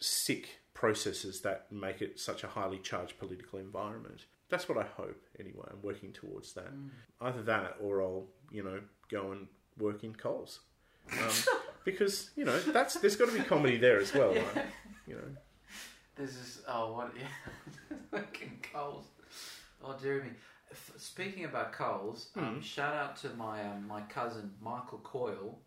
sick 0.00 0.60
processes 0.74 1.40
that 1.40 1.70
make 1.70 2.02
it 2.02 2.18
such 2.20 2.44
a 2.44 2.48
highly 2.48 2.78
charged 2.78 3.18
political 3.18 3.58
environment. 3.58 4.26
That's 4.48 4.68
what 4.68 4.78
I 4.78 4.84
hope 4.96 5.20
anyway. 5.40 5.66
I'm 5.70 5.82
working 5.82 6.12
towards 6.12 6.52
that. 6.54 6.72
Either 7.20 7.42
that 7.42 7.76
or 7.82 8.02
I'll, 8.02 8.26
you 8.50 8.62
know, 8.62 8.80
go 9.10 9.32
and 9.32 9.48
work 9.78 10.04
in 10.04 10.14
Coles. 10.14 10.60
Um, 11.12 11.28
because, 11.84 12.30
you 12.36 12.44
know, 12.44 12.58
that's 12.60 12.94
there's 12.94 13.16
got 13.16 13.28
to 13.28 13.34
be 13.36 13.42
comedy 13.44 13.76
there 13.76 13.98
as 13.98 14.14
well, 14.14 14.32
right? 14.34 14.66
You 15.06 15.16
know. 15.16 15.28
This 16.16 16.30
is 16.30 16.62
oh 16.66 16.92
what 16.94 17.12
yeah, 17.16 17.96
fucking 18.10 18.64
Coles. 18.72 19.04
Oh 19.84 19.94
dear 20.00 20.22
me. 20.22 20.30
F- 20.70 20.92
Speaking 20.96 21.44
about 21.44 21.72
Coles, 21.72 22.30
um, 22.36 22.60
shout 22.60 22.94
out 22.94 23.16
to 23.18 23.28
my 23.36 23.62
um, 23.62 23.86
my 23.86 24.00
cousin 24.02 24.50
Michael 24.60 24.98
Coyle, 25.04 25.58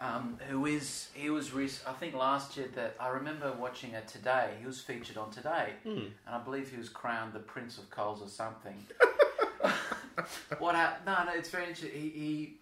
um, 0.00 0.38
who 0.48 0.66
is 0.66 1.08
he 1.14 1.28
was 1.30 1.52
rec- 1.52 1.86
I 1.86 1.92
think 1.92 2.14
last 2.14 2.56
year 2.56 2.68
that 2.76 2.94
I 3.00 3.08
remember 3.08 3.52
watching 3.52 3.92
it 3.92 4.06
today. 4.08 4.50
He 4.60 4.66
was 4.66 4.80
featured 4.80 5.16
on 5.16 5.30
Today, 5.30 5.72
and 5.84 6.12
I 6.26 6.38
believe 6.38 6.70
he 6.70 6.76
was 6.78 6.88
crowned 6.88 7.32
the 7.32 7.40
Prince 7.40 7.78
of 7.78 7.90
Coles 7.90 8.22
or 8.22 8.28
something. 8.28 8.76
what? 10.58 10.74
hap- 10.74 11.04
no, 11.06 11.24
no, 11.24 11.32
it's 11.34 11.50
very 11.50 11.64
interesting. 11.68 11.90
He. 11.92 12.54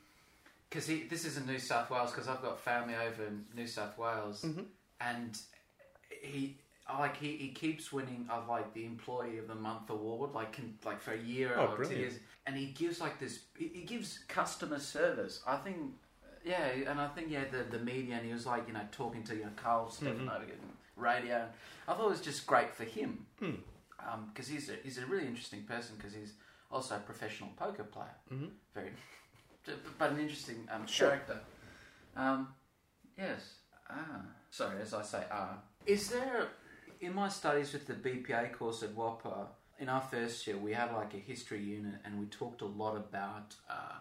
because 0.68 0.87
he, 0.87 1.05
this 1.05 1.24
is 1.24 1.37
in 1.37 1.47
New 1.47 1.59
South 1.59 1.91
Wales, 1.91 2.11
because 2.11 2.28
I've 2.28 2.43
got 2.43 2.61
family 2.61 2.95
over 2.95 3.24
in 3.26 3.45
New 3.55 3.66
South 3.66 3.97
Wales, 3.99 4.45
and 5.01 5.39
he 6.22 6.57
like 7.01 7.16
he, 7.16 7.37
he 7.37 7.49
keeps 7.49 7.93
winning 7.93 8.26
of 8.30 8.49
like 8.49 8.72
the 8.72 8.84
employee 8.84 9.39
of 9.39 9.49
the 9.49 9.55
month 9.57 9.91
award 9.91 10.32
like 10.32 10.53
can, 10.53 10.78
like 10.84 11.01
for 11.01 11.12
a 11.14 11.18
year 11.18 11.53
Oh, 11.59 11.74
or 11.76 11.84
two 11.84 11.97
years 11.97 12.12
and 12.47 12.55
he 12.57 12.66
gives 12.66 13.01
like 13.01 13.18
this 13.18 13.41
he, 13.59 13.66
he 13.74 13.82
gives 13.82 14.20
customer 14.28 14.78
service 14.78 15.43
i 15.49 15.57
think 15.57 15.78
yeah 16.47 16.90
and 16.90 17.01
i 17.01 17.09
think 17.09 17.26
yeah 17.30 17.44
the, 17.51 17.62
the 17.76 17.82
media 17.84 18.14
and 18.16 18.24
he 18.26 18.32
was 18.32 18.47
like 18.47 18.66
you 18.68 18.72
know 18.72 18.86
talking 18.92 19.22
to 19.24 19.34
you 19.34 19.42
know 19.44 19.51
carl 19.57 19.90
Stefano 19.90 20.40
and 20.40 20.72
radio. 20.97 21.47
I 21.86 21.92
thought 21.92 22.07
it 22.07 22.11
was 22.11 22.20
just 22.22 22.47
great 22.47 22.70
for 22.74 22.84
him. 22.84 23.26
Because 23.38 24.49
he's 24.49 24.70
a, 24.70 24.74
he's 24.82 24.97
a 24.99 25.05
really 25.07 25.26
interesting 25.26 25.62
person 25.64 25.97
because 25.97 26.14
he's 26.14 26.32
also 26.70 26.97
a 26.97 27.01
professional 27.01 27.51
poker 27.57 27.84
player. 27.84 28.14
Mhm. 28.32 28.49
very 28.74 28.92
but 29.99 30.12
an 30.12 30.18
interesting 30.20 30.66
um, 30.72 30.86
Sure. 30.86 31.09
character. 31.11 31.38
Um, 32.16 32.49
yes. 33.18 33.57
Ah. 33.90 34.22
Sorry 34.51 34.80
as 34.80 34.94
i 34.94 35.03
say 35.03 35.22
ah. 35.30 35.59
Is 35.86 36.09
there 36.09 36.49
in 37.01 37.14
my 37.14 37.28
studies 37.28 37.72
with 37.74 37.86
the 37.86 37.94
BPA 37.94 38.53
course 38.53 38.82
at 38.82 38.94
WAAPA, 38.97 39.49
in 39.78 39.88
our 39.90 40.01
first 40.01 40.47
year, 40.47 40.57
we 40.57 40.72
had 40.72 40.92
like 40.94 41.12
a 41.14 41.18
history 41.18 41.62
unit 41.62 41.97
and 42.05 42.18
we 42.18 42.26
talked 42.26 42.62
a 42.62 42.66
lot 42.82 42.97
about, 42.97 43.55
uh, 43.68 43.97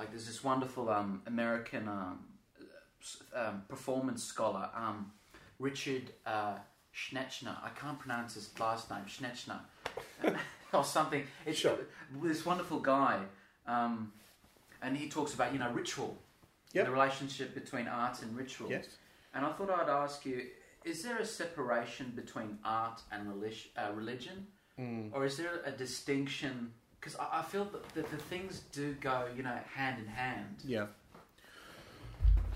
like, 0.00 0.10
there's 0.10 0.26
this 0.26 0.42
wonderful 0.42 0.88
um, 0.88 1.20
American 1.26 1.86
um, 1.86 2.20
um, 3.36 3.62
performance 3.68 4.24
scholar, 4.24 4.70
um, 4.74 5.12
Richard 5.58 6.04
uh, 6.24 6.54
Schnechner. 6.94 7.54
I 7.62 7.68
can't 7.78 7.98
pronounce 7.98 8.32
his 8.32 8.48
last 8.58 8.90
name, 8.90 9.02
Schnechner. 9.06 9.60
or 10.72 10.84
something. 10.84 11.22
It's 11.44 11.58
Sure. 11.58 11.76
this 12.22 12.46
wonderful 12.46 12.80
guy, 12.80 13.20
um, 13.66 14.10
and 14.80 14.96
he 14.96 15.10
talks 15.10 15.34
about, 15.34 15.52
you 15.52 15.58
know, 15.58 15.70
ritual. 15.70 16.16
Yep. 16.72 16.86
The 16.86 16.92
relationship 16.92 17.52
between 17.54 17.86
art 17.88 18.22
and 18.22 18.34
ritual. 18.34 18.70
Yes. 18.70 18.86
And 19.34 19.44
I 19.44 19.52
thought 19.52 19.68
I'd 19.70 19.88
ask 19.90 20.24
you: 20.24 20.46
Is 20.84 21.02
there 21.02 21.18
a 21.18 21.26
separation 21.26 22.12
between 22.16 22.58
art 22.64 23.02
and 23.12 23.28
uh, 23.28 23.92
religion, 23.92 24.46
Mm. 24.78 25.10
or 25.12 25.26
is 25.26 25.36
there 25.36 25.60
a 25.66 25.72
distinction? 25.72 26.72
Because 27.00 27.16
I, 27.16 27.40
I 27.40 27.42
feel 27.42 27.64
that, 27.66 27.88
that 27.94 28.10
the 28.10 28.16
things 28.16 28.62
do 28.72 28.94
go, 29.00 29.26
you 29.36 29.42
know, 29.42 29.58
hand 29.74 30.00
in 30.00 30.06
hand. 30.06 30.56
Yeah. 30.64 30.86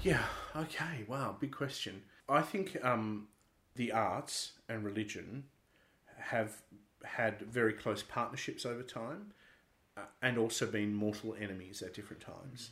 Yeah. 0.02 0.22
Okay. 0.54 1.04
Wow. 1.08 1.36
Big 1.40 1.52
question. 1.52 2.02
I 2.28 2.42
think 2.42 2.76
um, 2.84 3.28
the 3.74 3.92
arts 3.92 4.52
and 4.68 4.84
religion 4.84 5.44
have 6.18 6.62
had 7.04 7.40
very 7.40 7.72
close 7.72 8.02
partnerships 8.02 8.64
over 8.64 8.82
time, 8.82 9.32
uh, 9.96 10.02
and 10.22 10.38
also 10.38 10.66
been 10.66 10.94
mortal 10.94 11.34
enemies 11.40 11.82
at 11.82 11.94
different 11.94 12.22
times. 12.22 12.70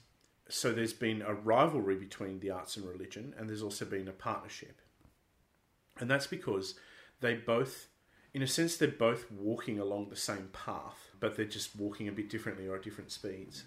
So 0.49 0.73
there's 0.73 0.93
been 0.93 1.23
a 1.23 1.35
rivalry 1.35 1.97
between 1.97 2.41
the 2.41 2.51
arts 2.51 2.77
and 2.77 2.87
religion, 2.87 3.35
and 3.39 3.49
there's 3.49 3.63
also 3.63 3.85
been 3.85 4.09
a 4.09 4.13
partnership, 4.13 4.81
and 5.99 6.11
that's 6.11 6.27
because 6.27 6.75
they 7.21 7.35
both. 7.35 7.89
In 8.35 8.43
a 8.43 8.47
sense, 8.47 8.77
they're 8.77 8.89
both 8.89 9.31
walking 9.31 9.79
along 9.79 10.09
the 10.09 10.17
same 10.17 10.49
path, 10.53 11.11
but 11.21 11.37
they're 11.37 11.45
just 11.45 11.77
walking 11.77 12.09
a 12.09 12.13
bit 12.13 12.31
differently 12.31 12.67
or 12.67 12.77
at 12.77 12.83
different 12.83 13.11
speeds. 13.11 13.65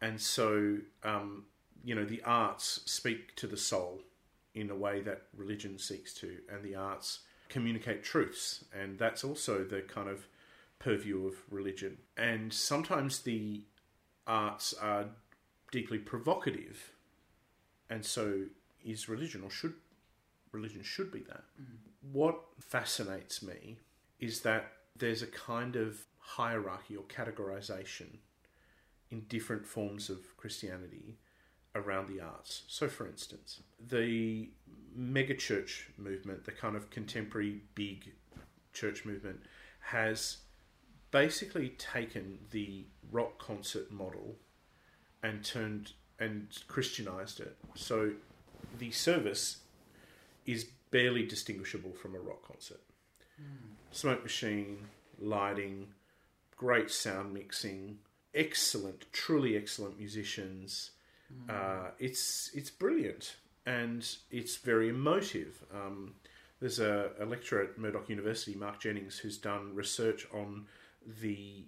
And 0.00 0.20
so, 0.20 0.78
um, 1.02 1.46
you 1.84 1.94
know, 1.94 2.04
the 2.04 2.22
arts 2.22 2.82
speak 2.84 3.34
to 3.36 3.46
the 3.46 3.56
soul 3.56 4.02
in 4.54 4.70
a 4.70 4.76
way 4.76 5.00
that 5.02 5.22
religion 5.36 5.78
seeks 5.78 6.14
to, 6.14 6.38
and 6.48 6.62
the 6.62 6.74
arts 6.74 7.20
communicate 7.48 8.02
truths, 8.02 8.64
and 8.72 8.98
that's 8.98 9.24
also 9.24 9.64
the 9.64 9.82
kind 9.82 10.08
of 10.08 10.26
purview 10.78 11.26
of 11.26 11.34
religion. 11.50 11.98
And 12.16 12.52
sometimes 12.52 13.20
the 13.20 13.62
arts 14.26 14.72
are 14.74 15.06
deeply 15.70 15.98
provocative, 15.98 16.92
and 17.90 18.04
so 18.04 18.44
is 18.84 19.08
religion, 19.08 19.42
or 19.42 19.50
should 19.50 19.74
religion 20.52 20.82
should 20.82 21.10
be 21.12 21.20
that. 21.20 21.42
What 22.12 22.40
fascinates 22.60 23.42
me 23.42 23.78
is 24.20 24.40
that 24.42 24.72
there's 24.96 25.22
a 25.22 25.26
kind 25.26 25.76
of 25.76 26.04
hierarchy 26.18 26.96
or 26.96 27.04
categorization 27.04 28.18
in 29.10 29.20
different 29.28 29.66
forms 29.66 30.10
of 30.10 30.36
Christianity 30.36 31.18
around 31.74 32.08
the 32.08 32.20
arts. 32.20 32.62
So, 32.68 32.88
for 32.88 33.06
instance, 33.06 33.60
the 33.88 34.48
megachurch 34.98 35.82
movement, 35.98 36.44
the 36.44 36.52
kind 36.52 36.74
of 36.74 36.90
contemporary 36.90 37.60
big 37.74 38.12
church 38.72 39.04
movement, 39.04 39.40
has 39.80 40.38
basically 41.10 41.70
taken 41.70 42.38
the 42.50 42.86
rock 43.10 43.38
concert 43.38 43.92
model 43.92 44.36
and 45.22 45.44
turned 45.44 45.92
and 46.18 46.48
Christianized 46.66 47.40
it. 47.40 47.56
So 47.74 48.12
the 48.78 48.90
service 48.90 49.58
is 50.46 50.66
barely 50.90 51.26
distinguishable 51.26 51.92
from 51.92 52.14
a 52.14 52.18
rock 52.18 52.46
concert. 52.46 52.80
Hmm. 53.36 53.74
Smoke 53.96 54.22
machine, 54.22 54.88
lighting, 55.18 55.86
great 56.54 56.90
sound 56.90 57.32
mixing, 57.32 57.96
excellent, 58.34 59.06
truly 59.10 59.56
excellent 59.56 59.98
musicians. 59.98 60.90
Uh, 61.48 61.92
it's 61.98 62.50
it's 62.52 62.68
brilliant 62.68 63.36
and 63.64 64.06
it's 64.30 64.58
very 64.58 64.90
emotive. 64.90 65.64
Um, 65.74 66.12
there's 66.60 66.78
a, 66.78 67.12
a 67.18 67.24
lecturer 67.24 67.62
at 67.62 67.78
Murdoch 67.78 68.10
University, 68.10 68.54
Mark 68.54 68.80
Jennings, 68.80 69.16
who's 69.16 69.38
done 69.38 69.74
research 69.74 70.26
on 70.30 70.66
the 71.22 71.64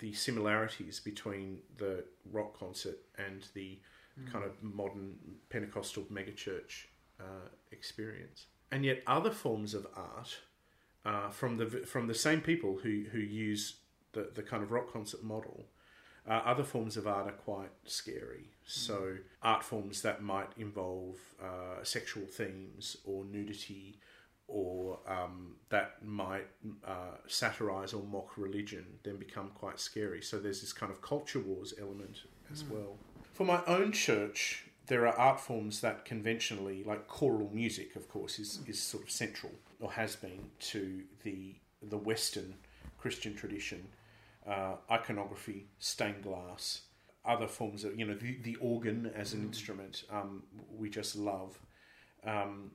the 0.00 0.12
similarities 0.12 0.98
between 0.98 1.60
the 1.78 2.02
rock 2.32 2.58
concert 2.58 2.98
and 3.16 3.46
the 3.54 3.78
kind 4.32 4.44
of 4.44 4.60
modern 4.60 5.14
Pentecostal 5.50 6.02
megachurch 6.12 6.86
uh, 7.20 7.46
experience. 7.70 8.46
And 8.72 8.84
yet, 8.84 9.04
other 9.06 9.30
forms 9.30 9.72
of 9.72 9.86
art 9.94 10.36
uh, 11.04 11.28
from 11.28 11.56
the 11.58 11.66
from 11.66 12.06
the 12.06 12.14
same 12.14 12.40
people 12.40 12.78
who 12.82 13.04
who 13.12 13.18
use 13.18 13.76
the 14.12 14.30
the 14.34 14.42
kind 14.42 14.62
of 14.62 14.70
rock 14.70 14.92
concert 14.92 15.22
model. 15.22 15.66
Uh, 16.26 16.40
other 16.46 16.64
forms 16.64 16.96
of 16.96 17.06
art 17.06 17.28
are 17.28 17.32
quite 17.32 17.70
scary. 17.84 18.54
So, 18.64 19.16
art 19.42 19.62
forms 19.62 20.00
that 20.02 20.22
might 20.22 20.48
involve 20.56 21.16
uh, 21.42 21.82
sexual 21.82 22.24
themes 22.24 22.96
or 23.04 23.26
nudity, 23.26 23.98
or 24.48 25.00
um, 25.06 25.56
that 25.68 26.02
might 26.02 26.46
uh, 26.82 27.18
satirize 27.26 27.92
or 27.92 28.02
mock 28.04 28.38
religion, 28.38 28.86
then 29.02 29.16
become 29.18 29.50
quite 29.54 29.78
scary. 29.78 30.22
So, 30.22 30.38
there's 30.38 30.62
this 30.62 30.72
kind 30.72 30.90
of 30.90 31.02
culture 31.02 31.40
wars 31.40 31.74
element 31.78 32.22
as 32.50 32.64
well. 32.64 32.96
For 33.34 33.44
my 33.44 33.62
own 33.66 33.92
church, 33.92 34.64
there 34.86 35.06
are 35.06 35.14
art 35.18 35.40
forms 35.40 35.82
that 35.82 36.06
conventionally, 36.06 36.84
like 36.84 37.06
choral 37.06 37.50
music, 37.52 37.96
of 37.96 38.08
course, 38.08 38.38
is, 38.38 38.60
is 38.66 38.80
sort 38.80 39.02
of 39.02 39.10
central 39.10 39.52
or 39.84 39.92
has 39.92 40.16
been 40.16 40.50
to 40.58 41.02
the 41.22 41.54
the 41.82 41.98
Western 41.98 42.54
Christian 42.98 43.34
tradition. 43.34 43.86
Uh, 44.46 44.76
iconography, 44.90 45.66
stained 45.78 46.22
glass, 46.22 46.82
other 47.24 47.46
forms 47.46 47.84
of 47.84 47.98
you 47.98 48.06
know 48.06 48.14
the, 48.14 48.38
the 48.42 48.56
organ 48.56 49.10
as 49.14 49.34
an 49.34 49.42
instrument, 49.42 50.04
um, 50.10 50.42
we 50.74 50.88
just 50.88 51.16
love. 51.16 51.58
Um, 52.24 52.70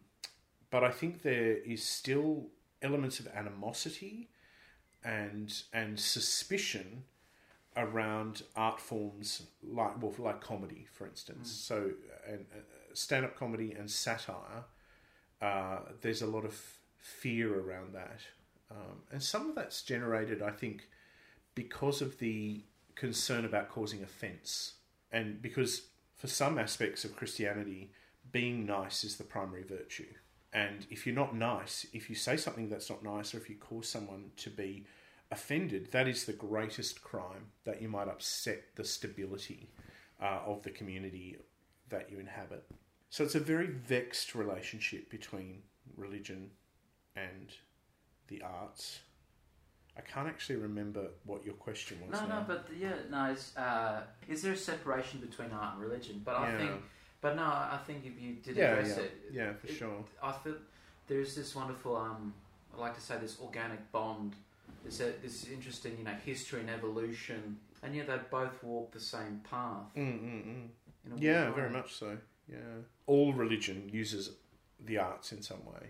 but 0.70 0.84
I 0.84 0.92
think 0.92 1.24
there 1.24 1.58
is 1.58 1.84
still 1.84 2.48
elements 2.82 3.20
of 3.20 3.28
animosity 3.28 4.30
and 5.04 5.52
and 5.74 6.00
suspicion 6.00 7.04
around 7.76 8.44
art 8.56 8.80
forms 8.80 9.44
like 9.64 10.02
well 10.02 10.14
like 10.18 10.42
comedy 10.42 10.86
for 10.92 11.08
instance 11.08 11.50
so 11.50 11.92
and 12.28 12.46
uh, 12.54 12.60
stand-up 12.94 13.36
comedy 13.38 13.72
and 13.72 13.90
satire 13.90 14.66
uh, 15.42 15.80
there's 16.02 16.22
a 16.22 16.28
lot 16.28 16.44
of 16.44 16.79
fear 17.00 17.60
around 17.60 17.94
that. 17.94 18.20
Um, 18.72 19.02
and 19.12 19.24
some 19.24 19.50
of 19.50 19.56
that's 19.56 19.82
generated 19.82 20.44
i 20.44 20.52
think 20.52 20.88
because 21.56 22.04
of 22.04 22.20
the 22.20 22.62
concern 22.94 23.44
about 23.44 23.68
causing 23.68 24.04
offense 24.04 24.74
and 25.12 25.42
because 25.42 25.88
for 26.16 26.28
some 26.28 26.60
aspects 26.60 27.04
of 27.04 27.16
christianity 27.16 27.90
being 28.32 28.66
nice 28.66 29.04
is 29.04 29.18
the 29.18 29.24
primary 29.24 29.64
virtue. 29.64 30.08
And 30.52 30.86
if 30.90 31.06
you're 31.06 31.16
not 31.16 31.36
nice 31.36 31.86
if 31.94 32.10
you 32.10 32.16
say 32.16 32.38
something 32.38 32.70
that's 32.70 32.90
not 32.90 33.04
nice 33.04 33.34
or 33.34 33.38
if 33.38 33.50
you 33.50 33.56
cause 33.56 33.88
someone 33.88 34.32
to 34.38 34.50
be 34.50 34.86
offended, 35.32 35.92
that 35.92 36.08
is 36.08 36.26
the 36.26 36.34
greatest 36.34 37.04
crime 37.04 37.52
that 37.66 37.82
you 37.82 37.88
might 37.88 38.08
upset 38.08 38.64
the 38.76 38.84
stability 38.84 39.70
uh, 40.22 40.40
of 40.46 40.64
the 40.64 40.72
community 40.72 41.38
that 41.90 42.12
you 42.12 42.20
inhabit. 42.20 42.66
So 43.10 43.24
it's 43.24 43.36
a 43.36 43.40
very 43.40 43.68
vexed 43.68 44.36
relationship 44.36 45.10
between 45.10 45.62
religion 45.98 46.52
and 47.24 47.50
the 48.28 48.42
arts. 48.42 49.00
I 49.98 50.02
can't 50.02 50.28
actually 50.28 50.58
remember 50.58 51.08
what 51.26 51.44
your 51.46 51.56
question 51.56 51.98
was. 52.08 52.22
No, 52.22 52.28
now. 52.28 52.40
no, 52.40 52.46
but 52.48 52.68
yeah, 52.78 52.94
no. 53.10 53.32
It's, 53.32 53.56
uh, 53.58 54.04
is 54.28 54.42
there 54.42 54.54
a 54.54 54.58
separation 54.58 55.20
between 55.20 55.52
art 55.52 55.74
and 55.76 55.82
religion? 55.84 56.22
But 56.24 56.36
I 56.38 56.52
Yeah. 56.52 56.58
think, 56.58 56.84
but 57.22 57.36
no, 57.36 57.44
I 57.44 57.80
think 57.86 58.06
if 58.06 58.20
you 58.22 58.36
did 58.36 58.56
yeah, 58.56 58.66
address 58.72 58.98
yeah, 58.98 59.04
it, 59.04 59.12
yeah, 59.32 59.54
for 59.54 59.68
it- 59.68 59.74
sure. 59.74 60.06
I 60.24 60.32
feel 60.32 60.56
there's 61.08 61.36
this 61.36 61.54
wonderful, 61.56 61.98
um, 61.98 62.34
I 62.74 62.80
like 62.80 62.96
to 62.96 63.02
say 63.02 63.18
this 63.18 63.40
organic 63.42 63.92
bond. 63.92 64.36
There's 64.84 65.02
a, 65.02 65.12
this 65.22 65.48
interesting, 65.48 65.98
you 65.98 66.06
know, 66.06 66.14
history 66.26 66.62
and 66.62 66.70
evolution, 66.70 67.60
and 67.84 67.94
yet 67.96 68.08
they 68.08 68.18
both 68.32 68.64
walk 68.64 68.92
the 68.92 69.00
same 69.02 69.42
path. 69.50 69.94
Mm, 69.98 70.22
mm, 70.22 70.46
mm. 70.46 70.68
Yeah, 71.18 71.44
weird 71.46 71.56
very 71.56 71.70
much 71.72 71.94
so. 71.96 72.18
Yeah, 72.48 72.58
all 73.06 73.34
religion 73.34 73.90
uses 73.92 74.32
the 74.86 74.98
arts 74.98 75.34
in 75.34 75.42
some 75.42 75.66
way. 75.66 75.90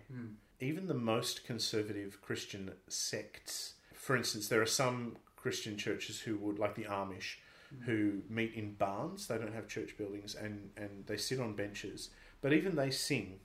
Mm. 0.62 0.66
even 0.68 0.88
the 0.88 0.94
most 0.94 1.46
conservative 1.46 2.22
Christian 2.22 2.72
sects. 2.88 3.74
For 3.94 4.16
instance, 4.16 4.48
there 4.48 4.62
are 4.62 4.66
some 4.66 5.18
Christian 5.36 5.78
churches 5.78 6.20
who 6.20 6.38
would, 6.38 6.60
like 6.60 6.76
the 6.76 6.84
Amish, 6.86 7.38
who 7.82 8.24
meet 8.30 8.54
in 8.56 8.74
barns. 8.74 9.28
They 9.28 9.38
don't 9.38 9.54
have 9.54 9.68
church 9.68 9.96
buildings, 9.98 10.36
and 10.36 10.72
and 10.76 11.06
they 11.06 11.18
sit 11.18 11.40
on 11.40 11.54
benches. 11.56 12.10
But 12.42 12.52
even 12.54 12.76
they 12.76 12.90
sing, 12.92 13.40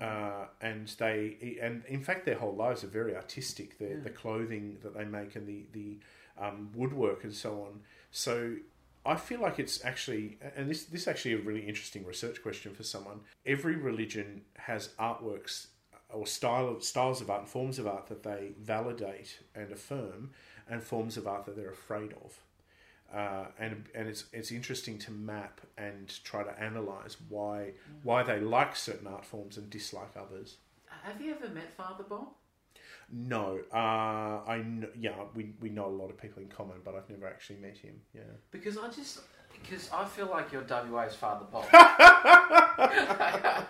uh, 0.00 0.46
and 0.60 0.88
they 0.98 1.58
and 1.62 1.84
in 1.86 2.02
fact 2.02 2.24
their 2.24 2.36
whole 2.36 2.54
lives 2.54 2.82
are 2.82 2.88
very 2.88 3.14
artistic. 3.14 3.78
The 3.78 3.88
Yeah. 3.88 4.00
the 4.02 4.10
clothing 4.10 4.78
that 4.82 4.94
they 4.94 5.04
make 5.04 5.36
and 5.36 5.46
the 5.46 5.66
the 5.72 5.98
um, 6.38 6.70
woodwork 6.74 7.24
and 7.24 7.34
so 7.34 7.62
on. 7.62 7.80
So. 8.10 8.56
I 9.04 9.16
feel 9.16 9.40
like 9.40 9.58
it's 9.58 9.84
actually, 9.84 10.38
and 10.54 10.70
this 10.70 10.84
this 10.84 11.00
is 11.02 11.08
actually 11.08 11.32
a 11.34 11.38
really 11.38 11.62
interesting 11.66 12.06
research 12.06 12.40
question 12.40 12.72
for 12.72 12.84
someone. 12.84 13.18
Every 13.44 13.74
religion 13.74 14.42
has 14.54 14.90
artworks 14.96 15.66
or 16.12 16.26
style 16.26 16.68
of, 16.68 16.84
styles 16.84 17.20
of 17.20 17.30
art 17.30 17.40
and 17.40 17.48
forms 17.48 17.78
of 17.78 17.86
art 17.86 18.06
that 18.08 18.22
they 18.22 18.52
validate 18.60 19.38
and 19.54 19.72
affirm, 19.72 20.30
and 20.68 20.82
forms 20.82 21.16
of 21.16 21.26
art 21.26 21.46
that 21.46 21.56
they're 21.56 21.70
afraid 21.70 22.12
of. 22.24 22.38
Uh, 23.14 23.46
and 23.58 23.84
and 23.94 24.08
it's 24.08 24.24
it's 24.32 24.50
interesting 24.50 24.98
to 24.98 25.10
map 25.10 25.60
and 25.76 26.22
try 26.24 26.42
to 26.42 26.58
analyze 26.58 27.18
why 27.28 27.72
why 28.02 28.22
they 28.22 28.40
like 28.40 28.74
certain 28.74 29.06
art 29.06 29.24
forms 29.24 29.58
and 29.58 29.68
dislike 29.68 30.12
others. 30.16 30.56
Have 31.02 31.20
you 31.20 31.32
ever 31.32 31.48
met 31.52 31.70
Father 31.72 32.04
Bob? 32.04 32.28
No, 33.10 33.60
uh, 33.70 33.76
I 33.76 34.62
kn- 34.62 34.88
yeah 34.98 35.12
we 35.34 35.52
we 35.60 35.68
know 35.68 35.86
a 35.86 35.88
lot 35.88 36.08
of 36.08 36.16
people 36.16 36.42
in 36.42 36.48
common, 36.48 36.76
but 36.82 36.94
I've 36.94 37.10
never 37.10 37.26
actually 37.26 37.56
met 37.56 37.76
him. 37.76 38.00
Yeah. 38.14 38.22
Because 38.50 38.78
I 38.78 38.88
just 38.88 39.20
because 39.60 39.90
I 39.92 40.06
feel 40.06 40.26
like 40.26 40.50
you're 40.50 40.62
WA's 40.62 41.14
Father 41.14 41.44
Bob. 41.52 41.66
I, 41.72 43.66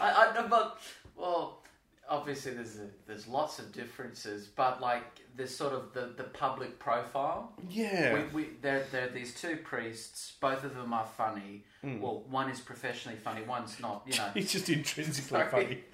I 0.00 0.46
but 0.50 0.78
well, 1.16 1.62
obviously 2.08 2.52
there's 2.52 2.76
a, 2.76 2.88
there's 3.06 3.26
lots 3.26 3.58
of 3.58 3.72
differences, 3.72 4.46
but 4.46 4.80
like 4.80 5.20
there's 5.36 5.54
sort 5.54 5.72
of 5.72 5.92
the, 5.92 6.12
the 6.16 6.24
public 6.24 6.78
profile. 6.78 7.52
Yeah. 7.68 8.24
We, 8.32 8.42
we 8.42 8.48
there 8.62 8.84
there 8.92 9.06
are 9.06 9.10
these 9.10 9.34
two 9.34 9.56
priests. 9.56 10.34
Both 10.40 10.64
of 10.64 10.74
them 10.74 10.92
are 10.92 11.06
funny. 11.16 11.64
Hmm. 11.82 12.00
Well, 12.00 12.24
one 12.28 12.50
is 12.50 12.60
professionally 12.60 13.18
funny. 13.18 13.42
One's 13.42 13.78
not. 13.80 14.02
You 14.06 14.16
know. 14.18 14.30
He's 14.34 14.52
just 14.52 14.68
intrinsically 14.68 15.42
funny. 15.50 15.84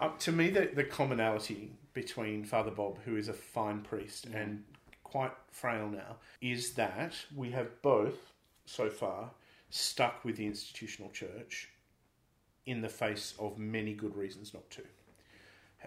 Uh, 0.00 0.10
to 0.18 0.32
me, 0.32 0.50
the, 0.50 0.70
the 0.74 0.84
commonality 0.84 1.72
between 1.94 2.44
Father 2.44 2.70
Bob, 2.70 2.98
who 3.04 3.16
is 3.16 3.28
a 3.28 3.32
fine 3.34 3.80
priest 3.80 4.26
Yeah. 4.30 4.38
and 4.38 4.64
quite 5.04 5.32
frail 5.50 5.88
now, 5.88 6.16
is 6.40 6.72
that 6.72 7.14
we 7.36 7.50
have 7.50 7.82
both, 7.82 8.32
so 8.64 8.88
far, 8.88 9.30
stuck 9.70 10.24
with 10.24 10.36
the 10.36 10.46
institutional 10.46 11.10
church 11.10 11.68
in 12.66 12.80
the 12.80 12.88
face 12.88 13.34
of 13.38 13.58
many 13.58 13.92
good 13.92 14.16
reasons 14.16 14.54
not 14.54 14.68
to. 14.70 14.82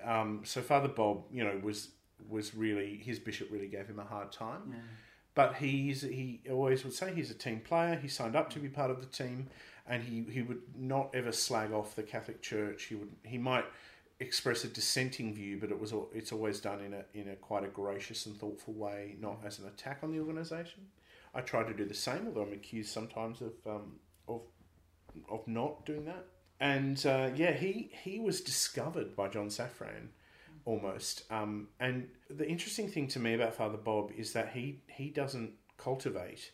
Um, 0.03 0.41
so 0.43 0.61
Father 0.61 0.89
Bob, 0.89 1.23
you 1.31 1.43
know, 1.43 1.59
was 1.63 1.89
was 2.29 2.55
really 2.55 2.97
his 2.97 3.19
bishop 3.19 3.49
really 3.51 3.67
gave 3.67 3.87
him 3.87 3.99
a 3.99 4.03
hard 4.03 4.31
time. 4.31 4.61
Yeah. 4.69 4.77
But 5.33 5.55
he's 5.55 6.01
he 6.01 6.41
always 6.49 6.83
would 6.83 6.93
say 6.93 7.13
he's 7.13 7.31
a 7.31 7.35
team 7.35 7.59
player. 7.59 7.95
He 7.95 8.07
signed 8.07 8.35
up 8.35 8.49
to 8.51 8.59
be 8.59 8.69
part 8.69 8.89
of 8.89 9.01
the 9.01 9.07
team, 9.07 9.47
and 9.87 10.01
he, 10.01 10.25
he 10.31 10.41
would 10.41 10.61
not 10.77 11.13
ever 11.13 11.31
slag 11.31 11.71
off 11.71 11.95
the 11.95 12.03
Catholic 12.03 12.41
Church. 12.41 12.83
He 12.83 12.95
would 12.95 13.11
he 13.23 13.37
might 13.37 13.65
express 14.19 14.63
a 14.63 14.67
dissenting 14.67 15.33
view, 15.33 15.57
but 15.59 15.71
it 15.71 15.79
was 15.79 15.93
it's 16.13 16.31
always 16.31 16.59
done 16.59 16.81
in 16.81 16.93
a 16.93 17.05
in 17.13 17.29
a 17.29 17.35
quite 17.35 17.63
a 17.63 17.67
gracious 17.67 18.25
and 18.25 18.37
thoughtful 18.37 18.73
way, 18.73 19.15
not 19.19 19.39
as 19.45 19.59
an 19.59 19.67
attack 19.67 19.99
on 20.03 20.11
the 20.11 20.19
organisation. 20.19 20.87
I 21.33 21.41
try 21.41 21.63
to 21.63 21.73
do 21.73 21.83
the 21.83 21.93
same, 21.93 22.27
although 22.27 22.43
I'm 22.43 22.53
accused 22.53 22.91
sometimes 22.91 23.41
of 23.41 23.53
um, 23.67 23.99
of 24.27 24.41
of 25.29 25.45
not 25.47 25.85
doing 25.85 26.05
that. 26.05 26.25
And 26.59 27.03
uh, 27.05 27.29
yeah, 27.35 27.51
he 27.51 27.91
he 28.03 28.19
was 28.19 28.41
discovered 28.41 29.15
by 29.15 29.27
John 29.27 29.47
Safran 29.47 30.09
almost. 30.63 31.23
Um, 31.31 31.67
and 31.79 32.07
the 32.29 32.47
interesting 32.47 32.89
thing 32.89 33.07
to 33.09 33.19
me 33.19 33.33
about 33.33 33.53
Father 33.55 33.77
Bob 33.77 34.11
is 34.17 34.33
that 34.33 34.49
he 34.53 34.79
he 34.87 35.09
doesn't 35.09 35.51
cultivate 35.77 36.51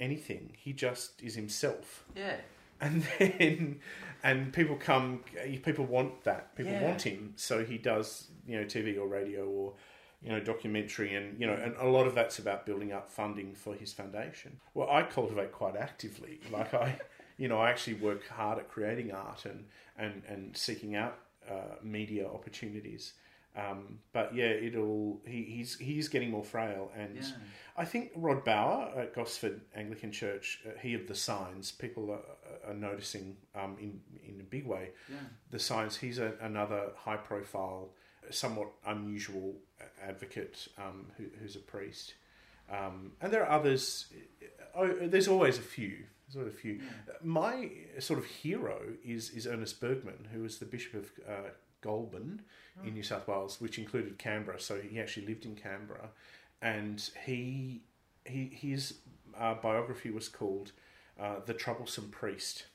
anything. 0.00 0.52
He 0.56 0.72
just 0.72 1.20
is 1.22 1.34
himself. 1.34 2.04
Yeah. 2.14 2.36
And 2.80 3.02
then, 3.18 3.80
and 4.22 4.52
people 4.52 4.76
come, 4.76 5.24
people 5.64 5.84
want 5.84 6.22
that. 6.24 6.54
People 6.54 6.72
Yeah. 6.72 6.84
want 6.84 7.02
him, 7.02 7.32
so 7.36 7.64
he 7.64 7.76
does, 7.78 8.28
you 8.46 8.56
know, 8.58 8.64
TV 8.64 8.96
or 8.96 9.08
radio 9.08 9.46
or, 9.48 9.74
you 10.22 10.30
know, 10.30 10.38
documentary, 10.40 11.14
and 11.14 11.40
you 11.40 11.46
know, 11.46 11.54
and 11.54 11.74
a 11.76 11.88
lot 11.88 12.06
of 12.06 12.14
that's 12.14 12.38
about 12.38 12.64
building 12.66 12.92
up 12.92 13.10
funding 13.10 13.54
for 13.54 13.74
his 13.74 13.92
foundation. 13.92 14.60
Well, 14.74 14.88
I 14.88 15.02
cultivate 15.02 15.50
quite 15.52 15.76
actively. 15.76 16.40
Like 16.52 16.72
I, 16.74 16.98
you 17.38 17.48
know, 17.48 17.58
I 17.58 17.70
actually 17.70 17.94
work 17.94 18.28
hard 18.28 18.58
at 18.58 18.68
creating 18.68 19.12
art 19.12 19.44
and 19.46 19.64
and 19.96 20.22
and 20.28 20.56
seeking 20.56 20.94
out 20.96 21.18
uh, 21.50 21.76
media 21.82 22.26
opportunities. 22.28 23.14
Um, 23.56 23.98
but 24.12 24.34
yeah, 24.34 24.46
it'll 24.66 25.20
he, 25.26 25.42
he's 25.42 25.78
he's 25.78 26.08
getting 26.08 26.30
more 26.30 26.44
frail, 26.44 26.90
and 26.94 27.16
Yeah. 27.16 27.22
I 27.76 27.84
think 27.84 28.10
Rod 28.14 28.44
Bower 28.44 28.92
at 28.96 29.14
Gosford 29.14 29.60
Anglican 29.74 30.12
Church, 30.12 30.60
uh, 30.66 30.78
he 30.80 30.94
of 30.94 31.06
the 31.08 31.14
signs, 31.14 31.72
people 31.72 32.10
are, 32.10 32.70
are 32.70 32.74
noticing 32.74 33.36
um, 33.54 33.76
in 33.80 34.00
in 34.28 34.40
a 34.40 34.44
big 34.44 34.66
way 34.66 34.90
Yeah. 35.08 35.16
the 35.50 35.58
signs. 35.58 35.96
He's 35.96 36.18
a, 36.18 36.34
another 36.40 36.92
high 36.96 37.16
profile, 37.16 37.94
somewhat 38.30 38.68
unusual 38.86 39.54
advocate 40.02 40.68
um, 40.76 41.06
who, 41.16 41.24
who's 41.40 41.56
a 41.56 41.60
priest, 41.60 42.14
um, 42.70 43.12
and 43.20 43.32
there 43.32 43.44
are 43.44 43.50
others. 43.58 44.06
Oh, 44.74 44.86
there's 45.08 45.28
always 45.28 45.58
a 45.58 45.62
few. 45.62 46.04
Always 46.36 46.52
a 46.52 46.56
few. 46.56 46.80
My 47.22 47.70
sort 47.98 48.18
of 48.18 48.26
hero 48.26 48.80
is 49.04 49.30
is 49.30 49.46
Ernest 49.46 49.80
Burgmann, 49.80 50.26
who 50.32 50.42
was 50.42 50.58
the 50.58 50.66
Bishop 50.66 50.94
of 50.94 51.10
uh, 51.28 51.48
Goulburn 51.80 52.42
in 52.84 52.94
New 52.94 53.02
South 53.02 53.26
Wales, 53.26 53.60
which 53.60 53.78
included 53.78 54.18
Canberra. 54.18 54.60
So 54.60 54.78
he 54.80 55.00
actually 55.00 55.26
lived 55.26 55.44
in 55.46 55.56
Canberra, 55.56 56.10
and 56.62 57.08
he 57.24 57.82
he 58.24 58.50
his 58.52 58.98
uh, 59.38 59.54
biography 59.54 60.10
was 60.10 60.28
called 60.28 60.72
uh, 61.18 61.36
"The 61.46 61.54
Troublesome 61.54 62.10
Priest," 62.10 62.66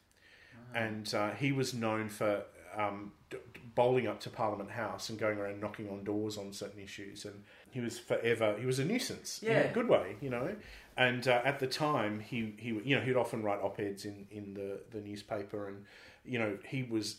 and 0.74 1.14
uh, 1.14 1.32
he 1.32 1.52
was 1.52 1.74
known 1.74 2.10
for 2.10 2.44
um, 2.76 3.12
d- 3.30 3.38
bowling 3.76 4.08
up 4.08 4.20
to 4.22 4.30
Parliament 4.30 4.72
House 4.72 5.10
and 5.10 5.20
going 5.20 5.38
around 5.38 5.60
knocking 5.62 5.90
on 5.90 6.04
doors 6.04 6.38
on 6.38 6.52
certain 6.54 6.82
issues, 6.82 7.26
and 7.26 7.44
he 7.70 7.80
was 7.80 8.00
forever 8.00 8.56
he 8.60 8.66
was 8.66 8.80
a 8.80 8.86
nuisance 8.86 9.42
in 9.44 9.52
Yeah. 9.52 9.60
a 9.60 9.74
good 9.74 9.88
way, 9.88 10.16
you 10.22 10.30
know. 10.30 10.56
And 10.98 11.28
uh, 11.28 11.42
at 11.44 11.60
the 11.60 11.68
time, 11.68 12.20
he 12.20 12.54
he 12.58 12.70
you 12.84 12.96
know 12.96 13.02
he'd 13.02 13.16
often 13.16 13.42
write 13.44 13.60
op 13.62 13.80
eds 13.80 14.06
in 14.06 14.28
in 14.30 14.54
the 14.54 14.80
the 14.92 15.02
newspaper, 15.02 15.68
and 15.68 15.86
you 16.24 16.38
know 16.40 16.58
he 16.66 16.84
was 16.84 17.18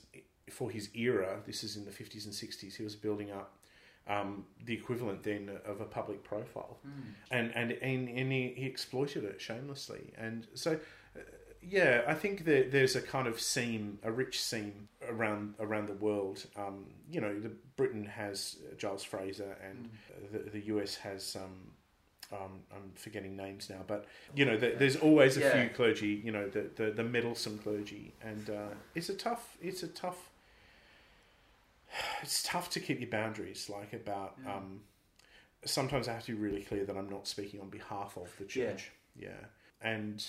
for 0.50 0.70
his 0.70 0.90
era. 0.94 1.40
This 1.46 1.64
is 1.64 1.76
in 1.76 1.84
the 1.84 1.90
fifties 1.90 2.24
and 2.24 2.34
sixties. 2.34 2.76
He 2.76 2.84
was 2.84 2.94
building 2.94 3.30
up 3.30 3.56
um, 4.06 4.44
the 4.64 4.74
equivalent 4.74 5.22
then 5.22 5.50
of 5.64 5.80
a 5.80 5.84
public 5.84 6.22
profile, 6.22 6.78
and 7.30 7.52
and 7.54 7.72
and, 7.72 8.08
and 8.08 8.32
he, 8.32 8.54
he 8.56 8.66
exploited 8.66 9.24
it 9.24 9.40
shamelessly. 9.40 10.12
And 10.16 10.46
so, 10.54 10.72
uh, 11.16 11.20
yeah, 11.62 12.02
I 12.06 12.14
think 12.14 12.44
that 12.44 12.70
there's 12.70 12.96
a 12.96 13.02
kind 13.02 13.26
of 13.26 13.40
seam, 13.40 13.98
a 14.02 14.12
rich 14.12 14.40
seam 14.40 14.88
around 15.08 15.54
around 15.58 15.88
the 15.88 15.94
world. 15.94 16.44
Um, 16.56 16.86
you 17.10 17.20
know, 17.20 17.38
the, 17.40 17.50
Britain 17.76 18.04
has 18.04 18.58
Giles 18.76 19.02
Fraser, 19.02 19.56
and 19.66 19.88
the, 20.30 20.50
the 20.50 20.60
US 20.66 20.96
has. 20.96 21.36
Um, 21.36 21.72
um, 22.32 22.62
I'm 22.72 22.92
forgetting 22.94 23.36
names 23.36 23.68
now, 23.70 23.80
but 23.86 24.06
you 24.34 24.44
know, 24.44 24.56
the, 24.56 24.74
there's 24.78 24.96
always 24.96 25.36
a 25.36 25.40
Yeah. 25.40 25.60
few 25.60 25.70
clergy. 25.74 26.20
You 26.24 26.32
know, 26.32 26.48
the 26.48 26.70
the, 26.74 26.90
the 26.90 27.04
meddlesome 27.04 27.58
clergy, 27.58 28.14
and 28.22 28.50
uh, 28.50 28.68
it's 28.94 29.08
a 29.08 29.14
tough, 29.14 29.56
it's 29.60 29.82
a 29.82 29.88
tough, 29.88 30.30
it's 32.22 32.42
tough 32.42 32.70
to 32.70 32.80
keep 32.80 33.00
your 33.00 33.10
boundaries. 33.10 33.68
Like 33.68 33.92
about, 33.92 34.36
um, 34.46 34.80
sometimes 35.64 36.08
I 36.08 36.14
have 36.14 36.24
to 36.26 36.32
be 36.32 36.38
really 36.38 36.62
clear 36.62 36.84
that 36.84 36.96
I'm 36.96 37.10
not 37.10 37.26
speaking 37.28 37.60
on 37.60 37.68
behalf 37.68 38.16
of 38.16 38.30
the 38.38 38.44
church. 38.44 38.90
Yeah, 39.16 39.30
and 39.80 40.24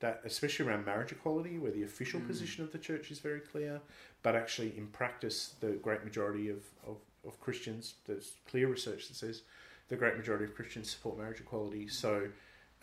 that 0.00 0.22
especially 0.24 0.66
around 0.66 0.86
marriage 0.86 1.12
equality, 1.12 1.58
where 1.58 1.72
the 1.72 1.82
official 1.82 2.20
position 2.20 2.64
of 2.64 2.72
the 2.72 2.78
church 2.78 3.10
is 3.10 3.18
very 3.18 3.40
clear, 3.40 3.80
but 4.22 4.34
actually 4.34 4.72
in 4.78 4.86
practice, 4.86 5.54
the 5.60 5.72
great 5.72 6.04
majority 6.04 6.48
of, 6.48 6.62
of, 6.86 6.96
of 7.26 7.38
Christians, 7.38 7.94
there's 8.06 8.32
clear 8.48 8.66
research 8.68 9.08
that 9.08 9.16
says 9.16 9.42
the 9.90 9.96
great 9.96 10.16
majority 10.16 10.44
of 10.44 10.54
Christians 10.54 10.88
support 10.88 11.18
marriage 11.18 11.40
equality. 11.40 11.88
So, 11.88 12.28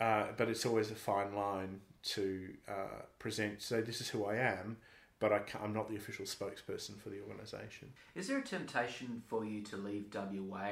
uh, 0.00 0.26
but 0.36 0.48
it's 0.48 0.64
always 0.64 0.90
a 0.92 0.94
fine 0.94 1.34
line 1.34 1.80
to 2.04 2.50
uh, 2.68 3.02
present. 3.18 3.60
So 3.62 3.80
this 3.80 4.00
is 4.00 4.08
who 4.08 4.26
I 4.26 4.36
am, 4.36 4.76
but 5.18 5.32
I 5.32 5.40
I'm 5.60 5.72
not 5.72 5.88
the 5.90 5.96
official 5.96 6.26
spokesperson 6.26 7.00
for 7.00 7.08
the 7.08 7.20
organisation. 7.28 7.92
Is 8.14 8.28
there 8.28 8.38
a 8.38 8.42
temptation 8.42 9.22
for 9.26 9.44
you 9.44 9.62
to 9.62 9.76
leave 9.76 10.14
WA 10.14 10.70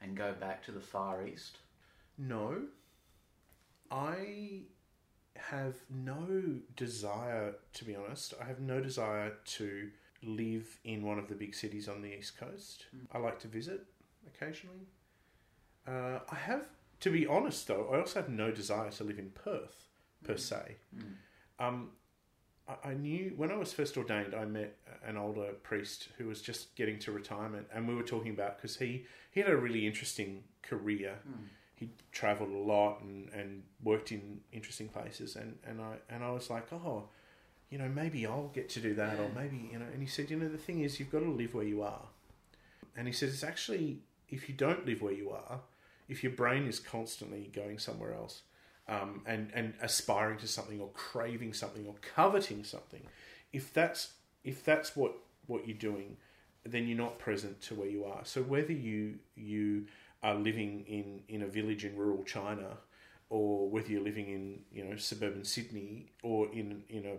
and 0.00 0.16
go 0.16 0.32
back 0.32 0.64
to 0.64 0.72
the 0.72 0.80
Far 0.80 1.24
East? 1.24 1.58
No, 2.18 2.62
I 3.90 4.62
have 5.36 5.74
no 5.90 6.26
desire, 6.76 7.54
to 7.74 7.84
be 7.84 7.94
honest. 7.94 8.34
I 8.40 8.44
have 8.44 8.60
no 8.60 8.80
desire 8.80 9.32
to 9.44 9.90
live 10.22 10.78
in 10.84 11.04
one 11.04 11.18
of 11.18 11.28
the 11.28 11.34
big 11.34 11.54
cities 11.54 11.88
on 11.88 12.00
the 12.00 12.16
east 12.16 12.38
coast. 12.38 12.86
I 13.12 13.18
like 13.18 13.38
to 13.40 13.48
visit 13.48 13.84
occasionally. 14.26 14.86
Uh, 15.86 16.20
I 16.30 16.34
have, 16.36 16.66
to 17.00 17.10
be 17.10 17.26
honest, 17.26 17.66
though, 17.66 17.88
I 17.92 17.98
also 17.98 18.20
have 18.20 18.28
no 18.28 18.50
desire 18.50 18.90
to 18.90 19.04
live 19.04 19.18
in 19.18 19.30
Perth 19.30 19.88
per 20.24 20.36
se. 20.36 20.76
Um, 21.58 21.90
I, 22.68 22.90
I 22.90 22.94
knew 22.94 23.32
when 23.36 23.50
I 23.50 23.56
was 23.56 23.72
first 23.72 23.96
ordained, 23.96 24.34
I 24.34 24.44
met 24.44 24.76
an 25.06 25.16
older 25.16 25.52
priest 25.62 26.08
who 26.16 26.26
was 26.26 26.40
just 26.40 26.74
getting 26.74 26.98
to 27.00 27.12
retirement, 27.12 27.66
and 27.72 27.86
we 27.86 27.94
were 27.94 28.02
talking 28.02 28.32
about 28.32 28.56
because 28.56 28.76
he 28.76 29.04
he 29.30 29.40
had 29.40 29.50
a 29.50 29.56
really 29.56 29.86
interesting 29.86 30.44
career. 30.62 31.16
He 31.76 31.90
travelled 32.12 32.50
a 32.50 32.56
lot 32.56 33.02
and, 33.02 33.28
and 33.30 33.62
worked 33.82 34.12
in 34.12 34.40
interesting 34.52 34.88
places, 34.88 35.36
and, 35.36 35.58
and 35.66 35.80
I 35.80 35.96
and 36.08 36.24
I 36.24 36.30
was 36.30 36.48
like, 36.48 36.72
oh, 36.72 37.08
you 37.68 37.78
know, 37.78 37.88
maybe 37.88 38.26
I'll 38.26 38.50
get 38.54 38.68
to 38.70 38.80
do 38.80 38.94
that, 38.94 39.18
or 39.18 39.28
maybe 39.34 39.68
you 39.72 39.78
know. 39.78 39.86
And 39.92 40.00
he 40.00 40.08
said, 40.08 40.30
you 40.30 40.38
know, 40.38 40.48
the 40.48 40.56
thing 40.56 40.80
is, 40.80 40.98
you've 40.98 41.10
got 41.12 41.20
to 41.20 41.30
live 41.30 41.52
where 41.54 41.64
you 41.66 41.82
are. 41.82 42.06
And 42.96 43.06
he 43.08 43.12
said, 43.12 43.28
it's 43.30 43.42
actually 43.44 43.98
if 44.30 44.48
you 44.48 44.54
don't 44.54 44.86
live 44.86 45.02
where 45.02 45.12
you 45.12 45.30
are, 45.30 45.60
if 46.08 46.22
your 46.22 46.32
brain 46.32 46.66
is 46.66 46.78
constantly 46.80 47.50
going 47.54 47.78
somewhere 47.78 48.12
else, 48.14 48.42
um, 48.88 49.22
and 49.26 49.50
and 49.54 49.74
aspiring 49.80 50.38
to 50.38 50.46
something 50.48 50.80
or 50.80 50.88
craving 50.94 51.52
something 51.54 51.86
or 51.86 51.94
coveting 52.14 52.64
something, 52.64 53.02
if 53.52 53.72
that's 53.72 54.12
if 54.44 54.64
that's 54.64 54.94
what 54.96 55.14
what 55.46 55.66
you're 55.66 55.76
doing, 55.76 56.16
then 56.64 56.86
you're 56.88 56.98
not 56.98 57.18
present 57.18 57.60
to 57.62 57.74
where 57.74 57.88
you 57.88 58.04
are. 58.04 58.20
So 58.24 58.42
whether 58.42 58.72
you 58.72 59.18
you 59.36 59.86
are 60.22 60.34
living 60.34 60.84
in 60.86 61.22
in 61.28 61.42
a 61.42 61.46
village 61.46 61.84
in 61.84 61.96
rural 61.96 62.22
China, 62.24 62.78
or 63.30 63.68
whether 63.70 63.88
you're 63.88 64.02
living 64.04 64.28
in 64.28 64.60
you 64.72 64.84
know 64.84 64.96
suburban 64.96 65.44
Sydney 65.44 66.06
or 66.22 66.48
in 66.52 66.82
in 66.88 67.04
a 67.06 67.16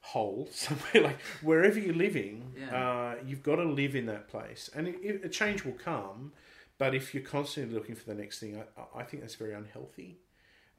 hole 0.00 0.48
somewhere 0.52 1.02
like 1.02 1.20
wherever 1.42 1.78
you're 1.78 1.94
living, 1.94 2.52
Yeah. 2.56 2.76
uh, 2.80 3.14
you've 3.26 3.42
got 3.42 3.56
to 3.56 3.64
live 3.64 3.96
in 3.96 4.06
that 4.06 4.28
place, 4.28 4.70
and 4.74 4.86
it, 4.88 4.96
it, 5.02 5.24
a 5.24 5.28
change 5.28 5.64
will 5.64 5.72
come. 5.72 6.32
But 6.78 6.94
if 6.94 7.14
you're 7.14 7.22
constantly 7.22 7.74
looking 7.74 7.94
for 7.94 8.04
the 8.04 8.14
next 8.14 8.38
thing, 8.38 8.62
I, 8.76 9.00
I 9.00 9.02
think 9.02 9.22
that's 9.22 9.34
very 9.36 9.54
unhealthy. 9.54 10.18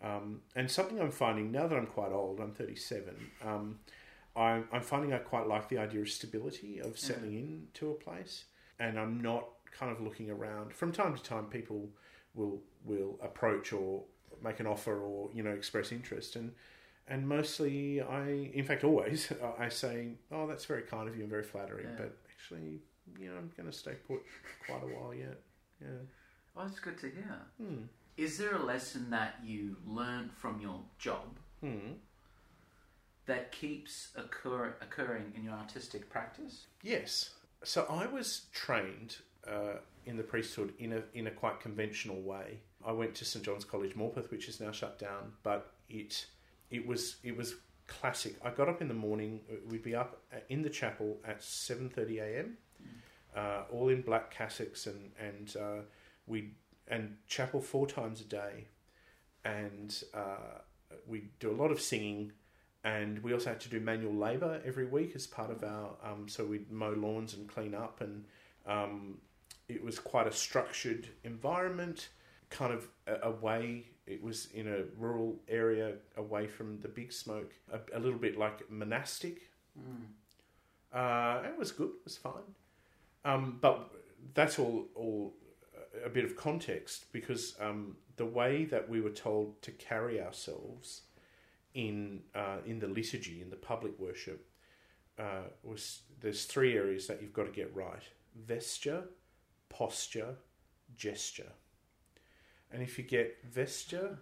Um, 0.01 0.41
and 0.55 0.69
something 0.69 0.99
I'm 1.01 1.09
finding 1.11 1.51
now 1.51 1.67
that 1.67 1.75
I'm 1.75 1.87
quite 1.87 2.11
old, 2.11 2.39
I'm 2.39 2.51
37. 2.51 3.15
Um, 3.43 3.79
I'm, 4.35 4.67
I'm 4.71 4.81
finding 4.83 5.11
I 5.13 5.17
quite 5.17 5.47
like 5.47 5.69
the 5.69 5.79
idea 5.79 6.01
of 6.01 6.09
stability 6.09 6.79
of 6.79 6.99
settling 6.99 7.35
into 7.35 7.89
a 7.89 7.95
place, 7.95 8.45
and 8.79 8.99
I'm 8.99 9.19
not 9.19 9.45
kind 9.71 9.91
of 9.91 9.99
looking 9.99 10.29
around. 10.29 10.71
From 10.73 10.91
time 10.91 11.15
to 11.15 11.23
time, 11.23 11.45
people 11.45 11.89
will 12.35 12.61
will 12.85 13.17
approach 13.23 13.73
or 13.73 14.03
make 14.43 14.59
an 14.59 14.67
offer 14.67 14.95
or 14.99 15.31
you 15.33 15.41
know 15.41 15.49
express 15.49 15.91
interest, 15.91 16.35
and 16.35 16.51
and 17.07 17.27
mostly 17.27 17.99
I, 18.01 18.51
in 18.53 18.63
fact, 18.63 18.83
always 18.83 19.31
I 19.59 19.69
say, 19.69 20.09
oh, 20.31 20.45
that's 20.45 20.65
very 20.65 20.83
kind 20.83 21.09
of 21.09 21.15
you 21.15 21.21
and 21.23 21.31
very 21.31 21.41
flattering, 21.43 21.87
Yeah. 21.87 21.95
but 21.97 22.17
actually, 22.37 22.81
you 23.19 23.29
know, 23.31 23.37
I'm 23.37 23.49
going 23.57 23.71
to 23.71 23.75
stay 23.75 23.93
put 24.07 24.19
quite 24.67 24.83
a 24.83 24.95
while 24.95 25.15
yet. 25.15 25.39
Yeah. 25.81 25.87
Oh, 26.55 26.63
that's 26.65 26.79
good 26.79 26.97
to 26.99 27.09
hear. 27.09 27.37
Hmm. 27.61 27.83
Is 28.17 28.37
there 28.37 28.55
a 28.55 28.63
lesson 28.63 29.09
that 29.11 29.35
you 29.43 29.75
learned 29.85 30.31
from 30.33 30.59
your 30.59 30.81
job 30.97 31.37
Hmm. 31.61 31.93
that 33.25 33.51
keeps 33.51 34.09
occur- 34.15 34.75
occurring 34.81 35.33
in 35.35 35.43
your 35.43 35.53
artistic 35.53 36.09
practice? 36.09 36.65
Yes. 36.81 37.31
So 37.63 37.85
I 37.89 38.05
was 38.07 38.45
trained 38.53 39.17
uh, 39.47 39.77
in 40.05 40.17
the 40.17 40.23
priesthood 40.23 40.73
in 40.79 40.93
a 40.93 41.03
in 41.13 41.27
a 41.27 41.31
quite 41.31 41.59
conventional 41.59 42.21
way. 42.21 42.59
I 42.85 42.91
went 42.91 43.15
to 43.15 43.25
St 43.25 43.43
John's 43.43 43.65
College 43.65 43.95
Morpeth, 43.95 44.29
which 44.31 44.47
is 44.47 44.59
now 44.59 44.71
shut 44.71 44.97
down, 44.99 45.33
but 45.43 45.73
it 45.89 46.25
it 46.69 46.85
was 46.87 47.17
it 47.23 47.35
was 47.35 47.55
classic. 47.87 48.35
I 48.43 48.49
got 48.51 48.67
up 48.69 48.81
in 48.81 48.87
the 48.87 48.93
morning. 48.93 49.41
We'd 49.69 49.83
be 49.83 49.95
up 49.95 50.21
in 50.49 50.61
the 50.61 50.69
chapel 50.69 51.19
at 51.25 51.43
seven 51.43 51.89
thirty 51.89 52.19
a.m. 52.19 52.57
Uh, 53.37 53.61
all 53.71 53.89
in 53.89 54.01
black 54.01 54.33
cassocks, 54.33 54.87
and 54.87 55.11
and 55.19 55.55
uh, 55.55 55.81
we 56.25 56.51
and 56.87 57.17
chapel 57.27 57.61
four 57.61 57.85
times 57.85 58.21
a 58.21 58.23
day, 58.25 58.67
and 59.45 60.03
uh, 60.13 60.61
we 61.05 61.29
do 61.39 61.51
a 61.51 61.57
lot 61.61 61.71
of 61.71 61.79
singing 61.79 62.31
and 62.83 63.19
we 63.23 63.33
also 63.33 63.49
had 63.49 63.59
to 63.59 63.69
do 63.69 63.79
manual 63.79 64.13
labour 64.13 64.61
every 64.63 64.85
week 64.85 65.13
as 65.15 65.27
part 65.27 65.51
of 65.51 65.61
our. 65.63 65.89
Um, 66.03 66.29
so 66.29 66.45
we'd 66.45 66.71
mow 66.71 66.91
lawns 66.91 67.33
and 67.33 67.47
clean 67.47 67.73
up 67.75 68.01
and 68.01 68.23
Um, 68.65 69.19
it 69.67 69.83
was 69.83 69.99
quite 69.99 70.27
a 70.27 70.31
structured 70.31 71.07
environment, 71.23 72.09
kind 72.49 72.73
of 72.73 72.87
away. 73.23 73.85
It 74.05 74.21
was 74.23 74.47
in 74.53 74.67
a 74.67 74.83
rural 74.97 75.39
area, 75.47 75.95
away 76.15 76.47
from 76.47 76.79
the 76.81 76.87
big 76.87 77.11
smoke, 77.11 77.53
a, 77.71 77.79
a 77.93 77.99
little 77.99 78.19
bit 78.19 78.37
like 78.37 78.69
monastic. 78.69 79.51
Uh, 80.93 81.41
it 81.45 81.57
was 81.57 81.71
good. 81.71 81.89
It 81.89 82.05
was 82.05 82.17
fine. 82.17 82.55
Um, 83.27 83.57
but 83.59 83.91
that's 84.33 84.57
all, 84.57 84.87
all 84.95 85.33
a 86.03 86.09
bit 86.09 86.23
of 86.23 86.37
context 86.37 87.11
because 87.11 87.55
um, 87.59 87.97
the 88.15 88.25
way 88.25 88.63
that 88.65 88.87
we 88.87 89.01
were 89.01 89.09
told 89.09 89.61
to 89.63 89.71
carry 89.71 90.21
ourselves 90.21 91.01
in 91.73 92.21
uh, 92.33 92.57
in 92.65 92.79
the 92.79 92.87
liturgy, 92.87 93.41
in 93.41 93.49
the 93.49 93.57
public 93.57 93.99
worship, 93.99 94.47
uh, 95.19 95.49
was 95.61 96.03
there's 96.21 96.45
three 96.45 96.75
areas 96.77 97.05
that 97.07 97.21
you've 97.21 97.33
got 97.33 97.45
to 97.45 97.51
get 97.51 97.75
right: 97.75 98.03
vesture, 98.33 99.03
posture, 99.67 100.35
gesture. 100.95 101.51
And 102.71 102.81
if 102.81 102.97
you 102.97 103.03
get 103.03 103.43
vesture, 103.43 104.17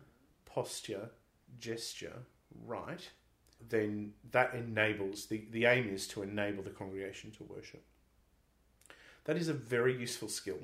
posture, 0.45 1.09
gesture 1.59 2.23
right, 2.65 3.07
then 3.69 4.13
that 4.31 4.55
enables 4.55 5.27
the, 5.27 5.45
the 5.51 5.65
aim 5.65 5.89
is 5.89 6.07
to 6.09 6.23
enable 6.23 6.63
the 6.63 6.69
congregation 6.69 7.31
to 7.31 7.43
worship. 7.43 7.83
That 9.25 9.37
is 9.37 9.49
a 9.49 9.53
very 9.53 9.95
useful 9.97 10.29
skill 10.29 10.59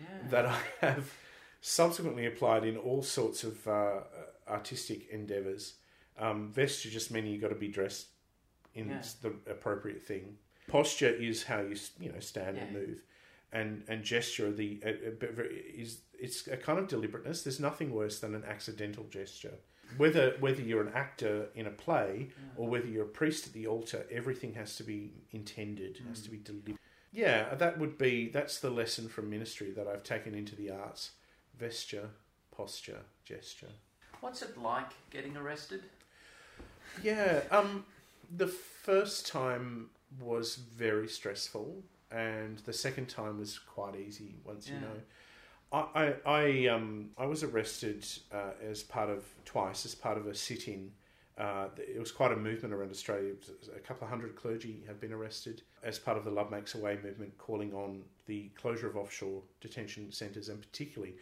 Yeah. 0.00 0.06
that 0.30 0.46
I 0.46 0.58
have 0.80 1.12
subsequently 1.60 2.26
applied 2.26 2.64
in 2.64 2.76
all 2.76 3.02
sorts 3.02 3.44
of 3.44 3.66
uh, 3.68 4.00
artistic 4.48 5.08
endeavours. 5.10 5.74
Um, 6.18 6.52
vesture 6.52 6.90
just 6.90 7.10
meaning 7.10 7.32
you've 7.32 7.42
got 7.42 7.48
to 7.48 7.54
be 7.54 7.68
dressed 7.68 8.06
in 8.74 8.88
Yeah. 8.88 9.02
the 9.22 9.30
appropriate 9.50 10.02
thing. 10.02 10.38
Posture 10.68 11.10
is 11.10 11.44
how 11.44 11.60
you 11.60 11.76
you 12.00 12.10
know 12.10 12.20
stand 12.20 12.56
and 12.56 12.72
move, 12.72 13.02
and 13.52 13.84
and 13.86 14.02
gesture 14.02 14.50
the 14.50 14.80
uh, 14.84 14.88
uh, 14.88 15.42
is 15.74 15.98
it's 16.18 16.46
a 16.46 16.56
kind 16.56 16.78
of 16.78 16.88
deliberateness. 16.88 17.42
There's 17.42 17.60
nothing 17.60 17.92
worse 17.92 18.18
than 18.20 18.34
an 18.34 18.44
accidental 18.44 19.04
gesture. 19.04 19.56
Whether 19.98 20.36
whether 20.40 20.62
you're 20.62 20.80
an 20.80 20.94
actor 20.94 21.48
in 21.54 21.66
a 21.66 21.70
play 21.70 22.30
or 22.56 22.66
whether 22.68 22.86
you're 22.86 23.04
a 23.04 23.08
priest 23.20 23.46
at 23.46 23.52
the 23.52 23.66
altar, 23.66 24.06
everything 24.10 24.54
has 24.54 24.76
to 24.76 24.84
be 24.84 25.12
intended, 25.32 25.98
has 26.08 26.22
to 26.22 26.30
be 26.30 26.38
deliberate. 26.38 26.78
Yeah, 27.14 27.54
that 27.54 27.78
would 27.78 27.96
be 27.96 28.28
that's 28.28 28.58
the 28.58 28.70
lesson 28.70 29.08
from 29.08 29.30
ministry 29.30 29.70
that 29.70 29.86
I've 29.86 30.02
taken 30.02 30.34
into 30.34 30.56
the 30.56 30.70
arts: 30.70 31.12
vesture, 31.56 32.10
posture, 32.54 33.02
gesture. 33.24 33.68
What's 34.20 34.42
it 34.42 34.58
like 34.58 34.90
getting 35.10 35.36
arrested? 35.36 35.84
Yeah, 37.02 37.42
um, 37.50 37.84
the 38.36 38.48
first 38.48 39.28
time 39.28 39.90
was 40.20 40.56
very 40.56 41.08
stressful, 41.08 41.82
and 42.10 42.58
the 42.60 42.72
second 42.72 43.08
time 43.08 43.38
was 43.38 43.58
quite 43.58 43.96
easy 43.96 44.34
once 44.44 44.68
you 44.68 44.74
know. 44.80 45.00
I, 45.72 45.86
I, 45.94 46.14
I, 46.26 46.66
um, 46.68 47.10
I 47.18 47.26
was 47.26 47.42
arrested 47.42 48.06
uh, 48.32 48.52
as 48.68 48.82
part 48.82 49.10
of 49.10 49.24
twice 49.44 49.84
as 49.84 49.94
part 49.94 50.18
of 50.18 50.26
a 50.26 50.34
sit-in. 50.34 50.92
Uh, 51.36 51.66
it 51.76 51.98
was 51.98 52.12
quite 52.12 52.30
a 52.30 52.36
movement 52.36 52.72
around 52.72 52.90
Australia. 52.90 53.32
A 53.74 53.80
couple 53.80 54.04
of 54.04 54.10
hundred 54.10 54.36
clergy 54.36 54.84
have 54.86 55.00
been 55.00 55.12
arrested 55.12 55.62
as 55.82 55.98
part 55.98 56.16
of 56.16 56.24
the 56.24 56.30
Love 56.30 56.50
Makes 56.50 56.74
a 56.74 56.78
Way 56.78 56.98
movement, 57.02 57.36
calling 57.38 57.74
on 57.74 58.02
the 58.26 58.50
closure 58.56 58.88
of 58.88 58.96
offshore 58.96 59.42
detention 59.60 60.12
centres 60.12 60.48
and 60.48 60.60
particularly 60.60 61.14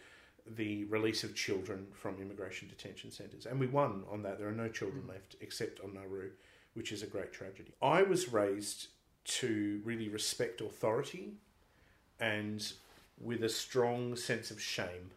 the 0.55 0.83
release 0.85 1.23
of 1.23 1.35
children 1.35 1.87
from 1.93 2.21
immigration 2.21 2.67
detention 2.67 3.11
centres. 3.11 3.45
And 3.45 3.59
we 3.59 3.67
won 3.67 4.03
on 4.11 4.21
that. 4.23 4.37
There 4.37 4.47
are 4.47 4.51
no 4.51 4.69
children 4.69 5.07
left 5.07 5.35
except 5.41 5.79
on 5.79 5.93
Nauru, 5.93 6.29
which 6.73 6.91
is 6.91 7.01
a 7.01 7.07
great 7.07 7.31
tragedy. 7.33 7.73
I 7.81 8.03
was 8.03 8.31
raised 8.31 8.87
to 9.25 9.81
really 9.83 10.09
respect 10.09 10.61
authority 10.61 11.33
and 12.19 12.71
with 13.19 13.43
a 13.43 13.49
strong 13.49 14.15
sense 14.15 14.51
of 14.51 14.61
shame. 14.61 15.11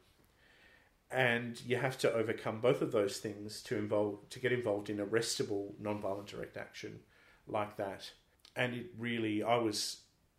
And 1.11 1.61
you 1.65 1.77
have 1.77 1.99
to 1.99 2.13
overcome 2.13 2.61
both 2.61 2.83
of 2.83 2.91
those 2.91 3.19
things 3.19 3.63
to 3.65 3.77
involve 3.77 4.29
to 4.31 4.41
get 4.41 4.53
involved 4.53 4.91
in 4.91 4.99
arrestable 4.99 5.75
nonviolent 5.81 6.27
direct 6.27 6.57
action 6.57 7.01
like 7.47 7.77
that. 7.77 8.11
And 8.57 8.75
it 8.75 8.87
really, 8.99 9.43
I 9.43 9.57
was 9.57 9.99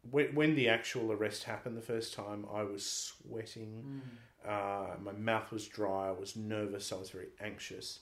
when, 0.09 0.35
when 0.35 0.55
the 0.55 0.69
actual 0.69 1.11
arrest 1.11 1.43
happened 1.43 1.77
the 1.77 1.81
first 1.81 2.13
time, 2.13 2.45
I 2.53 2.63
was 2.63 2.85
sweating. 2.85 4.01
Uh, 4.47 4.95
my 5.01 5.11
mouth 5.13 5.51
was 5.51 5.67
dry. 5.67 6.09
I 6.09 6.11
was 6.11 6.35
nervous. 6.35 6.91
I 6.91 6.95
was 6.95 7.09
very 7.09 7.29
anxious. 7.41 7.99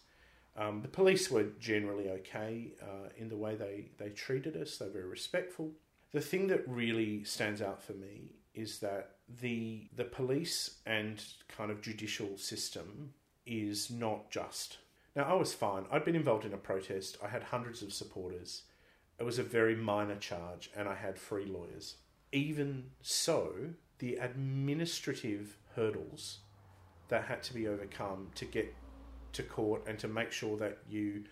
Um, 0.57 0.82
the 0.82 0.88
police 0.88 1.30
were 1.30 1.47
generally 1.59 2.09
okay 2.09 2.72
uh, 2.82 3.09
in 3.18 3.30
the 3.30 3.36
way 3.36 3.55
they, 3.55 3.89
they 3.97 4.09
treated 4.09 4.55
us. 4.55 4.78
They 4.78 4.86
were 4.86 4.91
very 4.91 5.05
respectful. 5.05 5.72
The 6.11 6.22
thing 6.22 6.47
that 6.47 6.68
really 6.68 7.24
stands 7.26 7.61
out 7.61 7.84
for 7.84 7.93
me 7.93 8.32
is 8.53 8.80
that 8.80 9.14
the 9.41 9.89
the 9.95 10.03
police 10.03 10.78
and 10.86 11.23
kind 11.47 11.71
of 11.71 11.82
judicial 11.82 12.38
system 12.38 13.13
is 13.45 13.89
not 13.89 14.30
just. 14.30 14.78
Now 15.15 15.23
I 15.23 15.34
was 15.34 15.53
fine. 15.53 15.86
I'd 15.91 16.05
been 16.05 16.15
involved 16.15 16.45
in 16.45 16.53
a 16.53 16.57
protest. 16.57 17.17
I 17.23 17.28
had 17.28 17.43
hundreds 17.43 17.82
of 17.82 17.93
supporters. 17.93 18.63
It 19.19 19.23
was 19.23 19.39
a 19.39 19.43
very 19.43 19.76
minor 19.76 20.17
charge, 20.17 20.69
and 20.76 20.89
I 20.89 20.95
had 20.95 21.17
free 21.17 21.45
lawyers. 21.45 21.95
Even 22.32 22.91
so, 23.01 23.53
the 23.99 24.15
administrative 24.15 25.57
hurdles 25.76 26.39
that 27.07 27.23
had 27.23 27.41
to 27.43 27.53
be 27.53 27.67
overcome 27.67 28.30
to 28.36 28.45
get 28.45 28.73
to 29.34 29.43
court 29.43 29.84
and 29.88 29.97
to 29.99 30.07
make 30.07 30.32
sure 30.32 30.57
that 30.57 30.80
you 30.89 31.23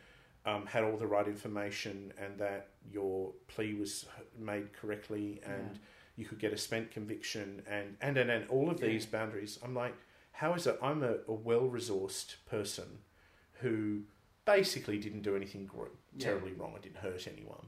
um, 0.45 0.65
had 0.65 0.83
all 0.83 0.97
the 0.97 1.07
right 1.07 1.27
information 1.27 2.13
and 2.17 2.37
that 2.37 2.69
your 2.91 3.31
plea 3.47 3.73
was 3.73 4.05
made 4.37 4.73
correctly 4.73 5.41
and 5.45 5.71
Yeah. 5.73 5.79
You 6.15 6.25
could 6.25 6.39
get 6.39 6.53
a 6.53 6.57
spent 6.57 6.91
conviction 6.91 7.63
and 7.67 7.97
and 8.01 8.17
and, 8.17 8.29
and 8.29 8.47
all 8.49 8.69
of 8.69 8.79
these 8.79 9.05
boundaries. 9.05 9.59
I'm 9.63 9.73
like, 9.75 9.95
how 10.31 10.53
is 10.53 10.67
it? 10.67 10.77
I'm 10.81 11.03
a, 11.03 11.15
a 11.27 11.33
well 11.33 11.67
resourced 11.67 12.35
person 12.45 12.99
who 13.61 14.01
basically 14.45 14.97
didn't 14.99 15.21
do 15.21 15.35
anything 15.35 15.65
gr- 15.65 15.85
Yeah. 16.15 16.25
terribly 16.27 16.53
wrong. 16.53 16.73
I 16.75 16.79
didn't 16.81 16.97
hurt 16.97 17.27
anyone. 17.27 17.67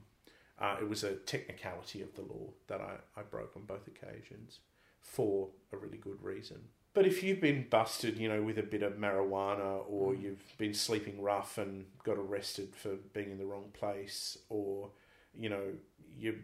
Uh, 0.59 0.77
it 0.81 0.87
was 0.89 1.03
a 1.03 1.15
technicality 1.15 2.01
of 2.01 2.15
the 2.15 2.21
law 2.21 2.49
that 2.67 2.79
I, 2.81 2.95
I 3.19 3.23
broke 3.23 3.53
on 3.55 3.63
both 3.63 3.87
occasions 3.87 4.59
for 5.01 5.49
a 5.73 5.77
really 5.77 5.97
good 5.97 6.21
reason. 6.21 6.59
But 6.93 7.05
if 7.05 7.21
you've 7.23 7.41
been 7.41 7.67
busted, 7.69 8.17
you 8.17 8.29
know, 8.29 8.41
with 8.41 8.57
a 8.57 8.63
bit 8.63 8.81
of 8.81 8.93
marijuana, 8.93 9.83
or 9.89 10.13
Mm. 10.13 10.21
you've 10.21 10.57
been 10.57 10.73
sleeping 10.73 11.21
rough 11.21 11.57
and 11.57 11.85
got 12.03 12.17
arrested 12.17 12.73
for 12.75 12.95
being 13.13 13.31
in 13.31 13.37
the 13.37 13.45
wrong 13.45 13.69
place, 13.73 14.37
or 14.49 14.91
you 15.37 15.49
know, 15.49 15.73
you 16.17 16.39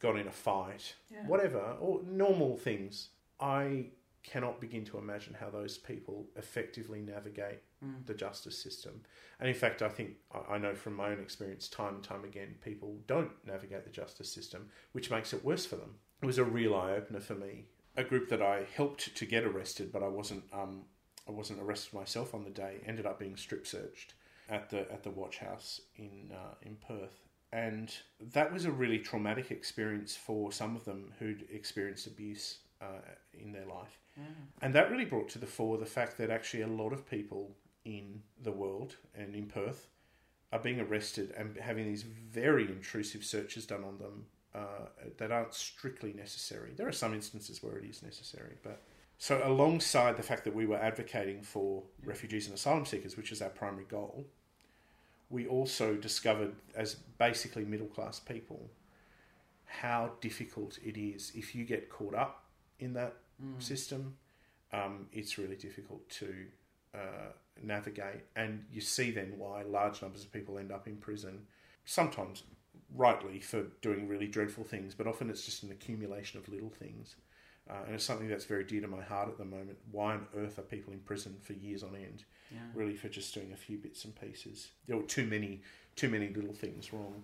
got 0.00 0.16
in 0.18 0.26
a 0.26 0.32
fight, 0.32 0.94
Yeah. 1.10 1.26
whatever, 1.26 1.76
or 1.80 2.02
normal 2.02 2.56
things, 2.56 3.10
I 3.38 3.90
cannot 4.22 4.60
begin 4.60 4.84
to 4.84 4.98
imagine 4.98 5.32
how 5.34 5.48
those 5.48 5.78
people 5.78 6.28
effectively 6.36 7.00
navigate 7.00 7.60
Mm. 7.82 8.04
the 8.04 8.12
justice 8.14 8.58
system. 8.62 9.02
And 9.38 9.48
in 9.48 9.54
fact, 9.54 9.80
I 9.80 9.88
think 9.88 10.18
I 10.30 10.58
know 10.58 10.74
from 10.74 10.94
my 10.94 11.10
own 11.10 11.20
experience, 11.20 11.68
time 11.68 11.94
and 11.94 12.04
time 12.04 12.24
again, 12.24 12.58
people 12.60 13.02
don't 13.06 13.32
navigate 13.46 13.84
the 13.84 13.90
justice 13.90 14.30
system, 14.30 14.70
which 14.92 15.10
makes 15.10 15.32
it 15.32 15.42
worse 15.42 15.64
for 15.64 15.76
them. 15.76 15.98
It 16.20 16.26
was 16.26 16.36
a 16.36 16.44
real 16.44 16.74
eye 16.74 16.92
opener 16.92 17.20
for 17.20 17.34
me. 17.34 17.68
A 17.96 18.04
group 18.04 18.28
that 18.28 18.42
I 18.42 18.64
helped 18.64 19.14
to 19.16 19.24
get 19.26 19.44
arrested, 19.44 19.90
but 19.90 20.02
I 20.02 20.08
wasn't. 20.08 20.44
Um, 20.52 20.86
I 21.26 21.32
wasn't 21.32 21.60
arrested 21.60 21.94
myself 21.94 22.34
on 22.34 22.44
the 22.44 22.50
day. 22.50 22.82
Ended 22.84 23.06
up 23.06 23.18
being 23.18 23.36
strip 23.36 23.66
searched 23.66 24.14
at 24.48 24.68
the 24.70 24.90
at 24.92 25.02
the 25.02 25.10
watch 25.10 25.38
house 25.38 25.80
in 25.96 26.30
uh, 26.32 26.54
in 26.62 26.76
Perth, 26.76 27.26
and 27.52 27.92
that 28.20 28.52
was 28.52 28.64
a 28.64 28.70
really 28.70 28.98
traumatic 28.98 29.50
experience 29.50 30.16
for 30.16 30.52
some 30.52 30.76
of 30.76 30.84
them 30.84 31.12
who'd 31.18 31.46
experienced 31.50 32.06
abuse 32.06 32.58
uh, 32.80 33.00
in 33.34 33.52
their 33.52 33.66
life. 33.66 33.98
Yeah. 34.16 34.24
And 34.62 34.74
that 34.74 34.90
really 34.90 35.04
brought 35.04 35.28
to 35.30 35.38
the 35.38 35.46
fore 35.46 35.78
the 35.78 35.86
fact 35.86 36.18
that 36.18 36.30
actually 36.30 36.62
a 36.62 36.68
lot 36.68 36.92
of 36.92 37.08
people 37.08 37.56
in 37.84 38.22
the 38.42 38.52
world 38.52 38.96
and 39.14 39.34
in 39.34 39.46
Perth 39.46 39.88
are 40.52 40.58
being 40.58 40.80
arrested 40.80 41.32
and 41.36 41.56
having 41.56 41.86
these 41.86 42.02
very 42.02 42.64
intrusive 42.64 43.24
searches 43.24 43.66
done 43.66 43.84
on 43.84 43.98
them 43.98 44.26
uh, 44.54 44.88
that 45.18 45.30
aren't 45.30 45.54
strictly 45.54 46.12
necessary. 46.12 46.72
There 46.76 46.88
are 46.88 46.92
some 46.92 47.14
instances 47.14 47.62
where 47.62 47.76
it 47.78 47.84
is 47.84 48.02
necessary, 48.02 48.56
but 48.62 48.82
so 49.18 49.40
alongside 49.44 50.16
the 50.16 50.22
fact 50.22 50.44
that 50.44 50.54
we 50.54 50.66
were 50.66 50.78
advocating 50.78 51.42
for 51.42 51.82
refugees 52.04 52.46
and 52.46 52.54
asylum 52.54 52.86
seekers, 52.86 53.16
which 53.16 53.32
is 53.32 53.42
our 53.42 53.50
primary 53.50 53.84
goal, 53.84 54.26
we 55.30 55.46
also 55.46 55.94
discovered 55.94 56.54
as 56.74 56.94
basically 57.18 57.64
middle 57.64 57.86
class 57.86 58.18
people 58.20 58.68
how 59.64 60.12
difficult 60.20 60.78
it 60.84 60.96
is 60.98 61.32
if 61.34 61.54
you 61.54 61.64
get 61.64 61.88
caught 61.88 62.14
up 62.14 62.44
in 62.78 62.92
that 62.94 63.14
Mm. 63.42 63.62
system. 63.62 64.16
Um, 64.72 65.08
it's 65.12 65.38
really 65.38 65.56
difficult 65.56 66.08
to 66.10 66.46
uh, 66.94 67.32
navigate, 67.62 68.22
and 68.36 68.64
you 68.70 68.80
see 68.80 69.10
then 69.10 69.38
why 69.38 69.62
large 69.62 70.02
numbers 70.02 70.24
of 70.24 70.32
people 70.32 70.58
end 70.58 70.70
up 70.70 70.86
in 70.86 70.96
prison. 70.96 71.46
Sometimes 71.84 72.42
rightly 72.94 73.40
for 73.40 73.62
doing 73.80 74.08
really 74.08 74.26
dreadful 74.26 74.64
things, 74.64 74.94
but 74.94 75.06
often 75.06 75.30
it's 75.30 75.44
just 75.44 75.62
an 75.62 75.70
accumulation 75.70 76.38
of 76.38 76.48
little 76.48 76.68
things. 76.70 77.16
Uh, 77.68 77.74
and 77.86 77.94
it's 77.94 78.04
something 78.04 78.28
that's 78.28 78.44
very 78.46 78.64
dear 78.64 78.80
to 78.80 78.88
my 78.88 79.02
heart 79.02 79.28
at 79.28 79.38
the 79.38 79.44
moment. 79.44 79.78
Why 79.92 80.14
on 80.14 80.26
earth 80.36 80.58
are 80.58 80.62
people 80.62 80.92
in 80.92 81.00
prison 81.00 81.36
for 81.42 81.52
years 81.52 81.82
on 81.82 81.94
end, 81.94 82.24
Yeah. 82.50 82.58
really 82.74 82.96
for 82.96 83.08
just 83.08 83.32
doing 83.34 83.52
a 83.52 83.56
few 83.56 83.78
bits 83.78 84.04
and 84.04 84.18
pieces? 84.20 84.70
There 84.86 84.96
were 84.96 85.02
too 85.04 85.26
many, 85.26 85.62
too 85.96 86.08
many 86.08 86.28
little 86.32 86.54
things 86.54 86.92
wrong. 86.92 87.22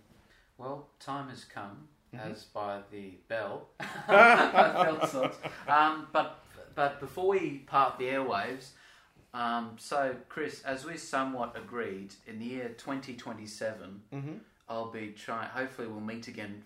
Well, 0.58 0.88
time 1.00 1.28
has 1.30 1.44
come, 1.44 1.88
Mhm. 2.14 2.20
as 2.20 2.44
by 2.44 2.82
the 2.90 3.18
bell. 3.28 3.68
Um, 5.68 6.08
but 6.12 6.42
but 6.74 7.00
before 7.00 7.28
we 7.28 7.58
part 7.60 7.98
the 7.98 8.04
airwaves, 8.06 8.70
um, 9.34 9.76
so 9.78 10.14
Chris, 10.28 10.62
as 10.62 10.84
we 10.84 10.96
somewhat 10.98 11.56
agreed, 11.56 12.14
in 12.26 12.38
the 12.38 12.44
year 12.44 12.68
2027, 12.76 14.02
Mm-hmm. 14.12 14.34
I'll 14.68 14.90
be 14.90 15.12
trying. 15.12 15.48
Hopefully, 15.48 15.88
we'll 15.88 16.00
meet 16.00 16.28
again 16.28 16.62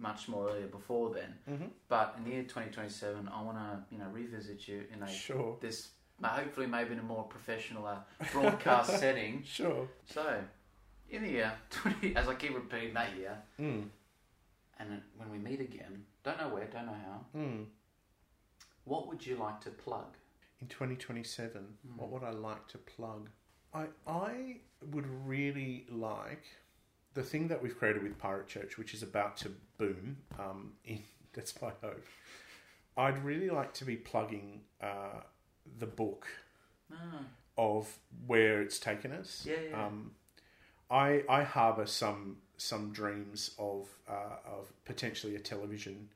much 0.00 0.28
more 0.28 0.48
earlier 0.50 0.66
before 0.66 1.14
then. 1.14 1.34
Mm-hmm. 1.50 1.66
But 1.88 2.14
in 2.18 2.24
the 2.24 2.30
year 2.30 2.42
2027, 2.42 3.28
I 3.28 3.42
want 3.42 3.58
to 3.58 3.82
you 3.90 3.98
know 3.98 4.08
revisit 4.12 4.66
you 4.68 4.84
in 4.92 5.02
a 5.02 5.08
Sure. 5.08 5.56
this 5.60 5.90
hopefully 6.22 6.66
maybe 6.66 6.92
in 6.92 6.98
a 7.00 7.02
more 7.02 7.24
professional 7.24 7.86
uh, 7.86 7.96
broadcast 8.32 8.98
setting. 9.00 9.42
Sure. 9.44 9.88
So, 10.06 10.40
in 11.10 11.22
the 11.22 11.30
year 11.30 11.52
20, 11.70 12.16
as 12.16 12.28
I 12.28 12.34
keep 12.34 12.54
repeating 12.54 12.94
that 12.94 13.16
year, 13.16 13.36
Mm. 13.60 13.88
and 14.78 15.02
when 15.16 15.30
we 15.30 15.38
meet 15.38 15.60
again, 15.60 16.04
don't 16.22 16.38
know 16.38 16.48
where, 16.48 16.64
don't 16.66 16.86
know 16.86 16.92
how, 17.06 17.24
Mm. 17.38 17.66
what 18.84 19.08
would 19.08 19.26
you 19.26 19.36
like 19.36 19.60
to 19.62 19.70
plug? 19.70 20.14
In 20.60 20.68
2027, 20.68 21.76
Mm. 21.86 21.96
what 21.96 22.10
would 22.10 22.22
I 22.22 22.30
like 22.30 22.68
to 22.68 22.78
plug? 22.78 23.28
I 23.72 23.86
I 24.06 24.60
would 24.92 25.06
really 25.26 25.86
like 25.90 26.44
the 27.14 27.22
thing 27.22 27.48
that 27.48 27.62
we've 27.62 27.76
created 27.76 28.02
with 28.02 28.18
Pirate 28.18 28.48
Church, 28.48 28.76
which 28.76 28.92
is 28.92 29.02
about 29.02 29.36
to 29.38 29.52
boom. 29.78 30.18
Um, 30.38 30.72
in, 30.84 31.02
that's 31.32 31.60
my 31.60 31.72
hope. 31.82 32.04
I'd 32.96 33.24
really 33.24 33.50
like 33.50 33.72
to 33.74 33.84
be 33.84 33.96
plugging 33.96 34.60
uh, 34.80 35.20
the 35.78 35.86
book 35.86 36.26
Ah, 36.92 37.20
of 37.56 37.98
where 38.26 38.60
it's 38.60 38.78
taken 38.78 39.10
us. 39.12 39.46
Yeah, 39.48 39.56
yeah. 39.70 39.86
Um, 39.86 40.12
I 40.90 41.24
I 41.28 41.42
harbour 41.42 41.86
some 41.86 42.36
some 42.56 42.92
dreams 42.92 43.50
of 43.58 43.88
uh, 44.08 44.36
of 44.46 44.72
potentially 44.84 45.34
a 45.34 45.40
television 45.40 46.08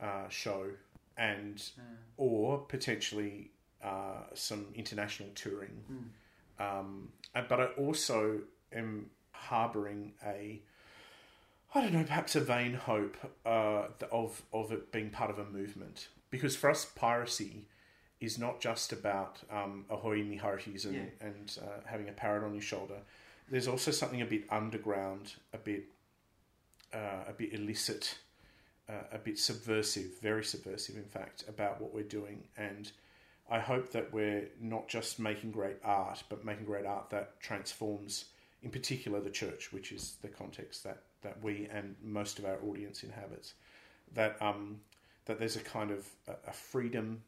uh, 0.00 0.28
show 0.28 0.66
and 1.16 1.62
yeah. 1.76 1.82
or 2.16 2.58
potentially 2.58 3.50
uh, 3.82 4.24
some 4.34 4.66
international 4.74 5.30
touring. 5.34 5.82
Mm. 5.90 6.80
Um, 6.80 7.08
uh, 7.34 7.42
but 7.48 7.60
I 7.60 7.64
also 7.78 8.40
am 8.72 9.10
harbouring 9.50 10.12
a, 10.24 10.60
I 11.74 11.80
don't 11.80 11.92
know, 11.92 12.04
perhaps 12.04 12.36
a 12.36 12.40
vain 12.40 12.74
hope 12.74 13.16
uh, 13.46 13.84
of 14.10 14.42
of 14.52 14.72
it 14.72 14.92
being 14.92 15.10
part 15.10 15.30
of 15.30 15.38
a 15.38 15.44
movement. 15.44 16.08
Because 16.30 16.56
for 16.56 16.70
us, 16.70 16.84
piracy 16.84 17.68
is 18.20 18.38
not 18.38 18.60
just 18.60 18.92
about 18.92 19.40
um, 19.50 19.84
ahoy 19.90 20.22
me 20.22 20.36
hearties 20.36 20.84
and, 20.84 20.94
Yeah. 20.94 21.26
and 21.28 21.58
uh, 21.60 21.80
having 21.86 22.08
a 22.08 22.12
parrot 22.12 22.44
on 22.44 22.52
your 22.54 22.62
shoulder. 22.62 22.98
There's 23.50 23.68
also 23.68 23.90
something 23.90 24.22
a 24.22 24.26
bit 24.26 24.44
underground, 24.50 25.34
a 25.52 25.58
bit 25.58 25.84
uh, 26.94 27.24
a 27.28 27.32
bit 27.32 27.52
illicit, 27.54 28.18
uh, 28.88 29.04
a 29.12 29.18
bit 29.18 29.38
subversive, 29.38 30.18
very 30.20 30.44
subversive, 30.44 30.96
in 30.96 31.04
fact, 31.04 31.44
about 31.48 31.80
what 31.80 31.92
we're 31.94 32.02
doing. 32.20 32.44
And 32.56 32.92
I 33.50 33.58
hope 33.60 33.90
that 33.92 34.12
we're 34.12 34.48
not 34.60 34.88
just 34.88 35.18
making 35.18 35.50
great 35.52 35.78
art, 35.82 36.22
but 36.28 36.44
making 36.44 36.66
great 36.66 36.86
art 36.86 37.10
that 37.10 37.40
transforms, 37.40 38.26
in 38.62 38.70
particular, 38.70 39.20
the 39.20 39.30
church, 39.30 39.72
which 39.72 39.92
is 39.92 40.16
the 40.22 40.28
context 40.28 40.84
that, 40.84 41.02
that 41.22 41.42
we 41.42 41.68
and 41.72 41.96
most 42.02 42.38
of 42.38 42.44
our 42.44 42.58
audience 42.68 43.02
inhabits. 43.02 43.54
That 44.14 44.40
um, 44.40 44.80
that 45.26 45.38
there's 45.38 45.56
a 45.56 45.60
kind 45.60 45.90
of 45.90 46.06
a, 46.28 46.50
a 46.50 46.52
freedom 46.52 47.22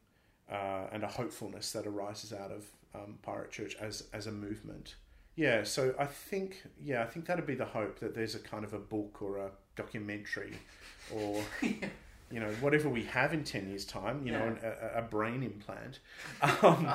uh, 0.51 0.87
and 0.93 1.03
a 1.03 1.09
hopefulness 1.09 1.73
that 1.73 1.87
arises 1.87 2.33
out 2.33 2.51
of 2.51 2.67
um, 2.95 3.19
Pirate 3.23 3.51
Church 3.51 3.75
as 3.81 4.05
as 4.13 4.27
a 4.27 4.33
movement. 4.33 4.97
Yeah, 5.37 5.65
so 5.65 5.95
I 5.99 6.07
think 6.07 6.63
yeah, 6.83 7.03
I 7.03 7.07
think 7.07 7.27
that'd 7.27 7.47
be 7.47 7.55
the 7.57 7.65
hope 7.65 7.99
that 8.01 8.15
there's 8.15 8.35
a 8.35 8.39
kind 8.39 8.65
of 8.65 8.73
a 8.75 8.79
book 8.79 9.21
or 9.21 9.39
a 9.39 9.51
documentary 9.77 10.53
or 11.13 11.43
you 11.63 12.41
know 12.41 12.51
whatever 12.61 12.89
we 12.89 13.03
have 13.05 13.33
in 13.33 13.43
ten 13.45 13.69
years' 13.69 13.85
time, 13.85 14.25
you 14.27 14.33
know, 14.33 14.39
Yeah. 14.63 14.69
an, 14.69 14.77
a, 14.95 14.99
a 14.99 15.03
brain 15.03 15.43
implant 15.43 15.99
um, 16.63 16.93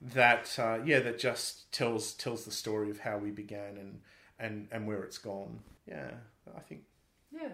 that 0.00 0.58
uh, 0.58 0.78
yeah 0.84 1.00
that 1.00 1.18
just 1.18 1.70
tells 1.72 2.12
tells 2.14 2.44
the 2.44 2.50
story 2.50 2.90
of 2.90 3.00
how 3.00 3.18
we 3.18 3.30
began 3.30 3.76
and 3.76 4.00
and 4.38 4.68
and 4.72 4.86
where 4.86 5.02
it's 5.02 5.18
gone. 5.18 5.60
Yeah, 5.86 6.10
I 6.56 6.60
think 6.60 6.82
Yeah, 7.30 7.48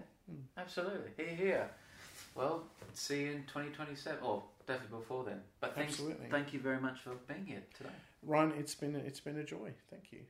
absolutely. 0.57 1.11
Here, 1.16 1.34
here. 1.34 1.70
Well, 2.34 2.64
see 2.92 3.22
you 3.22 3.30
in 3.32 3.42
2027, 3.44 4.18
or 4.22 4.42
definitely 4.66 4.99
before 4.99 5.24
then. 5.24 5.40
But 5.61 5.74
thanks, 5.74 5.92
Absolutely. 5.94 6.26
thank 6.30 6.53
you 6.53 6.61
very 6.61 6.78
much 6.80 7.01
for 7.01 7.12
being 7.26 7.47
here 7.47 7.62
today. 7.76 7.90
Ryan, 8.22 8.53
it's 8.59 8.74
been 8.74 8.94
it's 8.94 9.20
been 9.20 9.38
a 9.38 9.44
joy. 9.44 9.72
Thank 9.90 10.12
you. 10.12 10.20